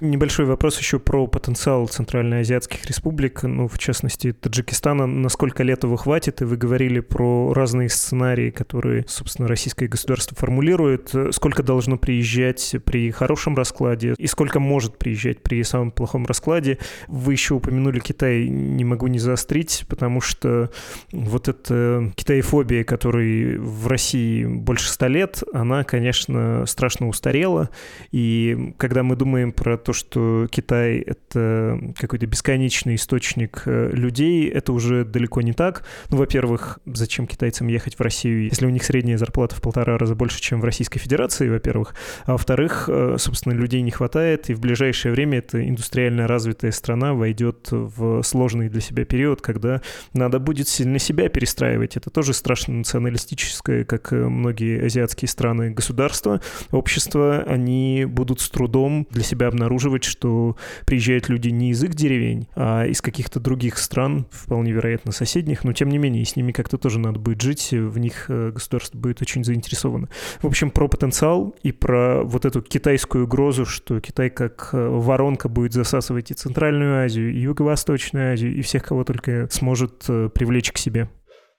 Небольшой 0.00 0.46
вопрос 0.46 0.78
еще 0.78 0.98
про 0.98 1.26
потенциал 1.26 1.88
центральноазиатских 1.88 2.84
республик, 2.86 3.42
ну, 3.42 3.68
в 3.68 3.78
частности, 3.78 4.32
Таджикистана. 4.32 5.06
Насколько 5.06 5.62
лет 5.62 5.84
его 5.84 5.96
хватит? 5.96 6.42
И 6.42 6.44
вы 6.44 6.56
говорили 6.56 7.00
про 7.00 7.52
разные 7.52 7.88
сценарии, 7.88 8.50
которые, 8.50 9.04
собственно, 9.08 9.48
российское 9.48 9.88
государство 9.88 10.36
формулирует. 10.36 11.12
Сколько 11.30 11.62
должно 11.62 11.96
приезжать 11.96 12.76
при 12.84 13.10
хорошем 13.10 13.56
раскладе 13.56 14.14
и 14.18 14.26
сколько 14.26 14.60
может 14.60 14.98
приезжать 14.98 15.42
при 15.42 15.62
самом 15.62 15.90
плохом 15.90 16.26
раскладе? 16.26 16.78
Вы 17.08 17.32
еще 17.32 17.54
упомянули 17.54 18.00
Китай, 18.00 18.48
не 18.48 18.84
могу 18.84 19.06
не 19.06 19.18
заострить, 19.18 19.84
потому 19.88 20.20
что 20.20 20.70
вот 21.12 21.48
эта 21.48 22.12
китаефобия, 22.16 22.84
которой 22.84 23.56
в 23.58 23.86
России 23.86 24.44
больше 24.44 24.90
ста 24.90 25.08
лет, 25.08 25.42
она, 25.52 25.84
конечно, 25.84 26.66
страшно 26.66 27.08
устарела. 27.08 27.70
И 28.10 28.74
когда 28.78 29.02
мы 29.02 29.16
думаем 29.16 29.52
про 29.54 29.76
то, 29.76 29.92
что 29.92 30.46
Китай— 30.50 30.98
это 31.06 31.78
какой-то 31.96 32.26
бесконечный 32.26 32.96
источник 32.96 33.62
э, 33.66 33.90
людей, 33.92 34.48
это 34.48 34.72
уже 34.72 35.04
далеко 35.04 35.42
не 35.42 35.52
так. 35.52 35.84
Ну, 36.10 36.18
во-первых, 36.18 36.80
зачем 36.86 37.26
китайцам 37.26 37.68
ехать 37.68 37.98
в 37.98 38.00
Россию, 38.00 38.44
если 38.44 38.66
у 38.66 38.70
них 38.70 38.84
средняя 38.84 39.18
зарплата 39.18 39.56
в 39.56 39.60
полтора 39.60 39.98
раза 39.98 40.14
больше, 40.14 40.40
чем 40.40 40.60
в 40.60 40.64
Российской 40.64 40.98
Федерации, 40.98 41.48
во-первых. 41.48 41.94
А 42.24 42.32
во-вторых, 42.32 42.88
э, 42.88 43.16
собственно, 43.18 43.52
людей 43.52 43.82
не 43.82 43.90
хватает, 43.90 44.50
и 44.50 44.54
в 44.54 44.60
ближайшее 44.60 45.12
время 45.12 45.38
эта 45.38 45.66
индустриально 45.66 46.26
развитая 46.26 46.72
страна 46.72 47.14
войдет 47.14 47.68
в 47.70 48.22
сложный 48.22 48.68
для 48.68 48.80
себя 48.80 49.04
период, 49.04 49.40
когда 49.40 49.80
надо 50.12 50.38
будет 50.38 50.68
сильно 50.68 50.98
себя 50.98 51.28
перестраивать. 51.28 51.96
Это 51.96 52.10
тоже 52.10 52.34
страшно 52.34 52.74
националистическое, 52.74 53.84
как 53.84 54.12
многие 54.12 54.84
азиатские 54.84 55.28
страны, 55.28 55.70
государства, 55.70 56.40
общества, 56.70 57.44
они 57.46 58.04
будут 58.06 58.40
с 58.40 58.50
трудом 58.50 59.06
для 59.10 59.22
себя 59.22 59.43
себя 59.44 59.48
обнаруживать, 59.48 60.04
что 60.04 60.56
приезжают 60.86 61.28
люди 61.28 61.48
не 61.48 61.70
из 61.70 61.82
их 61.82 61.94
деревень, 61.94 62.48
а 62.54 62.84
из 62.84 63.00
каких-то 63.00 63.40
других 63.40 63.78
стран, 63.78 64.26
вполне 64.30 64.72
вероятно 64.72 65.12
соседних, 65.12 65.64
но 65.64 65.72
тем 65.72 65.88
не 65.88 65.98
менее, 65.98 66.24
с 66.24 66.36
ними 66.36 66.52
как-то 66.52 66.78
тоже 66.78 66.98
надо 66.98 67.18
будет 67.18 67.40
жить, 67.40 67.68
в 67.72 67.98
них 67.98 68.26
э, 68.28 68.50
государство 68.52 68.98
будет 68.98 69.22
очень 69.22 69.44
заинтересовано. 69.44 70.08
В 70.40 70.46
общем, 70.46 70.70
про 70.70 70.88
потенциал 70.88 71.54
и 71.62 71.72
про 71.72 72.22
вот 72.22 72.44
эту 72.44 72.62
китайскую 72.62 73.24
угрозу, 73.24 73.66
что 73.66 74.00
Китай 74.00 74.30
как 74.30 74.70
э, 74.72 74.88
воронка 74.88 75.48
будет 75.48 75.72
засасывать 75.72 76.30
и 76.30 76.34
Центральную 76.34 77.04
Азию, 77.04 77.32
и 77.32 77.40
Юго-Восточную 77.40 78.32
Азию, 78.32 78.54
и 78.54 78.62
всех, 78.62 78.84
кого 78.84 79.04
только 79.04 79.48
сможет 79.50 80.04
э, 80.08 80.28
привлечь 80.32 80.72
к 80.72 80.78
себе. 80.78 81.08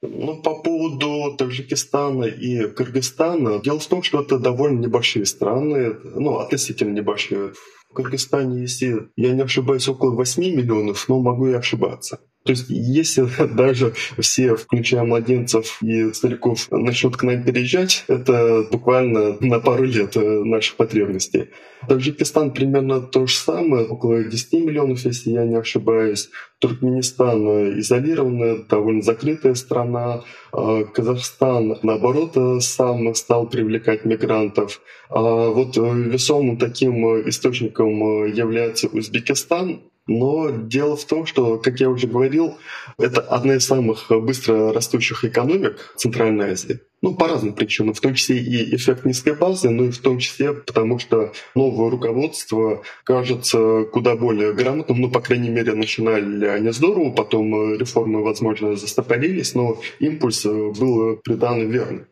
Ну, 0.08 0.42
по 0.42 0.56
поводу 0.56 1.36
Таджикистана 1.38 2.26
и 2.26 2.68
Кыргызстана, 2.68 3.62
дело 3.62 3.80
в 3.80 3.88
том, 3.88 4.04
что 4.04 4.22
это 4.22 4.40
довольно 4.40 4.80
небольшие 4.80 5.26
страны, 5.26 5.96
ну, 6.04 6.38
относительно 6.40 6.94
небольшие. 6.94 7.54
Кыргызстане, 7.96 8.62
если 8.62 9.10
я 9.16 9.34
не 9.34 9.42
ошибаюсь, 9.42 9.88
около 9.88 10.12
8 10.12 10.44
миллионов, 10.44 11.08
но 11.10 11.20
могу 11.20 11.48
и 11.48 11.54
ошибаться. 11.54 12.20
То 12.46 12.52
есть 12.52 12.66
если 12.70 13.28
даже 13.56 13.94
все, 14.20 14.56
включая 14.56 15.04
младенцев 15.04 15.82
и 15.82 16.14
стариков, 16.14 16.68
начнут 16.72 17.18
к 17.18 17.24
нам 17.24 17.44
переезжать, 17.44 18.06
это 18.08 18.68
буквально 18.72 19.38
на 19.40 19.60
пару 19.60 19.84
лет 19.84 20.16
э, 20.16 20.44
наших 20.44 20.76
потребностей. 20.76 21.50
Таджикистан 21.88 22.52
примерно 22.52 23.02
то 23.02 23.26
же 23.26 23.36
самое, 23.36 23.86
около 23.86 24.24
10 24.24 24.54
миллионов, 24.66 25.06
если 25.06 25.32
я 25.32 25.46
не 25.46 25.56
ошибаюсь. 25.56 26.30
Туркменистан 26.60 27.48
э, 27.48 27.80
изолированная, 27.80 28.64
довольно 28.70 29.02
закрытая 29.02 29.56
страна. 29.56 30.24
А 30.52 30.84
Казахстан, 30.84 31.80
наоборот, 31.82 32.34
э, 32.36 32.60
сам 32.60 33.16
стал 33.16 33.50
привлекать 33.50 34.06
мигрантов. 34.06 34.82
А 35.10 35.50
вот 35.50 35.78
весомым 35.78 36.58
таким 36.58 37.06
источником 37.28 37.85
является 37.88 38.88
Узбекистан, 38.88 39.82
но 40.08 40.52
дело 40.52 40.96
в 40.96 41.06
том, 41.06 41.26
что, 41.26 41.58
как 41.58 41.80
я 41.80 41.90
уже 41.90 42.06
говорил, 42.06 42.58
это 43.00 43.22
одна 43.22 43.56
из 43.56 43.66
самых 43.66 44.06
быстро 44.10 44.72
растущих 44.72 45.26
экономик 45.26 45.94
Центральной 45.96 46.52
Азии. 46.52 46.80
Ну, 47.02 47.16
по 47.16 47.28
разным 47.28 47.54
причинам, 47.54 47.94
в 47.94 48.02
том 48.02 48.14
числе 48.14 48.38
и 48.38 48.76
эффект 48.76 49.06
низкой 49.06 49.34
базы, 49.34 49.70
но 49.70 49.86
и 49.86 49.92
в 49.92 49.98
том 49.98 50.20
числе 50.20 50.54
потому, 50.54 51.00
что 51.00 51.34
новое 51.56 51.90
руководство 51.90 52.84
кажется 53.04 53.84
куда 53.92 54.16
более 54.16 54.54
грамотным, 54.54 55.02
ну, 55.02 55.10
по 55.10 55.22
крайней 55.22 55.50
мере, 55.50 55.74
начинали 55.74 56.46
они 56.46 56.70
здорово, 56.70 57.12
потом 57.12 57.76
реформы, 57.76 58.24
возможно, 58.24 58.76
застопорились, 58.76 59.56
но 59.56 59.82
импульс 60.00 60.46
был 60.46 61.18
придан 61.24 61.70
верный. 61.70 62.06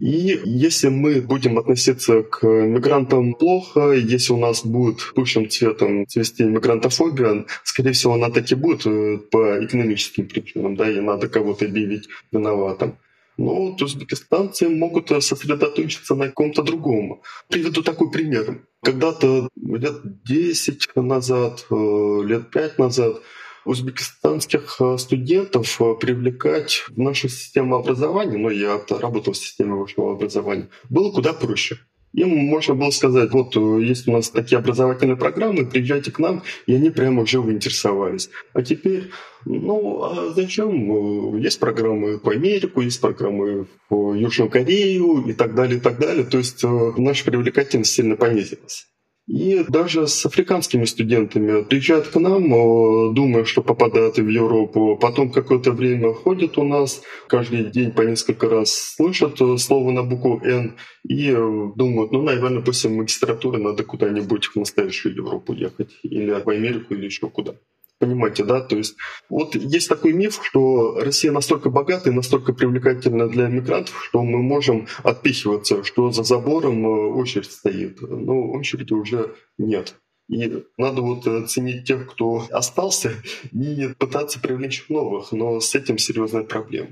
И 0.00 0.40
если 0.44 0.88
мы 0.88 1.20
будем 1.20 1.58
относиться 1.58 2.22
к 2.22 2.46
мигрантам 2.46 3.34
плохо, 3.34 3.92
если 3.92 4.32
у 4.32 4.36
нас 4.36 4.64
будет 4.64 4.98
пышным 5.14 5.48
цветом 5.50 6.06
цвести 6.06 6.44
мигрантофобия, 6.44 7.46
скорее 7.64 7.92
всего, 7.92 8.14
она 8.14 8.30
так 8.30 8.50
и 8.52 8.54
будет 8.54 8.86
э, 8.86 9.18
по 9.30 9.64
экономическим 9.64 10.28
причинам, 10.28 10.76
да, 10.76 10.88
и 10.88 11.00
надо 11.00 11.28
кого-то 11.28 11.64
объявить 11.64 12.08
виноватым. 12.30 12.96
Но 13.38 13.54
вот 13.54 13.82
узбекистанцы 13.82 14.68
могут 14.68 15.08
сосредоточиться 15.08 16.14
на 16.14 16.26
каком-то 16.26 16.62
другом. 16.62 17.22
Приведу 17.48 17.82
такой 17.82 18.10
пример. 18.10 18.62
Когда-то 18.82 19.48
лет 19.56 20.24
10 20.24 20.96
назад, 20.96 21.66
э, 21.70 22.20
лет 22.24 22.50
5 22.50 22.78
назад 22.78 23.20
узбекистанских 23.64 24.76
э, 24.80 24.98
студентов 24.98 25.80
э, 25.80 25.94
привлекать 26.00 26.84
в 26.88 26.98
нашу 26.98 27.28
систему 27.28 27.76
образования, 27.76 28.38
ну, 28.38 28.50
я 28.50 28.80
работал 28.88 29.32
в 29.32 29.36
системе 29.36 29.74
высшего 29.74 30.12
образования, 30.12 30.68
было 30.88 31.10
куда 31.12 31.32
проще. 31.32 31.78
Им 32.14 32.30
можно 32.30 32.74
было 32.74 32.90
сказать, 32.90 33.30
вот 33.32 33.56
э, 33.56 33.84
есть 33.84 34.08
у 34.08 34.12
нас 34.12 34.30
такие 34.30 34.58
образовательные 34.58 35.16
программы, 35.16 35.66
приезжайте 35.66 36.10
к 36.10 36.18
нам, 36.18 36.42
и 36.66 36.74
они 36.74 36.90
прямо 36.90 37.22
уже 37.22 37.42
заинтересовались. 37.42 38.30
А 38.54 38.62
теперь, 38.62 39.10
ну, 39.44 40.02
а 40.02 40.32
зачем? 40.34 41.36
Есть 41.36 41.60
программы 41.60 42.18
по 42.18 42.32
Америку, 42.32 42.80
есть 42.80 43.00
программы 43.00 43.66
по 43.88 44.14
Южную 44.14 44.50
Корею 44.50 45.26
и 45.28 45.34
так 45.34 45.54
далее, 45.54 45.76
и 45.76 45.80
так 45.80 45.98
далее. 45.98 46.24
То 46.24 46.38
есть 46.38 46.64
наша 46.64 47.24
привлекательность 47.24 47.92
сильно 47.92 48.16
понизилась. 48.16 48.86
И 49.28 49.62
даже 49.68 50.06
с 50.06 50.24
африканскими 50.24 50.86
студентами 50.86 51.62
приезжают 51.62 52.08
к 52.08 52.16
нам, 52.16 52.44
э, 52.46 53.12
думая, 53.12 53.44
что 53.44 53.62
попадают 53.62 54.16
в 54.16 54.26
Европу, 54.26 54.98
потом 54.98 55.30
какое-то 55.30 55.72
время 55.72 56.14
ходят 56.14 56.56
у 56.56 56.64
нас, 56.64 57.02
каждый 57.28 57.64
день 57.64 57.92
по 57.92 58.00
несколько 58.00 58.48
раз 58.48 58.72
слышат 58.72 59.38
э, 59.42 59.58
слово 59.58 59.90
на 59.90 60.02
букву 60.02 60.40
«Н» 60.42 60.76
и 61.06 61.30
э, 61.30 61.70
думают, 61.76 62.10
ну, 62.10 62.22
наверное, 62.22 62.62
после 62.62 62.88
магистратуры 62.88 63.58
надо 63.58 63.84
куда-нибудь 63.84 64.46
в 64.46 64.56
настоящую 64.56 65.14
Европу 65.14 65.52
ехать, 65.52 65.90
или 66.02 66.30
в 66.30 66.48
Америку, 66.48 66.94
или 66.94 67.04
еще 67.04 67.28
куда. 67.28 67.54
Понимаете, 67.98 68.44
да? 68.44 68.60
То 68.60 68.76
есть 68.76 68.96
вот 69.28 69.56
есть 69.56 69.88
такой 69.88 70.12
миф, 70.12 70.40
что 70.42 71.00
Россия 71.00 71.32
настолько 71.32 71.68
богата 71.68 72.10
и 72.10 72.12
настолько 72.12 72.52
привлекательна 72.52 73.28
для 73.28 73.48
мигрантов, 73.48 74.04
что 74.04 74.22
мы 74.22 74.40
можем 74.40 74.86
отпихиваться, 75.02 75.82
что 75.82 76.12
за 76.12 76.22
забором 76.22 76.86
э, 76.86 77.12
очередь 77.14 77.50
стоит. 77.50 78.00
Но 78.00 78.50
очереди 78.52 78.92
уже 78.92 79.34
нет. 79.58 79.96
И 80.28 80.64
надо 80.76 81.02
вот 81.02 81.26
э, 81.26 81.46
ценить 81.46 81.86
тех, 81.86 82.08
кто 82.08 82.46
остался, 82.50 83.14
и 83.50 83.88
пытаться 83.98 84.38
привлечь 84.38 84.84
новых. 84.88 85.32
Но 85.32 85.58
с 85.58 85.74
этим 85.74 85.98
серьезная 85.98 86.44
проблема 86.44 86.90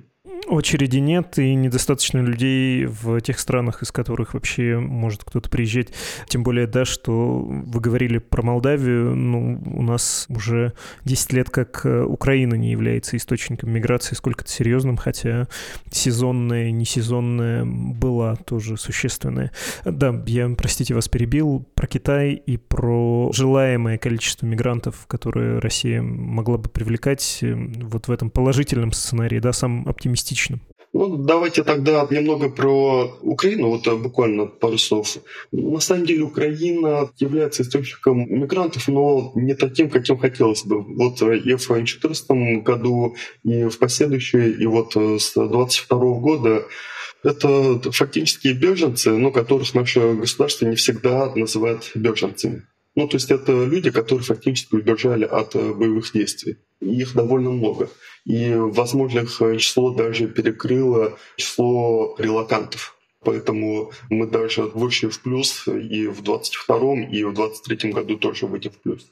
очереди 0.49 0.99
нет 0.99 1.39
и 1.39 1.55
недостаточно 1.55 2.19
людей 2.19 2.87
в 2.87 3.21
тех 3.21 3.39
странах, 3.39 3.83
из 3.83 3.93
которых 3.93 4.35
вообще 4.35 4.79
может 4.79 5.25
кто-то 5.25 5.51
приезжать. 5.51 5.89
Тем 6.29 6.43
более, 6.43 6.67
да, 6.67 6.85
что 6.85 7.41
вы 7.41 7.81
говорили 7.81 8.19
про 8.19 8.43
Молдавию, 8.43 9.15
ну, 9.15 9.61
у 9.67 9.83
нас 9.83 10.27
уже 10.29 10.73
10 11.05 11.33
лет 11.33 11.51
как 11.51 11.85
э, 11.85 12.03
Украина 12.03 12.55
не 12.55 12.71
является 12.71 13.17
источником 13.17 13.71
миграции 13.71 14.15
сколько-то 14.15 14.51
серьезным, 14.51 14.97
хотя 14.97 15.49
сезонная, 15.91 16.71
несезонная 16.71 17.65
была 17.65 18.37
тоже 18.37 18.77
существенная. 18.77 19.53
Да, 19.85 20.23
я, 20.27 20.49
простите, 20.51 20.95
вас 20.95 21.09
перебил, 21.09 21.67
про 21.75 21.87
Китай 21.87 22.33
и 22.35 22.57
про 22.57 23.31
желаемое 23.33 23.99
количество 23.99 24.47
мигрантов, 24.47 25.07
которые 25.07 25.59
Россия 25.59 26.03
могла 26.03 26.59
бы 26.59 26.69
привлекать 26.69 27.39
э, 27.43 27.55
вот 27.55 28.09
в 28.09 28.13
этом 28.13 28.31
положительном 28.31 28.93
сценарии, 28.93 29.41
да, 29.41 29.53
самым 29.53 29.89
оптимистичным 29.89 30.36
оптимистичным. 30.37 30.61
Ну, 30.93 31.19
давайте 31.19 31.63
тогда 31.63 32.07
немного 32.11 32.49
про 32.49 33.19
Украину, 33.21 33.69
вот 33.69 33.87
э, 33.87 33.95
буквально 33.97 34.47
пару 34.47 34.79
слов. 34.79 35.19
На 35.53 35.81
самом 35.81 36.07
деле 36.07 36.23
Украина 36.23 37.11
является 37.19 37.63
источником 37.63 38.27
мигрантов, 38.31 38.89
но 38.89 39.33
не 39.35 39.55
таким, 39.55 39.91
каким 39.91 40.17
хотелось 40.17 40.65
бы. 40.65 40.81
Вот 40.83 41.21
э, 41.21 41.37
и 41.37 41.55
в 41.55 41.67
2014 41.67 42.63
году, 42.63 43.15
и 43.45 43.65
в 43.65 43.79
последующие, 43.79 44.53
и 44.53 44.65
вот 44.65 44.97
э, 44.97 45.19
с 45.19 45.35
2022 45.35 45.99
года 46.21 46.65
это 47.23 47.93
фактически 47.93 48.49
беженцы, 48.49 49.11
но 49.11 49.31
которых 49.31 49.75
наше 49.75 50.15
государство 50.15 50.65
не 50.65 50.77
всегда 50.77 51.31
называет 51.35 51.91
беженцами. 51.95 52.63
Ну, 52.97 53.07
то 53.07 53.17
есть 53.17 53.31
это 53.31 53.53
люди, 53.53 53.91
которые 53.91 54.25
фактически 54.25 54.75
убежали 54.75 55.25
от 55.25 55.55
боевых 55.55 56.11
действий. 56.13 56.57
Их 56.81 57.15
довольно 57.15 57.51
много 57.51 57.89
и, 58.27 58.53
возможно, 58.55 59.21
их 59.21 59.41
число 59.61 59.91
даже 59.91 60.27
перекрыло 60.27 61.17
число 61.37 62.17
релакантов. 62.19 62.97
Поэтому 63.23 63.93
мы 64.11 64.27
даже 64.27 64.63
вышли 64.63 65.09
в 65.09 65.21
плюс 65.21 65.67
и 65.67 66.07
в 66.09 66.23
22 66.23 66.95
и 67.11 67.25
в 67.25 67.33
23 67.33 67.93
году 67.93 68.17
тоже 68.17 68.47
выйдем 68.47 68.73
в 68.73 68.83
плюс. 68.83 69.07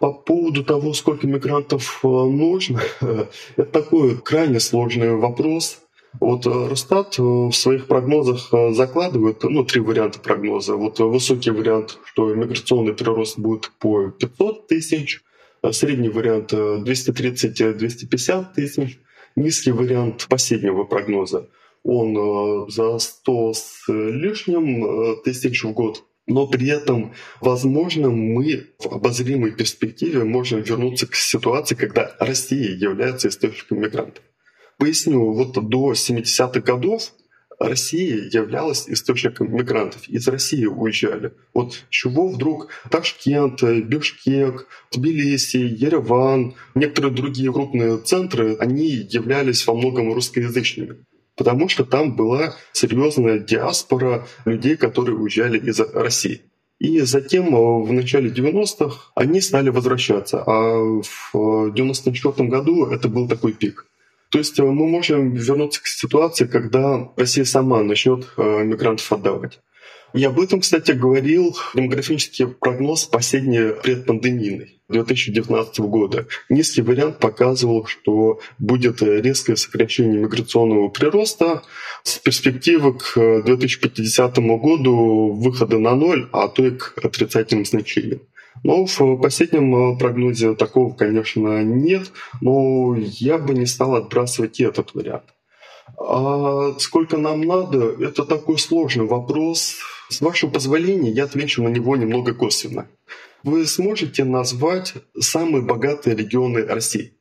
По 0.00 0.12
поводу 0.12 0.64
того, 0.64 0.94
сколько 0.94 1.26
мигрантов 1.26 2.00
э, 2.04 2.08
нужно, 2.08 2.80
это 3.56 3.70
такой 3.70 4.16
крайне 4.16 4.60
сложный 4.60 5.16
вопрос. 5.16 5.80
Вот 6.20 6.46
э, 6.46 6.68
Росстат 6.68 7.18
в 7.18 7.52
своих 7.52 7.86
прогнозах 7.86 8.50
закладывает 8.70 9.42
ну, 9.44 9.64
три 9.64 9.80
варианта 9.80 10.18
прогноза. 10.20 10.74
Вот 10.76 10.98
высокий 10.98 11.50
вариант, 11.50 11.98
что 12.04 12.34
миграционный 12.34 12.94
прирост 12.94 13.38
будет 13.38 13.70
по 13.78 14.08
500 14.10 14.66
тысяч, 14.66 15.22
средний 15.70 16.08
вариант 16.08 16.52
230-250 16.52 18.46
тысяч, 18.54 18.98
низкий 19.36 19.72
вариант 19.72 20.26
последнего 20.28 20.84
прогноза 20.84 21.48
он 21.88 22.16
э, 22.16 22.70
за 22.70 22.98
100 22.98 23.52
с 23.54 23.84
лишним 23.88 24.84
э, 24.84 25.16
тысяч 25.24 25.64
в 25.64 25.72
год. 25.72 26.04
Но 26.26 26.46
при 26.46 26.68
этом, 26.68 27.14
возможно, 27.40 28.10
мы 28.10 28.66
в 28.78 28.86
обозримой 28.88 29.52
перспективе 29.52 30.24
можем 30.24 30.60
вернуться 30.60 31.06
к 31.06 31.14
ситуации, 31.14 31.74
когда 31.74 32.14
Россия 32.18 32.76
является 32.76 33.28
источником 33.28 33.80
мигрантов. 33.80 34.22
Поясню, 34.78 35.32
вот 35.32 35.52
до 35.68 35.92
70-х 35.92 36.60
годов 36.60 37.12
Россия 37.58 38.30
являлась 38.32 38.88
источником 38.88 39.52
мигрантов. 39.52 40.08
Из 40.08 40.28
России 40.28 40.66
уезжали. 40.66 41.32
Вот 41.52 41.84
чего 41.90 42.28
вдруг 42.28 42.68
Ташкент, 42.88 43.62
Бишкек, 43.62 44.68
Тбилиси, 44.92 45.56
Ереван, 45.56 46.54
некоторые 46.76 47.12
другие 47.12 47.52
крупные 47.52 47.98
центры, 47.98 48.56
они 48.60 48.86
являлись 48.86 49.66
во 49.66 49.74
многом 49.74 50.12
русскоязычными 50.12 51.04
потому 51.38 51.68
что 51.68 51.84
там 51.84 52.16
была 52.16 52.56
серьезная 52.72 53.38
диаспора 53.38 54.26
людей, 54.44 54.76
которые 54.76 55.16
уезжали 55.16 55.56
из 55.56 55.78
России. 55.78 56.42
И 56.78 57.00
затем 57.00 57.54
э, 57.54 57.82
в 57.84 57.92
начале 57.92 58.30
90-х 58.30 59.12
они 59.14 59.40
стали 59.40 59.70
возвращаться, 59.70 60.42
а 60.44 61.00
в 61.32 61.72
94 61.72 62.48
году 62.48 62.86
это 62.86 63.08
был 63.08 63.28
такой 63.28 63.52
пик. 63.52 63.86
То 64.30 64.38
есть 64.38 64.58
э, 64.58 64.62
мы 64.62 64.86
можем 64.86 65.34
вернуться 65.34 65.82
к 65.82 65.86
ситуации, 65.86 66.46
когда 66.46 67.10
Россия 67.16 67.44
сама 67.44 67.82
начнет 67.82 68.26
э, 68.36 68.64
мигрантов 68.64 69.10
отдавать. 69.12 69.60
И 70.14 70.24
об 70.24 70.40
этом, 70.40 70.60
кстати, 70.60 70.92
говорил 70.92 71.56
демографический 71.74 72.46
прогноз 72.46 73.04
последний 73.04 73.74
предпандемийный. 73.82 74.78
2019 74.88 75.80
года. 75.80 76.26
Низкий 76.48 76.80
вариант 76.82 77.18
показывал, 77.18 77.86
что 77.86 78.40
будет 78.58 79.02
резкое 79.02 79.56
сокращение 79.56 80.18
миграционного 80.18 80.88
прироста 80.88 81.62
с 82.04 82.16
перспективы 82.18 82.94
к 82.98 83.42
2050 83.44 84.38
году 84.38 85.32
выхода 85.32 85.78
на 85.78 85.94
ноль, 85.94 86.28
а 86.32 86.48
то 86.48 86.66
и 86.66 86.70
к 86.70 86.94
отрицательным 87.04 87.66
значениям. 87.66 88.22
Но 88.64 88.86
в 88.86 89.16
последнем 89.16 89.96
прогнозе 89.98 90.54
такого, 90.54 90.92
конечно, 90.92 91.62
нет, 91.62 92.10
но 92.40 92.96
я 92.96 93.38
бы 93.38 93.54
не 93.54 93.66
стал 93.66 93.94
отбрасывать 93.94 94.60
этот 94.60 94.94
вариант. 94.94 95.24
А 95.96 96.74
сколько 96.78 97.16
нам 97.16 97.42
надо, 97.42 97.94
это 98.00 98.24
такой 98.24 98.58
сложный 98.58 99.06
вопрос. 99.06 99.76
С 100.08 100.20
вашего 100.20 100.50
позволения 100.50 101.10
я 101.10 101.24
отвечу 101.24 101.62
на 101.62 101.68
него 101.68 101.96
немного 101.96 102.34
косвенно. 102.34 102.88
Вы 103.44 103.66
сможете 103.66 104.24
назвать 104.24 104.94
самые 105.18 105.62
богатые 105.62 106.16
регионы 106.16 106.64
России? 106.64 107.14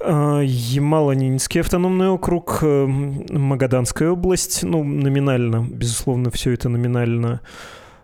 А, 0.00 0.40
Ямало-Ненецкий 0.42 1.60
автономный 1.60 2.08
округ, 2.08 2.58
э, 2.62 2.86
Магаданская 2.86 4.10
область, 4.10 4.62
ну, 4.62 4.84
номинально, 4.84 5.66
безусловно, 5.68 6.30
все 6.30 6.52
это 6.52 6.68
номинально 6.68 7.40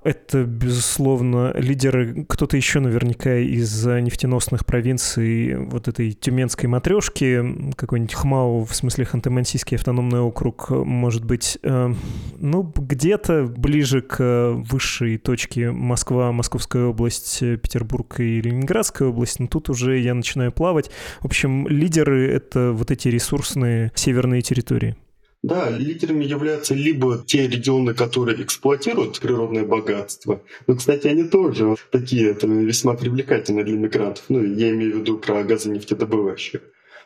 это, 0.06 0.44
безусловно, 0.44 1.52
лидеры, 1.56 2.24
кто-то 2.28 2.56
еще 2.56 2.78
наверняка 2.78 3.36
из 3.36 3.84
нефтеносных 3.84 4.64
провинций 4.64 5.56
вот 5.56 5.88
этой 5.88 6.12
тюменской 6.12 6.68
матрешки, 6.68 7.72
какой-нибудь 7.74 8.14
Хмау, 8.14 8.64
в 8.64 8.74
смысле 8.74 9.04
Ханты-Мансийский 9.04 9.76
автономный 9.76 10.20
округ, 10.20 10.70
может 10.70 11.24
быть, 11.24 11.58
э, 11.62 11.92
ну, 12.38 12.72
где-то 12.76 13.44
ближе 13.44 14.00
к 14.00 14.52
высшей 14.54 15.18
точке 15.18 15.72
Москва, 15.72 16.30
Московская 16.30 16.84
область, 16.84 17.40
Петербург 17.40 18.20
и 18.20 18.40
Ленинградская 18.40 19.08
область, 19.08 19.40
но 19.40 19.48
тут 19.48 19.70
уже 19.70 19.98
я 19.98 20.14
начинаю 20.14 20.52
плавать. 20.52 20.90
В 21.20 21.26
общем, 21.26 21.66
лидеры— 21.66 22.30
это 22.32 22.70
вот 22.72 22.92
эти 22.92 23.08
ресурсные 23.08 23.90
северные 23.96 24.42
территории. 24.42 24.96
Да, 25.42 25.70
лидерами 25.70 26.24
являются 26.24 26.74
либо 26.74 27.22
те 27.24 27.46
регионы, 27.46 27.94
которые 27.94 28.42
эксплуатируют 28.42 29.20
природное 29.20 29.64
богатство. 29.64 30.42
Но, 30.66 30.74
кстати, 30.74 31.06
они 31.06 31.24
тоже 31.24 31.76
такие 31.92 32.30
это 32.30 32.46
весьма 32.46 32.94
привлекательные 32.94 33.64
для 33.64 33.76
мигрантов. 33.76 34.24
Ну, 34.28 34.42
я 34.42 34.70
имею 34.70 34.96
в 34.96 34.98
виду 35.00 35.18
про 35.18 35.44
газонефтедобывающих. 35.44 36.62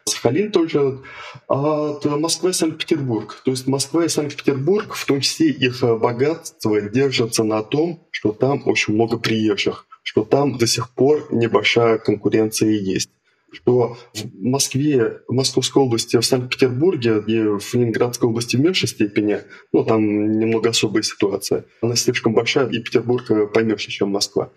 Сахалин 0.07 0.51
тоже, 0.51 1.01
а 1.49 2.01
Москва 2.17 2.51
и 2.51 2.55
Санкт-Петербург. 2.55 3.43
То 3.45 3.51
есть 3.51 3.67
Москва 3.67 4.07
и 4.07 4.09
Санкт-Петербург, 4.09 4.95
в 4.95 5.05
том 5.05 5.21
числе 5.21 5.51
их 5.51 5.83
богатство, 5.83 6.81
держатся 6.81 7.45
на 7.45 7.63
том, 7.63 8.07
что 8.11 8.33
там 8.33 8.63
очень 8.65 8.95
много 8.95 9.19
приезжих, 9.19 9.87
что 10.03 10.25
там 10.25 10.57
до 10.57 10.67
сих 10.67 10.95
пор 10.95 11.29
небольшая 11.31 11.99
конкуренция 11.99 12.71
есть 12.71 13.11
что 13.53 13.97
в 14.15 14.41
Москве, 14.41 15.21
в 15.27 15.33
Московской 15.33 15.83
области, 15.83 16.17
в 16.17 16.25
Санкт-Петербурге 16.25 17.23
и 17.27 17.41
в 17.59 17.75
Ленинградской 17.75 18.29
области 18.29 18.57
в 18.57 18.61
меньшей 18.61 18.89
степени, 18.89 19.41
ну, 19.73 19.85
там 19.85 20.39
немного 20.39 20.71
особая 20.71 21.03
ситуация. 21.03 21.65
Она 21.81 21.97
слишком 21.97 22.35
большая, 22.35 22.69
и 22.69 22.81
Петербург 22.81 23.53
поменьше, 23.53 23.91
чем 23.91 24.11
Москва. 24.11 24.53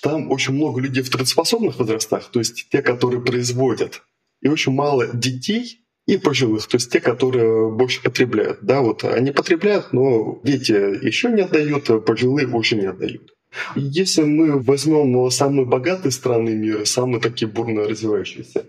Там 0.00 0.30
очень 0.30 0.54
много 0.54 0.80
людей 0.80 1.02
в 1.02 1.10
трудоспособных 1.10 1.78
возрастах, 1.78 2.30
то 2.30 2.38
есть 2.38 2.68
те, 2.70 2.82
которые 2.82 3.20
производят, 3.20 4.02
и 4.40 4.48
очень 4.48 4.72
мало 4.72 5.06
детей 5.08 5.80
и 6.06 6.16
пожилых, 6.18 6.66
то 6.66 6.76
есть 6.76 6.90
те, 6.90 7.00
которые 7.00 7.70
больше 7.70 8.02
потребляют. 8.02 8.58
Да, 8.62 8.80
вот 8.80 9.04
они 9.04 9.30
потребляют, 9.30 9.92
но 9.92 10.40
дети 10.44 10.72
еще 10.72 11.30
не 11.30 11.42
отдают, 11.42 11.88
а 11.90 12.00
пожилые 12.00 12.46
уже 12.46 12.76
не 12.76 12.86
отдают. 12.86 13.34
Если 13.76 14.22
мы 14.22 14.58
возьмем 14.60 15.30
самые 15.30 15.66
богатые 15.66 16.12
страны 16.12 16.50
мира, 16.50 16.84
самые 16.84 17.20
такие 17.20 17.50
бурно 17.50 17.88
развивающиеся, 17.88 18.64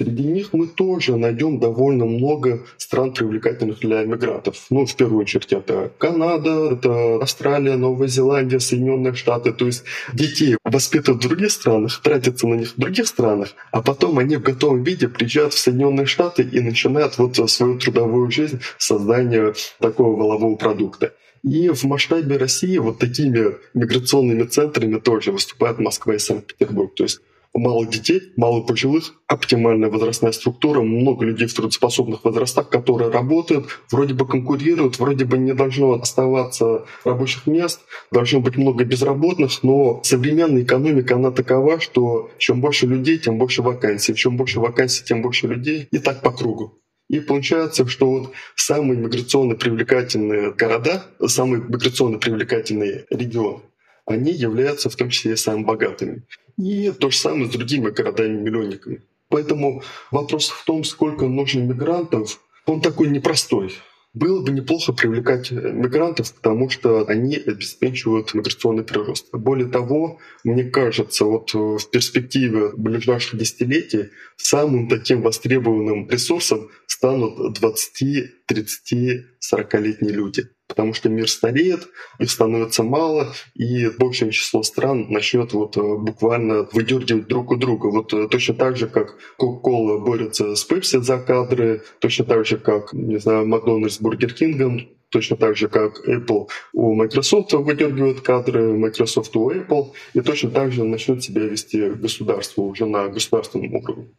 Среди 0.00 0.22
них 0.22 0.54
мы 0.54 0.66
тоже 0.66 1.16
найдем 1.16 1.58
довольно 1.58 2.06
много 2.06 2.64
стран, 2.78 3.12
привлекательных 3.12 3.80
для 3.80 4.02
мигрантов. 4.04 4.64
Ну, 4.70 4.86
в 4.86 4.96
первую 4.96 5.20
очередь, 5.20 5.52
это 5.52 5.92
Канада, 5.98 6.70
это 6.72 7.16
Австралия, 7.16 7.76
Новая 7.76 8.08
Зеландия, 8.08 8.60
Соединенные 8.60 9.12
Штаты. 9.12 9.52
То 9.52 9.66
есть 9.66 9.84
детей 10.14 10.56
воспитывают 10.64 11.22
в 11.22 11.28
других 11.28 11.50
странах, 11.50 12.00
тратятся 12.00 12.46
на 12.46 12.54
них 12.54 12.72
в 12.72 12.80
других 12.80 13.08
странах, 13.08 13.50
а 13.72 13.82
потом 13.82 14.18
они 14.18 14.36
в 14.36 14.42
готовом 14.42 14.84
виде 14.84 15.06
приезжают 15.06 15.52
в 15.52 15.58
Соединенные 15.58 16.06
Штаты 16.06 16.44
и 16.44 16.60
начинают 16.60 17.18
вот 17.18 17.36
свою 17.50 17.78
трудовую 17.78 18.30
жизнь 18.30 18.58
создания 18.78 19.52
такого 19.80 20.16
волового 20.16 20.56
продукта. 20.56 21.12
И 21.42 21.68
в 21.70 21.84
масштабе 21.84 22.36
России 22.36 22.78
вот 22.78 22.98
такими 22.98 23.56
миграционными 23.74 24.44
центрами 24.44 24.98
тоже 24.98 25.32
выступают 25.32 25.78
Москва 25.78 26.14
и 26.14 26.18
Санкт-Петербург. 26.18 26.94
То 26.94 27.04
есть 27.04 27.20
мало 27.54 27.86
детей, 27.86 28.32
мало 28.36 28.62
пожилых, 28.62 29.14
оптимальная 29.26 29.90
возрастная 29.90 30.32
структура, 30.32 30.82
много 30.82 31.24
людей 31.24 31.46
в 31.46 31.54
трудоспособных 31.54 32.24
возрастах, 32.24 32.68
которые 32.68 33.10
работают, 33.10 33.66
вроде 33.90 34.14
бы 34.14 34.26
конкурируют, 34.26 34.98
вроде 34.98 35.24
бы 35.24 35.38
не 35.38 35.54
должно 35.54 35.94
оставаться 35.94 36.84
рабочих 37.04 37.46
мест, 37.46 37.80
должно 38.10 38.40
быть 38.40 38.56
много 38.56 38.84
безработных, 38.84 39.62
но 39.62 40.00
современная 40.04 40.62
экономика, 40.62 41.16
она 41.16 41.30
такова, 41.30 41.80
что 41.80 42.30
чем 42.38 42.60
больше 42.60 42.86
людей, 42.86 43.18
тем 43.18 43.38
больше 43.38 43.62
вакансий, 43.62 44.14
чем 44.14 44.36
больше 44.36 44.60
вакансий, 44.60 45.04
тем 45.04 45.22
больше 45.22 45.46
людей, 45.46 45.88
и 45.90 45.98
так 45.98 46.22
по 46.22 46.30
кругу. 46.30 46.80
И 47.10 47.18
получается, 47.18 47.88
что 47.88 48.08
вот 48.08 48.32
самые 48.54 48.96
миграционно 48.96 49.56
привлекательные 49.56 50.52
города, 50.52 51.04
самые 51.26 51.60
миграционно 51.60 52.18
привлекательные 52.18 53.04
регионы, 53.10 53.62
они 54.06 54.30
являются 54.30 54.88
в 54.90 54.94
том 54.94 55.10
числе 55.10 55.32
и 55.32 55.36
самыми 55.36 55.64
богатыми. 55.64 56.22
И 56.56 56.92
то 56.92 57.10
же 57.10 57.16
самое 57.16 57.46
с 57.46 57.50
другими 57.50 57.90
городами-миллионниками. 57.90 59.02
Поэтому 59.28 59.82
вопрос 60.12 60.50
в 60.50 60.64
том, 60.64 60.84
сколько 60.84 61.26
нужно 61.26 61.62
мигрантов, 61.62 62.40
он 62.66 62.80
такой 62.80 63.08
непростой. 63.08 63.74
Было 64.12 64.44
бы 64.44 64.50
неплохо 64.50 64.92
привлекать 64.92 65.52
мигрантов, 65.52 66.34
потому 66.34 66.68
что 66.68 67.06
они 67.06 67.36
обеспечивают 67.36 68.34
миграционный 68.34 68.82
прирост. 68.82 69.28
Более 69.32 69.68
того, 69.68 70.18
мне 70.42 70.64
кажется, 70.64 71.24
вот 71.24 71.54
в 71.54 71.90
перспективе 71.90 72.72
ближайших 72.76 73.38
десятилетий 73.38 74.10
самым 74.36 74.88
таким 74.88 75.22
востребованным 75.22 76.08
ресурсом 76.08 76.70
станут 76.86 77.54
20, 77.54 78.46
30, 78.46 79.26
40-летние 79.52 80.12
люди 80.12 80.48
потому 80.70 80.94
что 80.94 81.08
мир 81.08 81.28
стареет, 81.28 81.88
их 82.20 82.30
становится 82.30 82.84
мало, 82.84 83.34
и 83.54 83.88
большее 83.88 84.30
число 84.30 84.62
стран 84.62 85.06
начнет 85.10 85.52
вот 85.52 85.76
э, 85.76 85.80
буквально 85.80 86.68
выдергивать 86.72 87.26
друг 87.26 87.50
у 87.50 87.56
друга. 87.56 87.88
Вот 87.88 88.14
э, 88.14 88.28
точно 88.28 88.54
так 88.54 88.76
же, 88.76 88.86
как 88.86 89.16
Coca-Cola 89.38 89.98
борется 89.98 90.54
с 90.54 90.70
Pepsi 90.70 91.00
за 91.00 91.18
кадры, 91.18 91.82
точно 91.98 92.24
так 92.24 92.46
же, 92.46 92.56
как, 92.56 92.92
не 92.92 93.18
знаю, 93.18 93.46
Макдональдс 93.46 93.96
с 93.96 94.00
Бургер 94.00 94.32
Кингом, 94.32 94.88
точно 95.10 95.36
так 95.36 95.56
же, 95.56 95.68
как 95.68 96.06
Apple 96.08 96.48
у 96.72 96.94
Microsoft 96.94 97.52
выдергивает 97.52 98.20
кадры, 98.20 98.72
Microsoft 98.78 99.34
у 99.36 99.50
Apple, 99.50 99.92
и 100.14 100.20
точно 100.20 100.50
так 100.50 100.70
же 100.70 100.84
начнет 100.84 101.22
себя 101.22 101.42
вести 101.42 101.90
государство 101.90 102.62
уже 102.62 102.86
на 102.86 103.08
государственном 103.08 103.74
уровне. 103.74 104.10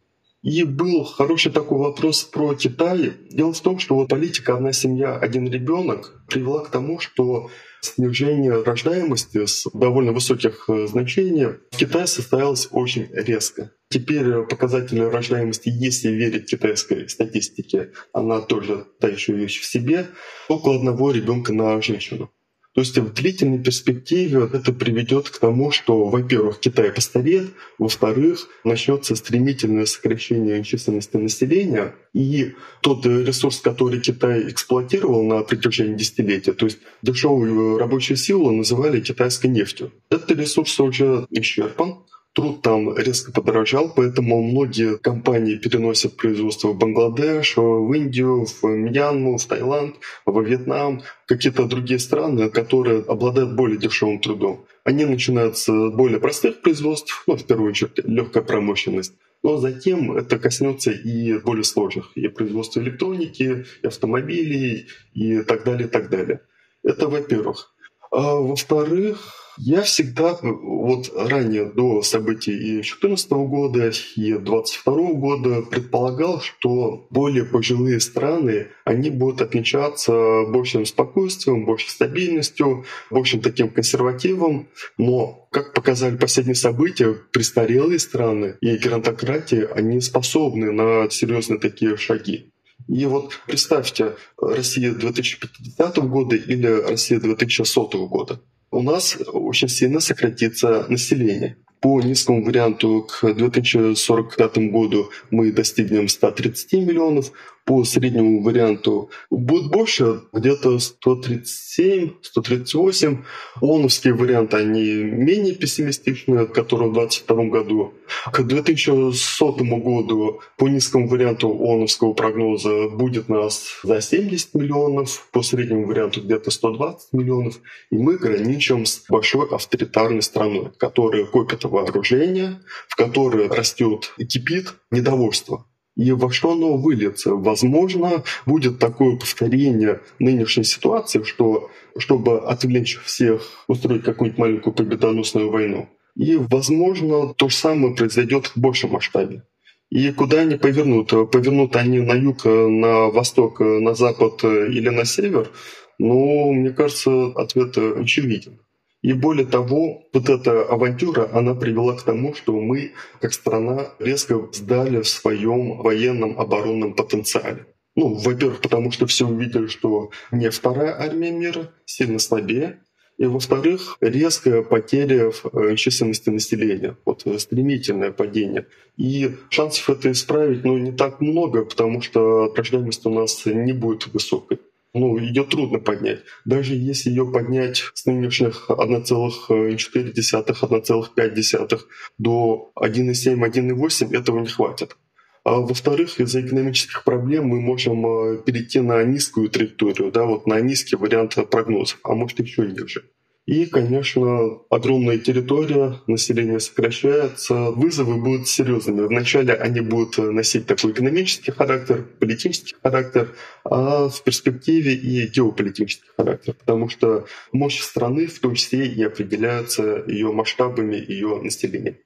И 0.43 0.63
был 0.63 1.03
хороший 1.03 1.51
такой 1.51 1.77
вопрос 1.77 2.23
про 2.23 2.55
Китай. 2.55 3.13
Дело 3.29 3.53
в 3.53 3.61
том, 3.61 3.77
что 3.77 3.95
вот 3.95 4.09
политика 4.09 4.55
«одна 4.55 4.73
семья, 4.73 5.15
один 5.15 5.47
ребенок» 5.47 6.19
привела 6.27 6.63
к 6.65 6.71
тому, 6.71 6.99
что 6.99 7.51
снижение 7.81 8.63
рождаемости 8.63 9.45
с 9.45 9.67
довольно 9.73 10.13
высоких 10.13 10.65
э, 10.67 10.87
значений 10.87 11.59
в 11.71 11.77
Китае 11.77 12.07
состоялось 12.07 12.67
очень 12.71 13.07
резко. 13.11 13.71
Теперь 13.89 14.43
показатели 14.43 15.01
рождаемости, 15.01 15.69
если 15.69 16.09
верить 16.09 16.49
китайской 16.49 17.07
статистике, 17.09 17.91
она 18.13 18.41
тоже 18.41 18.85
та 18.99 19.09
еще 19.09 19.33
вещь 19.33 19.59
в 19.59 19.65
себе, 19.65 20.07
около 20.47 20.77
одного 20.77 21.11
ребенка 21.11 21.53
на 21.53 21.79
женщину. 21.81 22.31
То 22.73 22.81
есть 22.81 22.97
в 22.97 23.13
длительной 23.13 23.61
перспективе 23.61 24.49
это 24.53 24.71
приведет 24.71 25.29
к 25.29 25.37
тому, 25.39 25.71
что, 25.71 26.05
во-первых, 26.05 26.59
Китай 26.61 26.91
постареет, 26.91 27.49
во-вторых, 27.77 28.47
начнется 28.63 29.15
стремительное 29.15 29.85
сокращение 29.85 30.63
численности 30.63 31.17
населения, 31.17 31.95
и 32.13 32.53
тот 32.81 33.05
ресурс, 33.05 33.59
который 33.59 33.99
Китай 33.99 34.49
эксплуатировал 34.49 35.23
на 35.23 35.41
протяжении 35.41 35.95
десятилетия, 35.95 36.53
то 36.53 36.65
есть 36.65 36.79
дешевую 37.01 37.77
рабочую 37.77 38.15
силу 38.15 38.51
называли 38.51 39.01
китайской 39.01 39.47
нефтью. 39.47 39.91
Этот 40.09 40.31
ресурс 40.31 40.79
уже 40.79 41.25
исчерпан, 41.29 42.05
Труд 42.33 42.61
там 42.61 42.95
резко 42.97 43.33
подорожал, 43.33 43.91
поэтому 43.93 44.41
многие 44.41 44.97
компании 44.97 45.55
переносят 45.57 46.15
производство 46.15 46.69
в 46.69 46.77
Бангладеш, 46.77 47.57
в 47.57 47.93
Индию, 47.93 48.45
в 48.45 48.63
Мьянму, 48.63 49.37
в 49.37 49.45
Таиланд, 49.45 49.97
во 50.25 50.41
Вьетнам, 50.41 51.01
какие-то 51.25 51.65
другие 51.65 51.99
страны, 51.99 52.49
которые 52.49 53.01
обладают 53.01 53.55
более 53.55 53.77
дешевым 53.77 54.19
трудом. 54.19 54.65
Они 54.85 55.03
начинают 55.03 55.57
с 55.57 55.67
более 55.91 56.21
простых 56.21 56.61
производств, 56.61 57.23
ну, 57.27 57.35
в 57.35 57.45
первую 57.45 57.71
очередь, 57.71 57.99
легкая 58.05 58.43
промышленность. 58.43 59.13
Но 59.43 59.57
затем 59.57 60.13
это 60.13 60.39
коснется 60.39 60.91
и 60.91 61.37
более 61.39 61.65
сложных, 61.65 62.15
и 62.15 62.29
производства 62.29 62.79
электроники, 62.79 63.65
и 63.83 63.87
автомобилей, 63.87 64.87
и 65.13 65.41
так 65.41 65.65
далее, 65.65 65.87
и 65.87 65.91
так 65.91 66.09
далее. 66.09 66.41
Это 66.81 67.09
во-первых. 67.09 67.73
А 68.09 68.35
во-вторых, 68.35 69.40
я 69.57 69.81
всегда, 69.81 70.37
вот 70.41 71.11
ранее, 71.15 71.65
до 71.65 72.01
событий 72.01 72.51
и 72.51 72.73
2014 72.75 73.31
года, 73.31 73.91
и 74.15 74.33
2022 74.33 75.13
года, 75.13 75.61
предполагал, 75.61 76.41
что 76.41 77.07
более 77.09 77.45
пожилые 77.45 77.99
страны, 77.99 78.67
они 78.85 79.09
будут 79.09 79.41
отличаться 79.41 80.43
большим 80.47 80.85
спокойствием, 80.85 81.65
большей 81.65 81.89
стабильностью, 81.89 82.85
большим 83.09 83.41
таким 83.41 83.69
консервативом. 83.69 84.69
Но, 84.97 85.47
как 85.51 85.73
показали 85.73 86.17
последние 86.17 86.55
события, 86.55 87.15
престарелые 87.31 87.99
страны 87.99 88.57
и 88.61 88.77
геронтократии, 88.77 89.67
они 89.73 90.01
способны 90.01 90.71
на 90.71 91.09
серьезные 91.09 91.59
такие 91.59 91.97
шаги. 91.97 92.51
И 92.87 93.05
вот 93.05 93.39
представьте, 93.45 94.15
Россия 94.37 94.91
2050 94.91 95.97
года 96.07 96.35
или 96.35 96.67
Россия 96.67 97.19
2100 97.19 98.07
года 98.07 98.41
у 98.71 98.81
нас 98.81 99.17
очень 99.27 99.67
сильно 99.67 99.99
сократится 99.99 100.85
население. 100.89 101.57
По 101.81 102.01
низкому 102.01 102.43
варианту 102.43 103.07
к 103.09 103.33
2045 103.33 104.57
году 104.71 105.09
мы 105.29 105.51
достигнем 105.51 106.07
130 106.07 106.73
миллионов, 106.73 107.31
по 107.65 107.83
среднему 107.83 108.41
варианту 108.41 109.09
будет 109.29 109.71
больше, 109.71 110.21
где-то 110.33 110.79
137, 110.79 112.11
138. 112.21 113.23
ООНовские 113.61 114.13
варианты, 114.13 114.57
они 114.57 114.93
менее 114.95 115.55
пессимистичны, 115.55 116.47
которые 116.47 116.89
в 116.89 116.93
2022 116.93 117.45
году. 117.45 117.93
К 118.31 118.43
2100 118.43 119.53
году 119.77 120.41
по 120.57 120.67
низкому 120.67 121.07
варианту 121.07 121.49
ООНовского 121.49 122.13
прогноза 122.13 122.89
будет 122.89 123.29
нас 123.29 123.79
за 123.83 124.01
70 124.01 124.55
миллионов, 124.55 125.27
по 125.31 125.41
среднему 125.41 125.87
варианту 125.87 126.21
где-то 126.21 126.51
120 126.51 127.13
миллионов. 127.13 127.59
И 127.89 127.97
мы 127.97 128.17
граничим 128.17 128.85
с 128.85 129.05
большой 129.07 129.47
авторитарной 129.49 130.21
страной, 130.21 130.71
которая 130.77 131.25
копит 131.25 131.63
вооружение, 131.63 132.59
в 132.87 132.95
которой 132.95 133.47
растет 133.47 134.13
и 134.17 134.25
кипит 134.25 134.73
недовольство 134.89 135.65
и 135.95 136.11
во 136.11 136.31
что 136.31 136.53
оно 136.53 136.77
выльется. 136.77 137.35
Возможно, 137.35 138.23
будет 138.45 138.79
такое 138.79 139.17
повторение 139.17 140.01
нынешней 140.19 140.63
ситуации, 140.63 141.23
что 141.23 141.69
чтобы 141.97 142.39
отвлечь 142.39 142.99
всех, 142.99 143.41
устроить 143.67 144.03
какую-нибудь 144.03 144.39
маленькую 144.39 144.73
победоносную 144.73 145.49
войну. 145.49 145.89
И, 146.15 146.35
возможно, 146.35 147.33
то 147.33 147.49
же 147.49 147.55
самое 147.55 147.95
произойдет 147.95 148.47
в 148.47 148.57
большем 148.57 148.91
масштабе. 148.91 149.43
И 149.89 150.11
куда 150.11 150.41
они 150.41 150.55
повернут? 150.55 151.09
Повернут 151.31 151.75
они 151.75 151.99
на 151.99 152.13
юг, 152.13 152.45
на 152.45 153.07
восток, 153.07 153.59
на 153.59 153.93
запад 153.93 154.43
или 154.43 154.89
на 154.89 155.03
север? 155.03 155.51
Ну, 155.99 156.53
мне 156.53 156.71
кажется, 156.71 157.27
ответ 157.35 157.77
очевиден. 157.77 158.59
И 159.01 159.13
более 159.13 159.47
того, 159.47 160.03
вот 160.13 160.29
эта 160.29 160.63
авантюра, 160.63 161.29
она 161.33 161.55
привела 161.55 161.95
к 161.95 162.03
тому, 162.03 162.35
что 162.35 162.53
мы, 162.53 162.93
как 163.19 163.33
страна, 163.33 163.93
резко 163.99 164.47
сдали 164.53 165.01
в 165.01 165.07
своем 165.07 165.81
военном 165.81 166.39
оборонном 166.39 166.93
потенциале. 166.93 167.65
Ну, 167.95 168.13
во-первых, 168.13 168.61
потому 168.61 168.91
что 168.91 169.07
все 169.07 169.27
увидели, 169.27 169.67
что 169.67 170.11
не 170.31 170.49
вторая 170.51 170.99
армия 170.99 171.31
мира, 171.31 171.71
сильно 171.85 172.19
слабее, 172.19 172.79
и, 173.17 173.25
во-вторых, 173.25 173.97
резкая 174.01 174.63
потеря 174.63 175.31
в 175.31 175.45
э, 175.53 175.75
численности 175.75 176.29
населения, 176.29 176.95
вот 177.05 177.23
э, 177.25 177.37
стремительное 177.37 178.11
падение. 178.11 178.67
И 178.97 179.35
шансов 179.49 179.89
это 179.89 180.11
исправить 180.11 180.63
ну, 180.63 180.77
не 180.77 180.91
так 180.91 181.21
много, 181.21 181.65
потому 181.65 182.01
что 182.01 182.53
рождаемость 182.55 183.05
у 183.05 183.09
нас 183.09 183.45
не 183.45 183.73
будет 183.73 184.07
высокой 184.07 184.59
ну, 184.93 185.17
ее 185.17 185.43
трудно 185.43 185.79
поднять. 185.79 186.21
Даже 186.45 186.75
если 186.75 187.09
ее 187.09 187.25
поднять 187.25 187.83
с 187.93 188.05
нынешних 188.05 188.69
1,4, 188.69 190.13
1,5 190.13 191.79
до 192.17 192.71
1,7, 192.75 193.51
1,8, 193.51 194.17
этого 194.17 194.39
не 194.39 194.47
хватит. 194.47 194.97
А 195.43 195.59
во-вторых, 195.59 196.19
из-за 196.19 196.41
экономических 196.41 197.03
проблем 197.03 197.47
мы 197.47 197.61
можем 197.61 198.05
э, 198.05 198.43
перейти 198.43 198.79
на 198.79 199.03
низкую 199.03 199.49
траекторию, 199.49 200.11
да, 200.11 200.25
вот 200.25 200.45
на 200.45 200.59
низкий 200.59 200.95
вариант 200.95 201.35
прогнозов, 201.49 201.99
а 202.03 202.13
может 202.13 202.39
еще 202.39 202.67
ниже. 202.67 203.03
И, 203.47 203.65
конечно, 203.65 204.59
огромная 204.69 205.17
территория, 205.17 205.99
население 206.05 206.59
сокращается, 206.59 207.71
вызовы 207.71 208.21
будут 208.21 208.47
серьезными. 208.47 209.07
Вначале 209.07 209.53
они 209.53 209.81
будут 209.81 210.19
носить 210.19 210.67
такой 210.67 210.91
экономический 210.91 211.51
характер, 211.51 212.07
политический 212.19 212.75
характер, 212.83 213.35
а 213.63 214.09
в 214.09 214.23
перспективе 214.23 214.93
и 214.93 215.27
геополитический 215.27 216.07
характер, 216.15 216.53
потому 216.53 216.87
что 216.87 217.25
мощь 217.51 217.79
страны 217.79 218.27
в 218.27 218.39
том 218.39 218.53
числе 218.53 218.85
и 218.85 219.03
определяется 219.03 220.03
ее 220.07 220.31
масштабами, 220.31 220.95
ее 220.95 221.41
населением. 221.41 221.97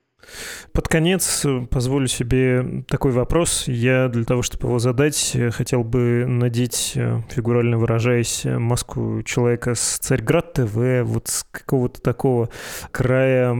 Под 0.71 0.87
конец 0.87 1.45
э, 1.45 1.65
позволю 1.69 2.07
себе 2.07 2.83
такой 2.87 3.11
вопрос. 3.11 3.63
Я 3.67 4.09
для 4.09 4.25
того, 4.25 4.41
чтобы 4.41 4.67
его 4.67 4.79
задать, 4.79 5.31
э, 5.33 5.51
хотел 5.51 5.83
бы 5.83 6.25
надеть, 6.27 6.93
э, 6.95 7.21
фигурально 7.29 7.77
выражаясь, 7.77 8.43
маску 8.45 9.21
человека 9.23 9.75
с 9.75 9.97
Царьград 9.99 10.53
ТВ, 10.53 11.03
вот 11.03 11.27
с 11.27 11.45
какого-то 11.49 12.01
такого 12.01 12.49
края 12.91 13.55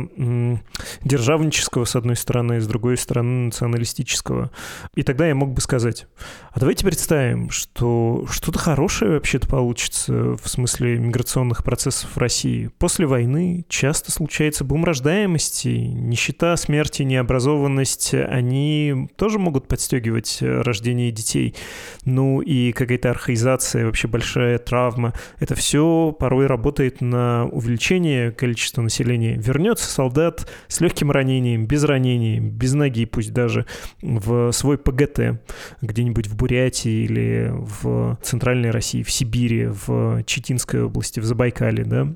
державнического, 1.03 1.85
с 1.85 1.95
одной 1.95 2.15
стороны, 2.15 2.59
с 2.59 2.67
другой 2.67 2.97
стороны, 2.97 3.45
националистического. 3.45 4.51
И 4.95 5.03
тогда 5.03 5.27
я 5.27 5.35
мог 5.35 5.53
бы 5.53 5.61
сказать, 5.61 6.07
а 6.51 6.59
давайте 6.59 6.85
представим, 6.85 7.49
что 7.49 8.25
что-то 8.29 8.59
хорошее 8.59 9.11
вообще-то 9.11 9.47
получится 9.47 10.13
в 10.13 10.47
смысле 10.47 10.97
миграционных 10.97 11.63
процессов 11.63 12.11
в 12.15 12.17
России. 12.17 12.69
После 12.77 13.05
войны 13.05 13.65
часто 13.69 14.11
случается 14.11 14.63
бум 14.63 14.85
рождаемости, 14.85 15.67
нищета 15.67 16.54
смерти, 16.57 17.03
необразованность, 17.03 18.13
они 18.13 19.09
тоже 19.15 19.39
могут 19.39 19.67
подстегивать 19.67 20.39
э, 20.41 20.61
рождение 20.61 21.11
детей. 21.11 21.55
Ну 22.03 22.41
и 22.41 22.71
какая-то 22.71 23.09
архаизация, 23.09 23.85
вообще 23.85 24.07
большая 24.07 24.57
травма. 24.59 25.13
Это 25.39 25.55
все 25.55 26.15
порой 26.17 26.47
работает 26.47 27.01
на 27.01 27.45
увеличение 27.45 28.31
количества 28.31 28.81
населения. 28.81 29.35
Вернется 29.35 29.89
солдат 29.89 30.49
с 30.67 30.81
легким 30.81 31.11
ранением, 31.11 31.65
без 31.65 31.83
ранений, 31.83 32.39
без 32.39 32.73
ноги 32.73 33.05
пусть 33.05 33.33
даже, 33.33 33.65
в 34.01 34.51
свой 34.51 34.77
ПГТ 34.77 35.41
где-нибудь 35.81 36.27
в 36.27 36.35
Бурятии 36.35 37.03
или 37.05 37.51
в 37.51 38.17
Центральной 38.21 38.71
России, 38.71 39.03
в 39.03 39.11
Сибири, 39.11 39.67
в 39.67 40.23
Читинской 40.23 40.83
области, 40.83 41.19
в 41.19 41.25
Забайкале, 41.25 41.83
да. 41.83 42.07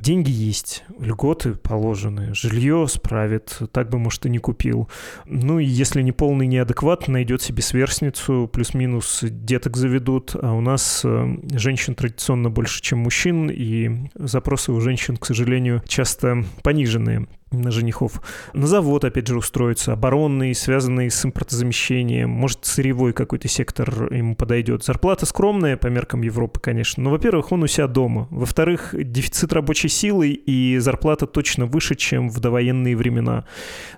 Деньги 0.00 0.30
есть, 0.30 0.84
льготы 0.98 1.54
положены, 1.54 2.34
жилье 2.34 2.86
справит, 2.88 3.58
так 3.78 3.90
бы, 3.90 4.00
может, 4.00 4.26
и 4.26 4.28
не 4.28 4.38
купил. 4.38 4.88
Ну 5.24 5.60
и 5.60 5.64
если 5.64 6.02
не 6.02 6.10
полный 6.10 6.48
неадекват, 6.48 7.06
найдет 7.06 7.42
себе 7.42 7.62
сверстницу, 7.62 8.50
плюс-минус 8.52 9.20
деток 9.22 9.76
заведут, 9.76 10.34
а 10.34 10.52
у 10.52 10.60
нас 10.60 11.02
э, 11.04 11.36
женщин 11.52 11.94
традиционно 11.94 12.50
больше, 12.50 12.82
чем 12.82 12.98
мужчин, 12.98 13.48
и 13.48 14.08
запросы 14.16 14.72
у 14.72 14.80
женщин, 14.80 15.16
к 15.16 15.26
сожалению, 15.26 15.80
часто 15.86 16.44
пониженные 16.64 17.28
на 17.50 17.70
женихов. 17.70 18.20
На 18.52 18.66
завод, 18.66 19.04
опять 19.04 19.26
же, 19.26 19.36
устроиться, 19.36 19.92
оборонный, 19.92 20.54
связанный 20.54 21.10
с 21.10 21.24
импортозамещением, 21.24 22.28
может, 22.30 22.64
сырьевой 22.64 23.12
какой-то 23.12 23.48
сектор 23.48 24.12
ему 24.12 24.36
подойдет. 24.36 24.84
Зарплата 24.84 25.26
скромная 25.26 25.76
по 25.76 25.86
меркам 25.86 26.22
Европы, 26.22 26.60
конечно, 26.60 27.02
но, 27.02 27.10
во-первых, 27.10 27.52
он 27.52 27.62
у 27.62 27.66
себя 27.66 27.86
дома. 27.86 28.28
Во-вторых, 28.30 28.94
дефицит 28.94 29.52
рабочей 29.52 29.88
силы 29.88 30.30
и 30.30 30.78
зарплата 30.78 31.26
точно 31.26 31.66
выше, 31.66 31.94
чем 31.94 32.28
в 32.28 32.40
довоенные 32.40 32.96
времена. 32.96 33.46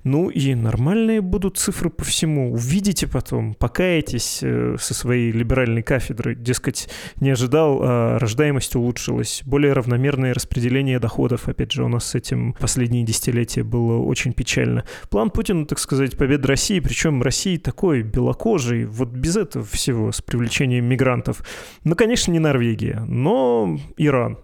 Ну 0.04 0.30
и 0.30 0.54
нормальные 0.54 1.20
будут 1.20 1.58
цифры 1.58 1.90
по 1.90 2.04
всему. 2.04 2.52
Увидите 2.52 3.06
потом, 3.06 3.54
покаетесь 3.54 4.40
э, 4.42 4.76
со 4.78 4.94
своей 4.94 5.32
либеральной 5.32 5.82
кафедры. 5.82 6.34
Дескать, 6.34 6.88
не 7.16 7.30
ожидал, 7.30 7.80
а 7.82 8.18
рождаемость 8.18 8.76
улучшилась. 8.76 9.42
Более 9.44 9.72
равномерное 9.72 10.34
распределение 10.34 10.98
доходов, 10.98 11.48
опять 11.48 11.72
же, 11.72 11.84
у 11.84 11.88
нас 11.88 12.06
с 12.06 12.14
этим 12.14 12.54
последние 12.54 13.04
десятилетия 13.04 13.39
десятилетие 13.40 13.64
было 13.64 13.98
очень 13.98 14.32
печально. 14.32 14.84
План 15.08 15.30
Путина, 15.30 15.66
так 15.66 15.78
сказать, 15.78 16.16
победа 16.16 16.48
России, 16.48 16.80
причем 16.80 17.22
России 17.22 17.56
такой 17.56 18.02
белокожий, 18.02 18.84
вот 18.84 19.08
без 19.10 19.36
этого 19.36 19.64
всего, 19.64 20.12
с 20.12 20.20
привлечением 20.20 20.84
мигрантов. 20.86 21.42
Ну, 21.84 21.94
конечно, 21.94 22.32
не 22.32 22.38
Норвегия, 22.38 23.04
но 23.06 23.78
Иран 23.96 24.38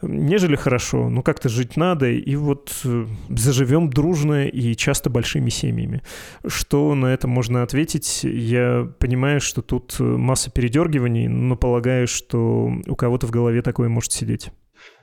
нежели 0.00 0.54
хорошо. 0.54 1.08
Ну, 1.08 1.22
как-то 1.24 1.48
жить 1.48 1.76
надо, 1.76 2.08
и 2.08 2.36
вот 2.36 2.72
э, 2.84 3.06
заживем 3.30 3.90
дружно 3.90 4.46
и 4.46 4.76
часто 4.76 5.10
большими 5.10 5.50
семьями. 5.50 6.02
Что 6.46 6.94
на 6.94 7.06
это 7.06 7.26
можно 7.26 7.64
ответить? 7.64 8.20
Я 8.22 8.88
понимаю, 9.00 9.40
что 9.40 9.60
тут 9.60 9.98
масса 9.98 10.52
передергиваний, 10.52 11.26
но 11.26 11.56
полагаю, 11.56 12.06
что 12.06 12.70
у 12.86 12.94
кого-то 12.94 13.26
в 13.26 13.32
голове 13.32 13.60
такое 13.60 13.88
может 13.88 14.12
сидеть. 14.12 14.52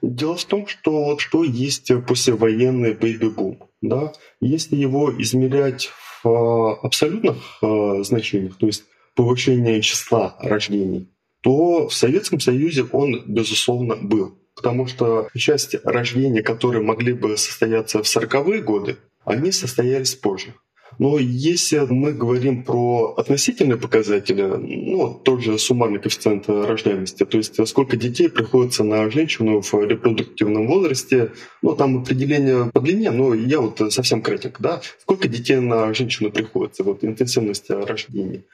Дело 0.02 0.36
в 0.36 0.46
том, 0.46 0.68
что 0.68 1.06
вот 1.06 1.22
что 1.22 1.44
есть 1.44 1.92
послевоенный 2.08 2.94
бэйби-бум. 2.94 3.60
Да? 3.82 4.14
Если 4.40 4.76
его 4.76 5.12
измерять 5.22 5.90
в 6.24 6.28
а, 6.28 6.74
абсолютных 6.82 7.38
э, 7.62 8.04
значениях, 8.04 8.58
то 8.58 8.68
есть 8.68 8.86
повышение 9.16 9.82
числа 9.82 10.36
рождений, 10.40 11.10
то 11.42 11.88
в 11.88 11.94
Советском 11.94 12.40
Союзе 12.40 12.86
он, 12.92 13.24
безусловно, 13.28 13.96
был. 13.96 14.38
Потому 14.56 14.88
что 14.88 15.28
часть 15.36 15.76
рождений, 15.84 16.42
которые 16.42 16.82
могли 16.82 17.14
бы 17.14 17.38
состояться 17.38 18.02
в 18.02 18.06
40-е 18.06 18.62
годы, 18.62 18.98
они 19.26 19.52
состоялись 19.52 20.16
позже. 20.16 20.54
Но 20.98 21.18
если 21.20 21.80
мы 21.80 22.14
говорим 22.14 22.64
про 22.64 23.16
относительные 23.18 23.78
показатели, 23.78 24.44
ну, 24.44 25.14
тот 25.14 25.44
же 25.44 25.60
суммарный 25.60 26.00
коэффициент 26.00 26.48
рождаемости, 26.48 27.26
то 27.26 27.38
есть 27.38 27.68
сколько 27.68 27.98
детей 27.98 28.30
приходится 28.30 28.84
на 28.84 29.10
женщину 29.10 29.62
в 29.62 29.74
репродуктивном 29.74 30.68
возрасте, 30.68 31.32
ну, 31.62 31.76
там 31.76 32.00
определение 32.00 32.72
по 32.72 32.80
длине, 32.80 33.12
но 33.12 33.34
я 33.34 33.60
вот 33.60 33.82
совсем 33.94 34.22
кратенько, 34.22 34.64
да, 34.64 34.82
сколько 35.02 35.28
детей 35.28 35.60
на 35.60 35.94
женщину 35.94 36.32
приходится, 36.32 36.84
вот 36.84 37.04
интенсивность 37.04 37.70
рождений. 37.70 38.46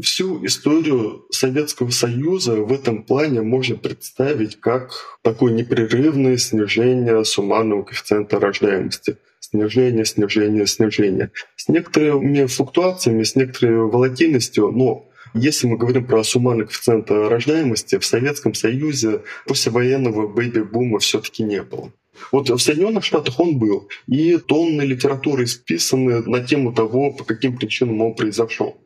Всю 0.00 0.44
историю 0.44 1.24
Советского 1.30 1.90
Союза 1.90 2.56
в 2.56 2.72
этом 2.72 3.04
плане 3.04 3.42
можно 3.42 3.76
представить 3.76 4.58
как 4.58 5.18
такое 5.22 5.52
непрерывное 5.52 6.36
снижение 6.36 7.24
суммарного 7.24 7.82
коэффициента 7.82 8.40
рождаемости– 8.40 9.18
снижение, 9.54 10.04
снижение, 10.04 10.66
снижение. 10.66 11.30
С 11.54 11.68
некоторыми 11.68 12.46
флуктуациями, 12.46 13.22
с 13.22 13.36
некоторой 13.36 13.86
волатильностью, 13.88 14.72
но 14.72 15.08
если 15.32 15.68
мы 15.68 15.76
говорим 15.76 16.06
про 16.06 16.24
суммарный 16.24 16.64
коэффициент 16.64 17.10
рождаемости, 17.10 17.98
в 17.98 18.04
Советском 18.04 18.54
Союзе 18.54 19.22
послевоенного 19.46 20.26
бэйби-бума 20.26 20.98
все 20.98 21.20
таки 21.20 21.44
не 21.44 21.62
было. 21.62 21.92
Вот 22.32 22.50
в 22.50 22.58
Соединенных 22.58 23.04
Штатах 23.04 23.38
он 23.38 23.58
был, 23.58 23.88
и 24.08 24.38
тонны 24.38 24.82
литературы 24.82 25.44
исписаны 25.44 26.22
на 26.22 26.40
тему 26.40 26.72
того, 26.72 27.12
по 27.12 27.24
каким 27.24 27.56
причинам 27.56 28.00
он 28.02 28.14
произошел. 28.14 28.76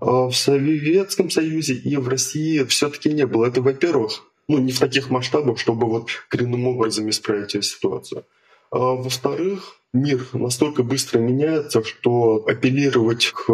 А 0.00 0.28
в 0.28 0.34
Советском 0.34 1.30
Союзе 1.30 1.74
и 1.74 1.96
в 1.96 2.08
России 2.08 2.64
все-таки 2.64 3.12
не 3.12 3.26
было. 3.26 3.46
Это, 3.46 3.62
во-первых, 3.62 4.24
ну, 4.48 4.58
не 4.58 4.72
в 4.72 4.78
таких 4.78 5.10
масштабах, 5.10 5.58
чтобы 5.58 5.86
вот 5.86 6.08
коренным 6.28 6.66
образом 6.66 7.08
исправить 7.08 7.54
эту 7.54 7.62
ситуацию. 7.62 8.24
А 8.70 8.78
во-вторых, 8.78 9.76
мир 9.92 10.26
настолько 10.32 10.82
быстро 10.82 11.18
меняется, 11.18 11.82
что 11.82 12.44
апеллировать 12.46 13.26
к 13.26 13.50
э, 13.50 13.52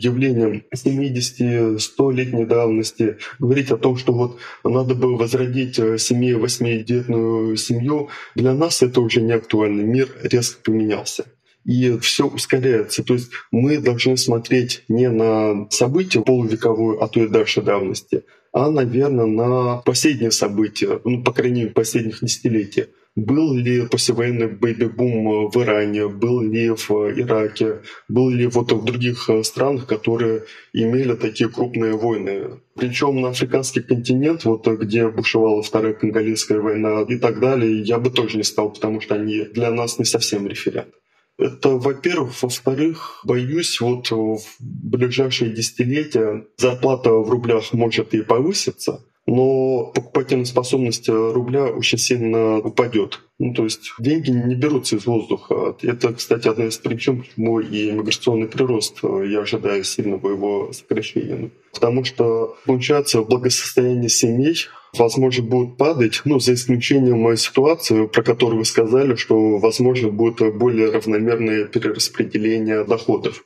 явлениям 0.00 0.62
70-100-летней 0.74 2.46
давности, 2.46 3.18
говорить 3.38 3.70
о 3.70 3.76
том, 3.76 3.96
что 3.96 4.12
вот 4.12 4.38
надо 4.64 4.94
бы 4.94 5.16
возродить 5.16 5.78
7-8-детную 5.78 7.56
семью, 7.56 8.08
для 8.34 8.54
нас 8.54 8.82
это 8.82 9.00
уже 9.00 9.20
не 9.20 9.32
актуально. 9.32 9.82
Мир 9.82 10.08
резко 10.22 10.60
поменялся 10.62 11.24
и 11.64 11.96
все 11.98 12.26
ускоряется. 12.26 13.04
То 13.04 13.14
есть 13.14 13.30
мы 13.50 13.78
должны 13.78 14.16
смотреть 14.16 14.84
не 14.88 15.08
на 15.08 15.68
события 15.70 16.20
полувековой, 16.20 16.98
а 16.98 17.08
то 17.08 17.20
и 17.20 17.28
дальше 17.28 17.62
давности, 17.62 18.24
а, 18.52 18.70
наверное, 18.70 19.26
на 19.26 19.76
последние 19.78 20.30
события, 20.30 21.00
ну, 21.04 21.22
по 21.22 21.32
крайней 21.32 21.62
мере, 21.62 21.72
последних 21.72 22.20
десятилетий. 22.20 22.86
Был 23.14 23.52
ли 23.52 23.86
послевоенный 23.86 24.48
бэйби-бум 24.48 25.50
в 25.50 25.56
Иране, 25.62 26.08
был 26.08 26.40
ли 26.40 26.70
в 26.70 26.90
Ираке, 26.90 27.82
был 28.08 28.30
ли 28.30 28.46
вот 28.46 28.72
в 28.72 28.84
других 28.84 29.28
э, 29.28 29.42
странах, 29.42 29.86
которые 29.86 30.44
имели 30.72 31.14
такие 31.14 31.50
крупные 31.50 31.92
войны. 31.92 32.62
Причем 32.74 33.20
на 33.20 33.28
африканский 33.28 33.82
континент, 33.82 34.46
вот 34.46 34.66
где 34.66 35.08
бушевала 35.08 35.62
Вторая 35.62 35.92
Конголезская 35.92 36.60
война 36.60 37.02
и 37.06 37.18
так 37.18 37.38
далее, 37.38 37.82
я 37.82 37.98
бы 37.98 38.08
тоже 38.08 38.38
не 38.38 38.44
стал, 38.44 38.72
потому 38.72 39.02
что 39.02 39.16
они 39.16 39.44
для 39.44 39.70
нас 39.70 39.98
не 39.98 40.06
совсем 40.06 40.46
референт. 40.46 40.94
Это, 41.38 41.70
во-первых. 41.70 42.42
Во-вторых, 42.42 43.20
боюсь, 43.24 43.80
вот 43.80 44.10
в 44.10 44.40
ближайшие 44.60 45.50
десятилетия 45.50 46.46
зарплата 46.56 47.10
в 47.10 47.28
рублях 47.28 47.72
может 47.72 48.14
и 48.14 48.22
повыситься, 48.22 49.04
но 49.26 49.92
покупательная 49.94 50.44
способность 50.44 51.08
рубля 51.08 51.66
очень 51.66 51.98
сильно 51.98 52.58
упадет. 52.58 53.20
Ну, 53.38 53.54
то 53.54 53.64
есть 53.64 53.92
деньги 53.98 54.30
не 54.30 54.54
берутся 54.54 54.96
из 54.96 55.06
воздуха. 55.06 55.76
Это, 55.82 56.12
кстати, 56.14 56.48
одна 56.48 56.66
из 56.66 56.78
причин, 56.78 57.22
почему 57.22 57.60
и 57.60 57.90
миграционный 57.90 58.48
прирост, 58.48 59.00
я 59.02 59.40
ожидаю 59.40 59.84
сильного 59.84 60.28
его 60.28 60.72
сокращения. 60.72 61.50
Потому 61.72 62.04
что, 62.04 62.56
получается, 62.66 63.22
благосостояние 63.22 64.08
семей 64.08 64.56
возможно, 64.96 65.44
будет 65.44 65.76
падать, 65.76 66.20
ну, 66.24 66.38
за 66.38 66.54
исключением 66.54 67.34
ситуации, 67.36 68.06
про 68.06 68.22
которую 68.22 68.58
вы 68.58 68.64
сказали, 68.64 69.14
что, 69.14 69.58
возможно, 69.58 70.10
будет 70.10 70.54
более 70.56 70.90
равномерное 70.90 71.64
перераспределение 71.64 72.84
доходов. 72.84 73.44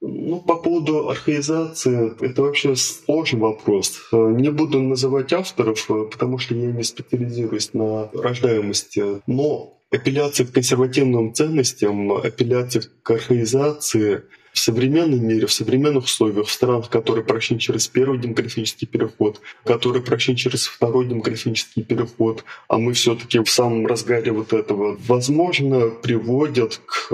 Ну, 0.00 0.40
по 0.40 0.54
поводу 0.54 1.08
архаизации, 1.08 2.12
это 2.24 2.42
вообще 2.42 2.76
сложный 2.76 3.40
вопрос. 3.40 4.00
Не 4.12 4.50
буду 4.50 4.80
называть 4.80 5.32
авторов, 5.32 5.86
потому 5.86 6.38
что 6.38 6.54
я 6.54 6.70
не 6.70 6.84
специализируюсь 6.84 7.74
на 7.74 8.08
рождаемости, 8.12 9.20
но 9.26 9.76
апелляция 9.90 10.46
к 10.46 10.52
консервативным 10.52 11.34
ценностям, 11.34 12.12
апелляция 12.12 12.84
к 13.02 13.10
архаизации 13.10 14.22
в 14.52 14.58
современном 14.60 15.26
мире, 15.26 15.46
в 15.46 15.52
современных 15.52 16.04
условиях, 16.04 16.46
в 16.46 16.52
странах, 16.52 16.88
которые 16.90 17.24
прошли 17.24 17.58
через 17.58 17.86
первый 17.86 18.18
демографический 18.18 18.88
переход, 18.88 19.40
которые 19.64 20.02
прошли 20.02 20.36
через 20.36 20.66
второй 20.66 21.06
демографический 21.06 21.82
переход, 21.84 22.44
а 22.66 22.78
мы 22.78 22.92
все 22.92 23.14
таки 23.14 23.38
в 23.38 23.50
самом 23.50 23.86
разгаре 23.86 24.32
вот 24.32 24.52
этого, 24.52 24.96
возможно, 25.06 25.90
приводят 25.90 26.80
к 26.86 27.12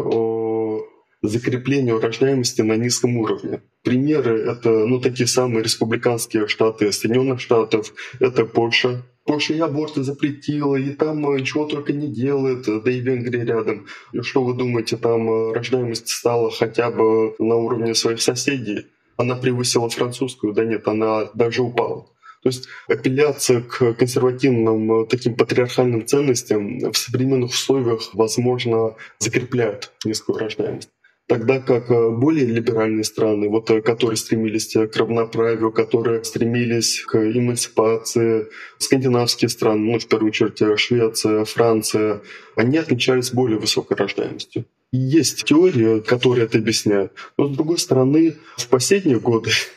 закреплению 1.28 2.00
рождаемости 2.00 2.62
на 2.62 2.76
низком 2.76 3.16
уровне. 3.16 3.62
Примеры— 3.82 4.38
это 4.50 4.70
ну, 4.70 5.00
такие 5.00 5.26
самые 5.26 5.62
республиканские 5.62 6.46
штаты 6.48 6.92
Соединенных 6.92 7.40
Штатов, 7.40 7.92
это 8.20 8.44
Польша. 8.44 9.02
Польша 9.24 9.54
и 9.54 9.58
аборты 9.60 10.02
запретила, 10.02 10.76
и 10.76 10.90
там 10.90 11.26
э, 11.30 11.42
чего 11.42 11.64
только 11.64 11.94
не 11.94 12.08
делает, 12.08 12.66
да 12.66 12.90
и 12.90 13.00
Венгрия 13.00 13.44
рядом. 13.44 13.86
И 14.12 14.20
что 14.20 14.44
вы 14.44 14.54
думаете, 14.54 14.98
там 14.98 15.28
э, 15.30 15.52
рождаемость 15.54 16.08
стала 16.08 16.50
хотя 16.50 16.90
бы 16.90 17.34
на 17.38 17.56
уровне 17.56 17.94
своих 17.94 18.20
соседей? 18.20 18.86
Она 19.16 19.36
превысила 19.36 19.88
французскую? 19.88 20.52
Да 20.52 20.64
нет, 20.64 20.86
она 20.88 21.30
даже 21.32 21.62
упала. 21.62 22.06
То 22.42 22.50
есть 22.50 22.68
апелляция 22.88 23.62
к 23.62 23.94
консервативным 23.94 25.04
э, 25.04 25.06
таким 25.06 25.34
патриархальным 25.34 26.06
ценностям 26.06 26.92
в 26.92 26.96
современных 26.98 27.50
условиях, 27.52 28.10
возможно, 28.12 28.96
закрепляют 29.18 29.92
низкую 30.04 30.38
рождаемость. 30.38 30.90
Тогда 31.26 31.58
как 31.58 31.90
э, 31.90 32.10
более 32.10 32.44
либеральные 32.44 33.04
страны, 33.04 33.48
вот, 33.48 33.70
э, 33.70 33.80
которые 33.80 34.18
стремились 34.18 34.74
к 34.74 34.96
равноправию, 34.96 35.72
которые 35.72 36.22
стремились 36.22 37.00
к 37.00 37.16
эмансипации, 37.16 38.48
скандинавские 38.78 39.48
страны, 39.48 39.92
ну, 39.92 39.98
в 39.98 40.06
первую 40.06 40.28
очередь 40.28 40.78
Швеция, 40.78 41.44
Франция, 41.44 42.20
они 42.56 42.76
отличались 42.76 43.32
более 43.32 43.58
высокой 43.58 43.96
рождаемостью. 43.96 44.66
Есть 44.92 45.44
теории, 45.44 46.00
которые 46.00 46.44
это 46.44 46.58
объясняют. 46.58 47.12
Но, 47.36 47.48
с 47.48 47.56
другой 47.56 47.78
стороны, 47.78 48.36
в 48.56 48.68
последние 48.68 49.18
годы 49.18 49.50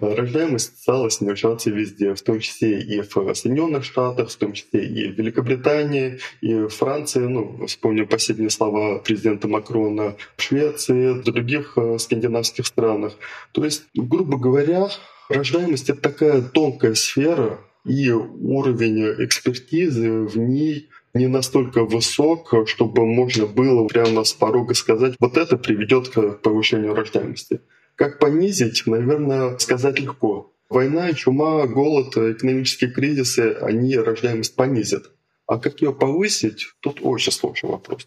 рождаемость 0.00 0.80
стала 0.80 1.10
снижаться 1.10 1.70
везде, 1.70 2.14
в 2.14 2.22
том 2.22 2.40
числе 2.40 2.80
и 2.80 3.00
в 3.00 3.34
Соединенных 3.34 3.84
Штатах, 3.84 4.30
в 4.30 4.36
том 4.36 4.52
числе 4.52 4.86
и 4.86 5.08
в 5.08 5.18
Великобритании, 5.18 6.18
и 6.40 6.54
в 6.54 6.68
Франции. 6.68 7.20
Ну, 7.20 7.66
вспомню 7.66 8.06
последние 8.06 8.50
слова 8.50 8.98
президента 8.98 9.48
Макрона 9.48 10.16
в 10.36 10.42
Швеции, 10.42 11.12
в 11.12 11.22
других 11.22 11.74
э, 11.76 11.98
скандинавских 11.98 12.66
странах. 12.66 13.14
То 13.52 13.64
есть, 13.64 13.84
грубо 13.94 14.38
говоря, 14.38 14.88
рождаемость— 15.28 15.90
это 15.90 16.00
такая 16.00 16.42
тонкая 16.42 16.94
сфера, 16.94 17.60
и 17.84 18.10
уровень 18.10 19.24
экспертизы 19.24 20.10
в 20.10 20.36
ней 20.36 20.90
не 21.14 21.26
настолько 21.26 21.84
высок, 21.84 22.52
чтобы 22.66 23.06
можно 23.06 23.46
было 23.46 23.86
прямо 23.86 24.24
с 24.24 24.32
порога 24.32 24.74
сказать, 24.74 25.14
вот 25.18 25.36
это 25.36 25.56
приведет 25.56 26.08
к 26.08 26.42
повышению 26.42 26.94
рождаемости. 26.94 27.60
Как 27.98 28.20
понизить, 28.20 28.84
наверное, 28.86 29.58
сказать 29.58 29.98
легко. 29.98 30.52
Война, 30.70 31.12
чума, 31.14 31.66
голод, 31.66 32.16
экономические 32.16 32.92
кризисы, 32.92 33.56
они 33.60 33.96
рождаемость 33.96 34.54
понизят. 34.54 35.10
А 35.48 35.58
как 35.58 35.82
ее 35.82 35.92
повысить, 35.92 36.74
тут 36.78 37.00
очень 37.02 37.32
сложный 37.32 37.70
вопрос. 37.70 38.06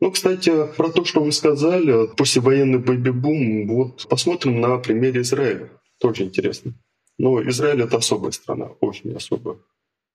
Ну, 0.00 0.10
кстати, 0.10 0.50
про 0.78 0.88
то, 0.88 1.04
что 1.04 1.22
вы 1.22 1.32
сказали, 1.32 2.06
послевоенный 2.16 2.78
бэби-бум, 2.78 3.68
вот 3.68 4.08
посмотрим 4.08 4.62
на 4.62 4.78
примере 4.78 5.20
Израиля. 5.20 5.68
Тоже 5.98 6.22
интересно. 6.22 6.72
Но 7.18 7.46
Израиль— 7.46 7.82
это 7.82 7.98
особая 7.98 8.30
страна, 8.30 8.70
очень 8.80 9.14
особая. 9.14 9.58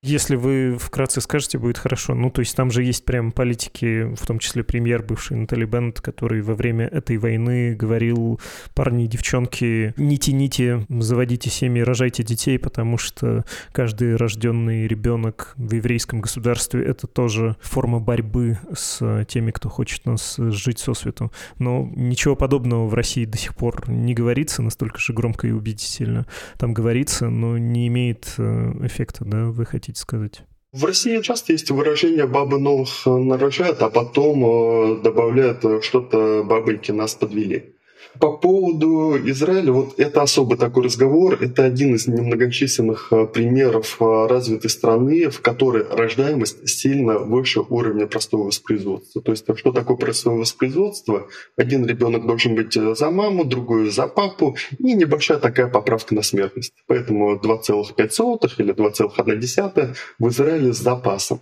Если 0.04 0.36
вы 0.36 0.80
вкратце 0.80 1.22
скажете, 1.22 1.60
будет 1.60 1.78
хорошо. 1.78 2.16
Ну, 2.16 2.32
то 2.32 2.40
есть 2.40 2.56
там 2.56 2.72
же 2.72 2.82
есть 2.82 3.06
прям 3.06 3.32
политики, 3.32 4.12
в 4.16 4.26
том 4.26 4.40
числе 4.40 4.64
премьер 4.64 5.04
бывший 5.04 5.38
Натали 5.38 5.66
Беннет, 5.66 6.02
который 6.02 6.42
во 6.42 6.56
время 6.56 6.88
этой 6.88 7.20
войны 7.20 7.76
говорил, 7.76 8.40
парни 8.74 9.06
и 9.06 9.08
девчонки, 9.08 9.94
не 9.98 10.18
тяните, 10.18 10.88
заводите 10.90 11.52
семьи, 11.52 11.84
рожайте 11.84 12.24
детей, 12.24 12.58
потому 12.58 12.98
что 12.98 13.46
каждый 13.74 14.16
рожденный 14.16 14.88
ребенок 14.88 15.54
в 15.56 15.72
еврейском 15.72 16.22
государстве— 16.22 16.84
это 16.86 17.06
тоже 17.06 17.56
форма 17.62 18.00
борьбы 18.00 18.58
с 18.74 19.24
теми, 19.26 19.52
кто 19.52 19.70
хочет 19.70 20.08
нас 20.08 20.36
жить 20.36 20.80
со 20.80 20.96
свету. 20.96 21.32
Но 21.60 21.88
ничего 21.96 22.36
подобного 22.36 22.88
в 22.88 22.96
России 22.96 23.26
до 23.26 23.38
сих 23.38 23.54
пор 23.54 23.88
не 23.88 24.16
говорится 24.16 24.64
настолько 24.64 24.98
же 24.98 25.14
громко 25.14 25.46
и 25.46 25.52
убедительно. 25.52 26.26
Там 26.58 26.74
говорится, 26.74 27.30
но 27.30 27.60
не 27.60 27.88
имеет 27.88 28.34
э, 28.40 28.74
эффекта, 28.82 29.26
да, 29.26 29.46
вы 29.46 29.64
хотите 29.68 29.91
хотите 29.92 30.02
сказать? 30.02 30.42
В 30.72 30.86
России 30.86 31.22
часто 31.22 31.52
есть 31.52 31.70
выражение 31.70 32.28
«бабы 32.28 32.58
новых 32.58 33.06
нарожают», 33.06 33.82
а 33.82 33.90
потом 33.90 34.46
э, 34.46 35.02
добавляют 35.02 35.66
э, 35.66 35.82
что-то 35.82 36.44
«бабоньки 36.44 36.92
нас 36.92 37.16
подвели». 37.16 37.76
По 38.20 38.38
поводу 38.38 39.18
Израиля, 39.30 39.72
вот 39.72 40.00
это 40.00 40.22
особый 40.22 40.58
такой 40.58 40.84
разговор. 40.84 41.38
Это 41.42 41.64
один 41.64 41.96
из 41.96 42.08
немногочисленных 42.08 43.08
э, 43.12 43.26
примеров 43.26 43.98
э, 44.02 44.28
развитой 44.28 44.70
страны, 44.70 45.30
в 45.30 45.42
которой 45.42 45.86
рождаемость 45.90 46.68
сильно 46.68 47.20
выше 47.20 47.62
уровня 47.62 48.08
простого 48.08 48.48
воспроизводства. 48.48 49.22
То 49.22 49.32
есть 49.32 49.46
что 49.56 49.72
такое 49.72 49.98
простое 49.98 50.36
воспроизводство? 50.36 51.28
Один 51.58 51.86
ребенок 51.86 52.26
должен 52.26 52.56
быть 52.56 52.76
э, 52.76 52.96
за 52.96 53.12
маму, 53.12 53.46
другой 53.46 53.90
за 53.90 54.08
папу, 54.08 54.58
и 54.78 54.94
небольшая 54.94 55.40
такая 55.40 55.68
поправка 55.68 56.14
на 56.14 56.22
смертность. 56.22 56.74
Поэтому 56.88 57.38
2,5 57.38 58.52
или 58.58 58.74
2,1 58.74 59.96
в 60.20 60.28
Израиле 60.28 60.74
с 60.74 60.78
запасом. 60.78 61.42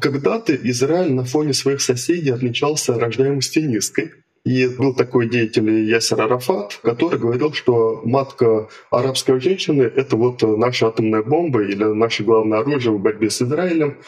Когда-то 0.00 0.54
Израиль 0.54 1.12
на 1.12 1.24
фоне 1.24 1.54
своих 1.54 1.80
соседей 1.80 2.30
отличался 2.30 2.98
рождаемостью 2.98 3.68
низкой. 3.68 4.12
И 4.46 4.68
был 4.68 4.94
такой 4.94 5.28
деятель 5.28 5.68
Ясер 5.90 6.20
Арафат, 6.22 6.78
который 6.80 7.18
говорил, 7.18 7.52
что 7.52 8.00
матка 8.04 8.68
арабской 8.92 9.40
женщины— 9.40 9.82
это 9.96 10.16
вот 10.16 10.40
наша 10.42 10.86
атомная 10.86 11.24
бомба 11.24 11.64
или 11.64 11.82
наше 11.82 12.22
главное 12.22 12.60
оружие 12.60 12.94
в 12.94 13.00
борьбе 13.00 13.28
с 13.28 13.42
Израилем. 13.42 13.98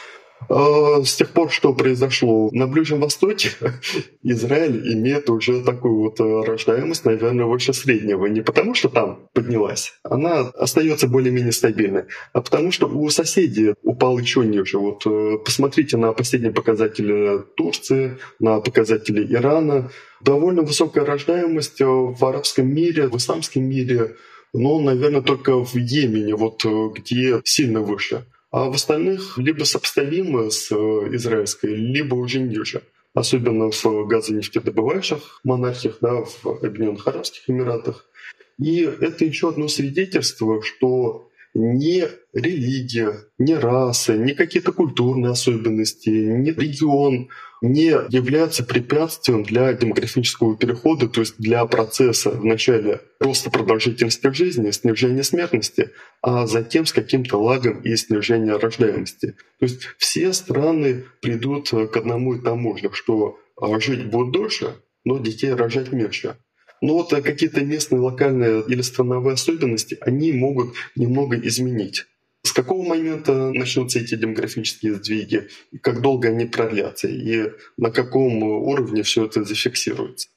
А, 0.47 1.03
с 1.03 1.15
тех 1.17 1.31
пор, 1.31 1.51
что 1.51 1.73
произошло 1.73 2.49
на 2.53 2.67
Ближнем 2.67 3.01
Востоке, 3.01 3.49
Израиль 4.23 4.93
имеет 4.93 5.29
уже 5.29 5.61
такую 5.61 6.03
вот 6.03 6.19
рождаемость, 6.21 7.03
наверное, 7.03 7.43
выше 7.45 7.73
среднего. 7.73 8.25
Не 8.27 8.39
потому, 8.39 8.75
что 8.75 8.87
там 8.87 9.27
поднялась, 9.33 9.91
она 10.03 10.39
остается 10.39 11.09
более-менее 11.09 11.51
стабильной, 11.51 12.05
а 12.31 12.39
потому 12.39 12.71
что 12.71 12.87
у 12.87 13.09
соседей 13.09 13.73
упал 13.83 14.17
еще 14.17 14.45
ниже. 14.45 14.77
Вот 14.77 15.05
э, 15.05 15.37
посмотрите 15.43 15.97
на 15.97 16.13
последние 16.13 16.53
показатели 16.53 17.39
Турции, 17.57 18.17
на 18.39 18.61
показатели 18.61 19.25
Ирана. 19.33 19.91
Довольно 20.21 20.61
высокая 20.61 21.05
рождаемость 21.05 21.79
в 21.79 22.25
арабском 22.25 22.67
мире, 22.67 23.07
в 23.07 23.17
исламском 23.17 23.63
мире, 23.63 24.15
но, 24.53 24.79
наверное, 24.79 25.21
только 25.21 25.63
в 25.63 25.75
Йемене, 25.75 26.35
вот 26.35 26.65
э, 26.65 26.89
где 26.95 27.41
сильно 27.43 27.81
выше 27.81 28.25
а 28.51 28.69
в 28.69 28.73
остальных 28.73 29.37
либо 29.37 29.63
сопоставимы 29.63 30.51
с 30.51 30.71
э, 30.71 30.75
израильской, 30.75 31.75
либо 31.75 32.15
уже 32.15 32.39
ниже. 32.39 32.83
Особенно 33.13 33.71
в 33.71 34.07
газонефтедобывающих 34.07 35.41
монархиях, 35.43 35.97
да, 36.01 36.23
в 36.23 36.63
Объединенных 36.63 37.07
Арабских 37.07 37.49
Эмиратах. 37.49 38.05
И 38.59 38.81
это 38.81 39.25
еще 39.25 39.49
одно 39.49 39.67
свидетельство, 39.67 40.61
что 40.61 41.29
ни 41.55 42.03
религия, 42.33 43.15
ни 43.39 43.53
раса, 43.53 44.15
ни 44.15 44.33
какие-то 44.33 44.71
культурные 44.71 45.31
особенности, 45.31 46.09
ни 46.09 46.51
регион 46.51 47.29
не 47.61 47.87
являются 48.09 48.63
препятствием 48.63 49.43
для 49.43 49.73
демографического 49.73 50.57
перехода, 50.57 51.07
то 51.07 51.21
есть 51.21 51.35
для 51.37 51.65
процесса 51.65 52.31
вначале 52.31 53.01
роста 53.19 53.49
продолжительности 53.49 54.31
жизни, 54.31 54.71
снижения 54.71 55.23
смертности, 55.23 55.91
а 56.21 56.47
затем 56.47 56.85
с 56.85 56.93
каким-то 56.93 57.37
лагом 57.37 57.81
и 57.81 57.95
снижения 57.95 58.55
рождаемости. 58.55 59.35
То 59.59 59.65
есть 59.65 59.81
все 59.97 60.31
страны 60.33 61.05
придут 61.21 61.69
к 61.69 61.97
одному 61.97 62.35
и 62.35 62.41
тому 62.41 62.77
же, 62.77 62.89
что 62.93 63.37
а, 63.59 63.79
жить 63.79 64.05
будут 64.05 64.31
дольше, 64.31 64.75
но 65.03 65.17
детей 65.19 65.53
рожать 65.53 65.91
меньше. 65.91 66.37
Но 66.81 66.93
вот 66.93 67.09
какие-то 67.09 67.61
местные, 67.61 67.99
локальные 67.99 68.63
или 68.67 68.81
страновые 68.81 69.33
особенности, 69.33 69.97
они 70.01 70.31
могут 70.31 70.75
немного 70.95 71.37
изменить. 71.37 72.05
С 72.43 72.53
какого 72.53 72.87
момента 72.87 73.51
начнутся 73.51 73.99
эти 73.99 74.15
демографические 74.15 74.95
сдвиги, 74.95 75.49
как 75.81 76.01
долго 76.01 76.29
они 76.29 76.45
продлятся, 76.45 77.07
и 77.07 77.51
на 77.77 77.91
каком 77.91 78.41
уровне 78.43 79.03
все 79.03 79.25
это 79.25 79.43
зафиксируется? 79.43 80.29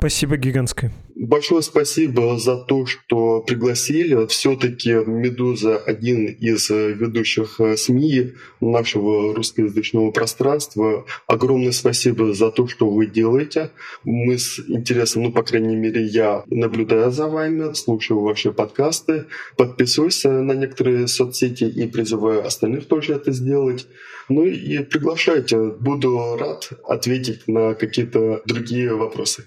Спасибо 0.00 0.38
гигантское. 0.38 0.90
Большое 1.14 1.60
спасибо 1.60 2.38
за 2.38 2.56
то, 2.56 2.86
что 2.86 3.42
пригласили. 3.42 4.26
Все-таки 4.28 4.94
«Медуза»— 4.94 5.76
один 5.86 6.24
из 6.24 6.70
ведущих 6.70 7.60
э, 7.60 7.76
СМИ 7.76 8.32
нашего 8.62 9.34
русскоязычного 9.34 10.10
пространства. 10.10 11.04
Огромное 11.26 11.72
спасибо 11.72 12.32
за 12.32 12.50
то, 12.50 12.66
что 12.66 12.88
вы 12.88 13.08
делаете. 13.08 13.72
Мы 14.02 14.38
с 14.38 14.58
интересом, 14.58 15.24
ну, 15.24 15.32
по 15.32 15.42
крайней 15.42 15.76
мере, 15.76 16.02
я 16.02 16.44
наблюдаю 16.46 17.10
за 17.10 17.28
вами, 17.28 17.74
слушаю 17.74 18.20
ваши 18.20 18.52
подкасты, 18.52 19.26
подписываюсь 19.58 20.24
на 20.24 20.52
некоторые 20.52 21.08
соцсети 21.08 21.64
и 21.64 21.86
призываю 21.86 22.46
остальных 22.46 22.86
тоже 22.86 23.12
это 23.12 23.32
сделать. 23.32 23.86
Ну 24.30 24.46
и 24.46 24.78
приглашайте. 24.78 25.58
Буду 25.58 26.36
рад 26.38 26.70
ответить 26.88 27.46
на 27.46 27.74
какие-то 27.74 28.40
другие 28.46 28.94
вопросы. 28.94 29.44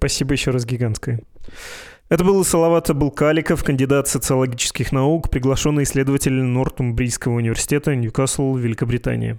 Спасибо 0.00 0.32
еще 0.32 0.50
раз 0.50 0.64
гигантское. 0.64 1.20
Это 2.08 2.24
был 2.24 2.42
Салават 2.42 2.90
Булкаликов, 2.90 3.62
кандидат 3.62 4.08
социологических 4.08 4.92
наук, 4.92 5.28
приглашенный 5.28 5.82
исследователь 5.82 6.32
Нортумбрийского 6.32 7.34
университета, 7.34 7.94
Ньюкасл, 7.94 8.56
Великобритания. 8.56 9.38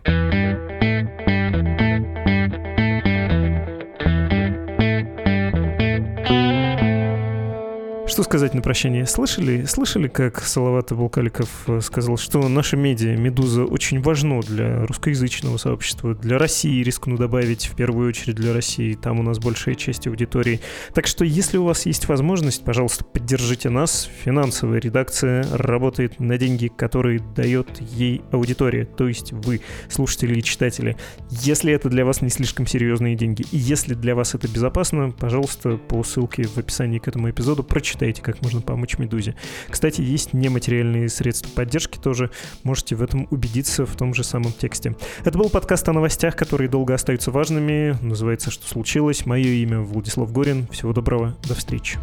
Что 8.12 8.24
сказать 8.24 8.54
на 8.54 8.62
прощание? 8.62 9.06
Слышали, 9.06 9.64
слышали, 9.64 10.10
как 10.10 10.44
Салават 10.44 10.92
Абулкаликов 10.92 11.48
э, 11.68 11.80
сказал, 11.80 12.18
что 12.18 12.46
наша 12.50 12.76
медиа, 12.76 13.16
«Медуза», 13.16 13.64
очень 13.64 14.02
важно 14.02 14.42
для 14.42 14.86
русскоязычного 14.86 15.56
сообщества, 15.56 16.14
для 16.14 16.38
России, 16.38 16.84
рискну 16.84 17.16
добавить, 17.16 17.68
в 17.68 17.76
первую 17.78 18.10
очередь 18.10 18.36
для 18.36 18.52
России. 18.52 18.96
Там 18.96 19.22
у 19.22 19.24
нас 19.24 19.40
большая 19.40 19.76
часть 19.76 20.08
аудитории. 20.08 20.60
Так 20.94 21.08
что, 21.08 21.24
если 21.24 21.56
у 21.56 21.64
вас 21.64 21.86
есть 21.86 22.10
возможность, 22.10 22.66
пожалуйста, 22.66 23.06
поддержите 23.06 23.70
нас. 23.70 24.10
Финансовая 24.26 24.82
редакция 24.82 25.46
работает 25.50 26.20
на 26.20 26.38
деньги, 26.38 26.68
которые 26.68 27.22
дает 27.34 27.80
ей 27.80 28.24
аудитория, 28.34 28.84
то 28.84 29.08
есть 29.08 29.32
вы, 29.32 29.62
слушатели 29.88 30.38
и 30.38 30.44
читатели. 30.44 30.98
Если 31.30 31.72
это 31.72 31.88
для 31.88 32.04
вас 32.04 32.22
не 32.22 32.30
слишком 32.30 32.68
серьезные 32.68 33.16
деньги, 33.16 33.46
и 33.54 33.58
если 33.58 33.94
для 33.94 34.16
вас 34.16 34.36
это 34.36 34.50
безопасно, 34.50 35.12
пожалуйста, 35.12 35.78
по 35.78 36.04
ссылке 36.04 36.44
в 36.44 36.58
описании 36.58 37.00
к 37.00 37.08
этому 37.08 37.30
эпизоду 37.30 37.64
прочитайте 37.64 38.01
считаете, 38.02 38.24
как 38.24 38.42
можно 38.42 38.62
помочь 38.62 38.98
«Медузе». 38.98 39.36
Кстати, 39.70 40.02
есть 40.02 40.34
нематериальные 40.34 41.08
средства 41.08 41.52
поддержки 41.52 42.00
тоже. 42.00 42.32
Можете 42.64 42.96
в 42.96 43.04
этом 43.04 43.28
убедиться 43.30 43.86
в 43.86 43.96
том 43.96 44.16
же 44.16 44.24
самом 44.24 44.54
тексте. 44.54 44.96
Это 45.24 45.38
был 45.38 45.50
подкаст 45.50 45.88
о 45.88 45.94
новостях, 45.94 46.36
которые 46.36 46.68
долго 46.68 46.96
остаются 46.96 47.30
важными. 47.30 47.96
Называется 48.02 48.50
«Что 48.50 48.68
случилось?». 48.68 49.28
Мое 49.28 49.50
имя 49.50 49.82
Владислав 49.82 50.32
Горин. 50.32 50.68
Всего 50.72 50.94
доброго. 50.94 51.38
До 51.48 51.54
встречи. 51.54 52.00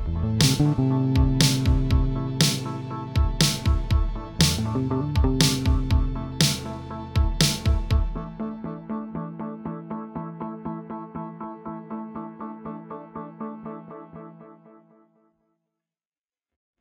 thank 4.68 5.18
you 5.18 5.27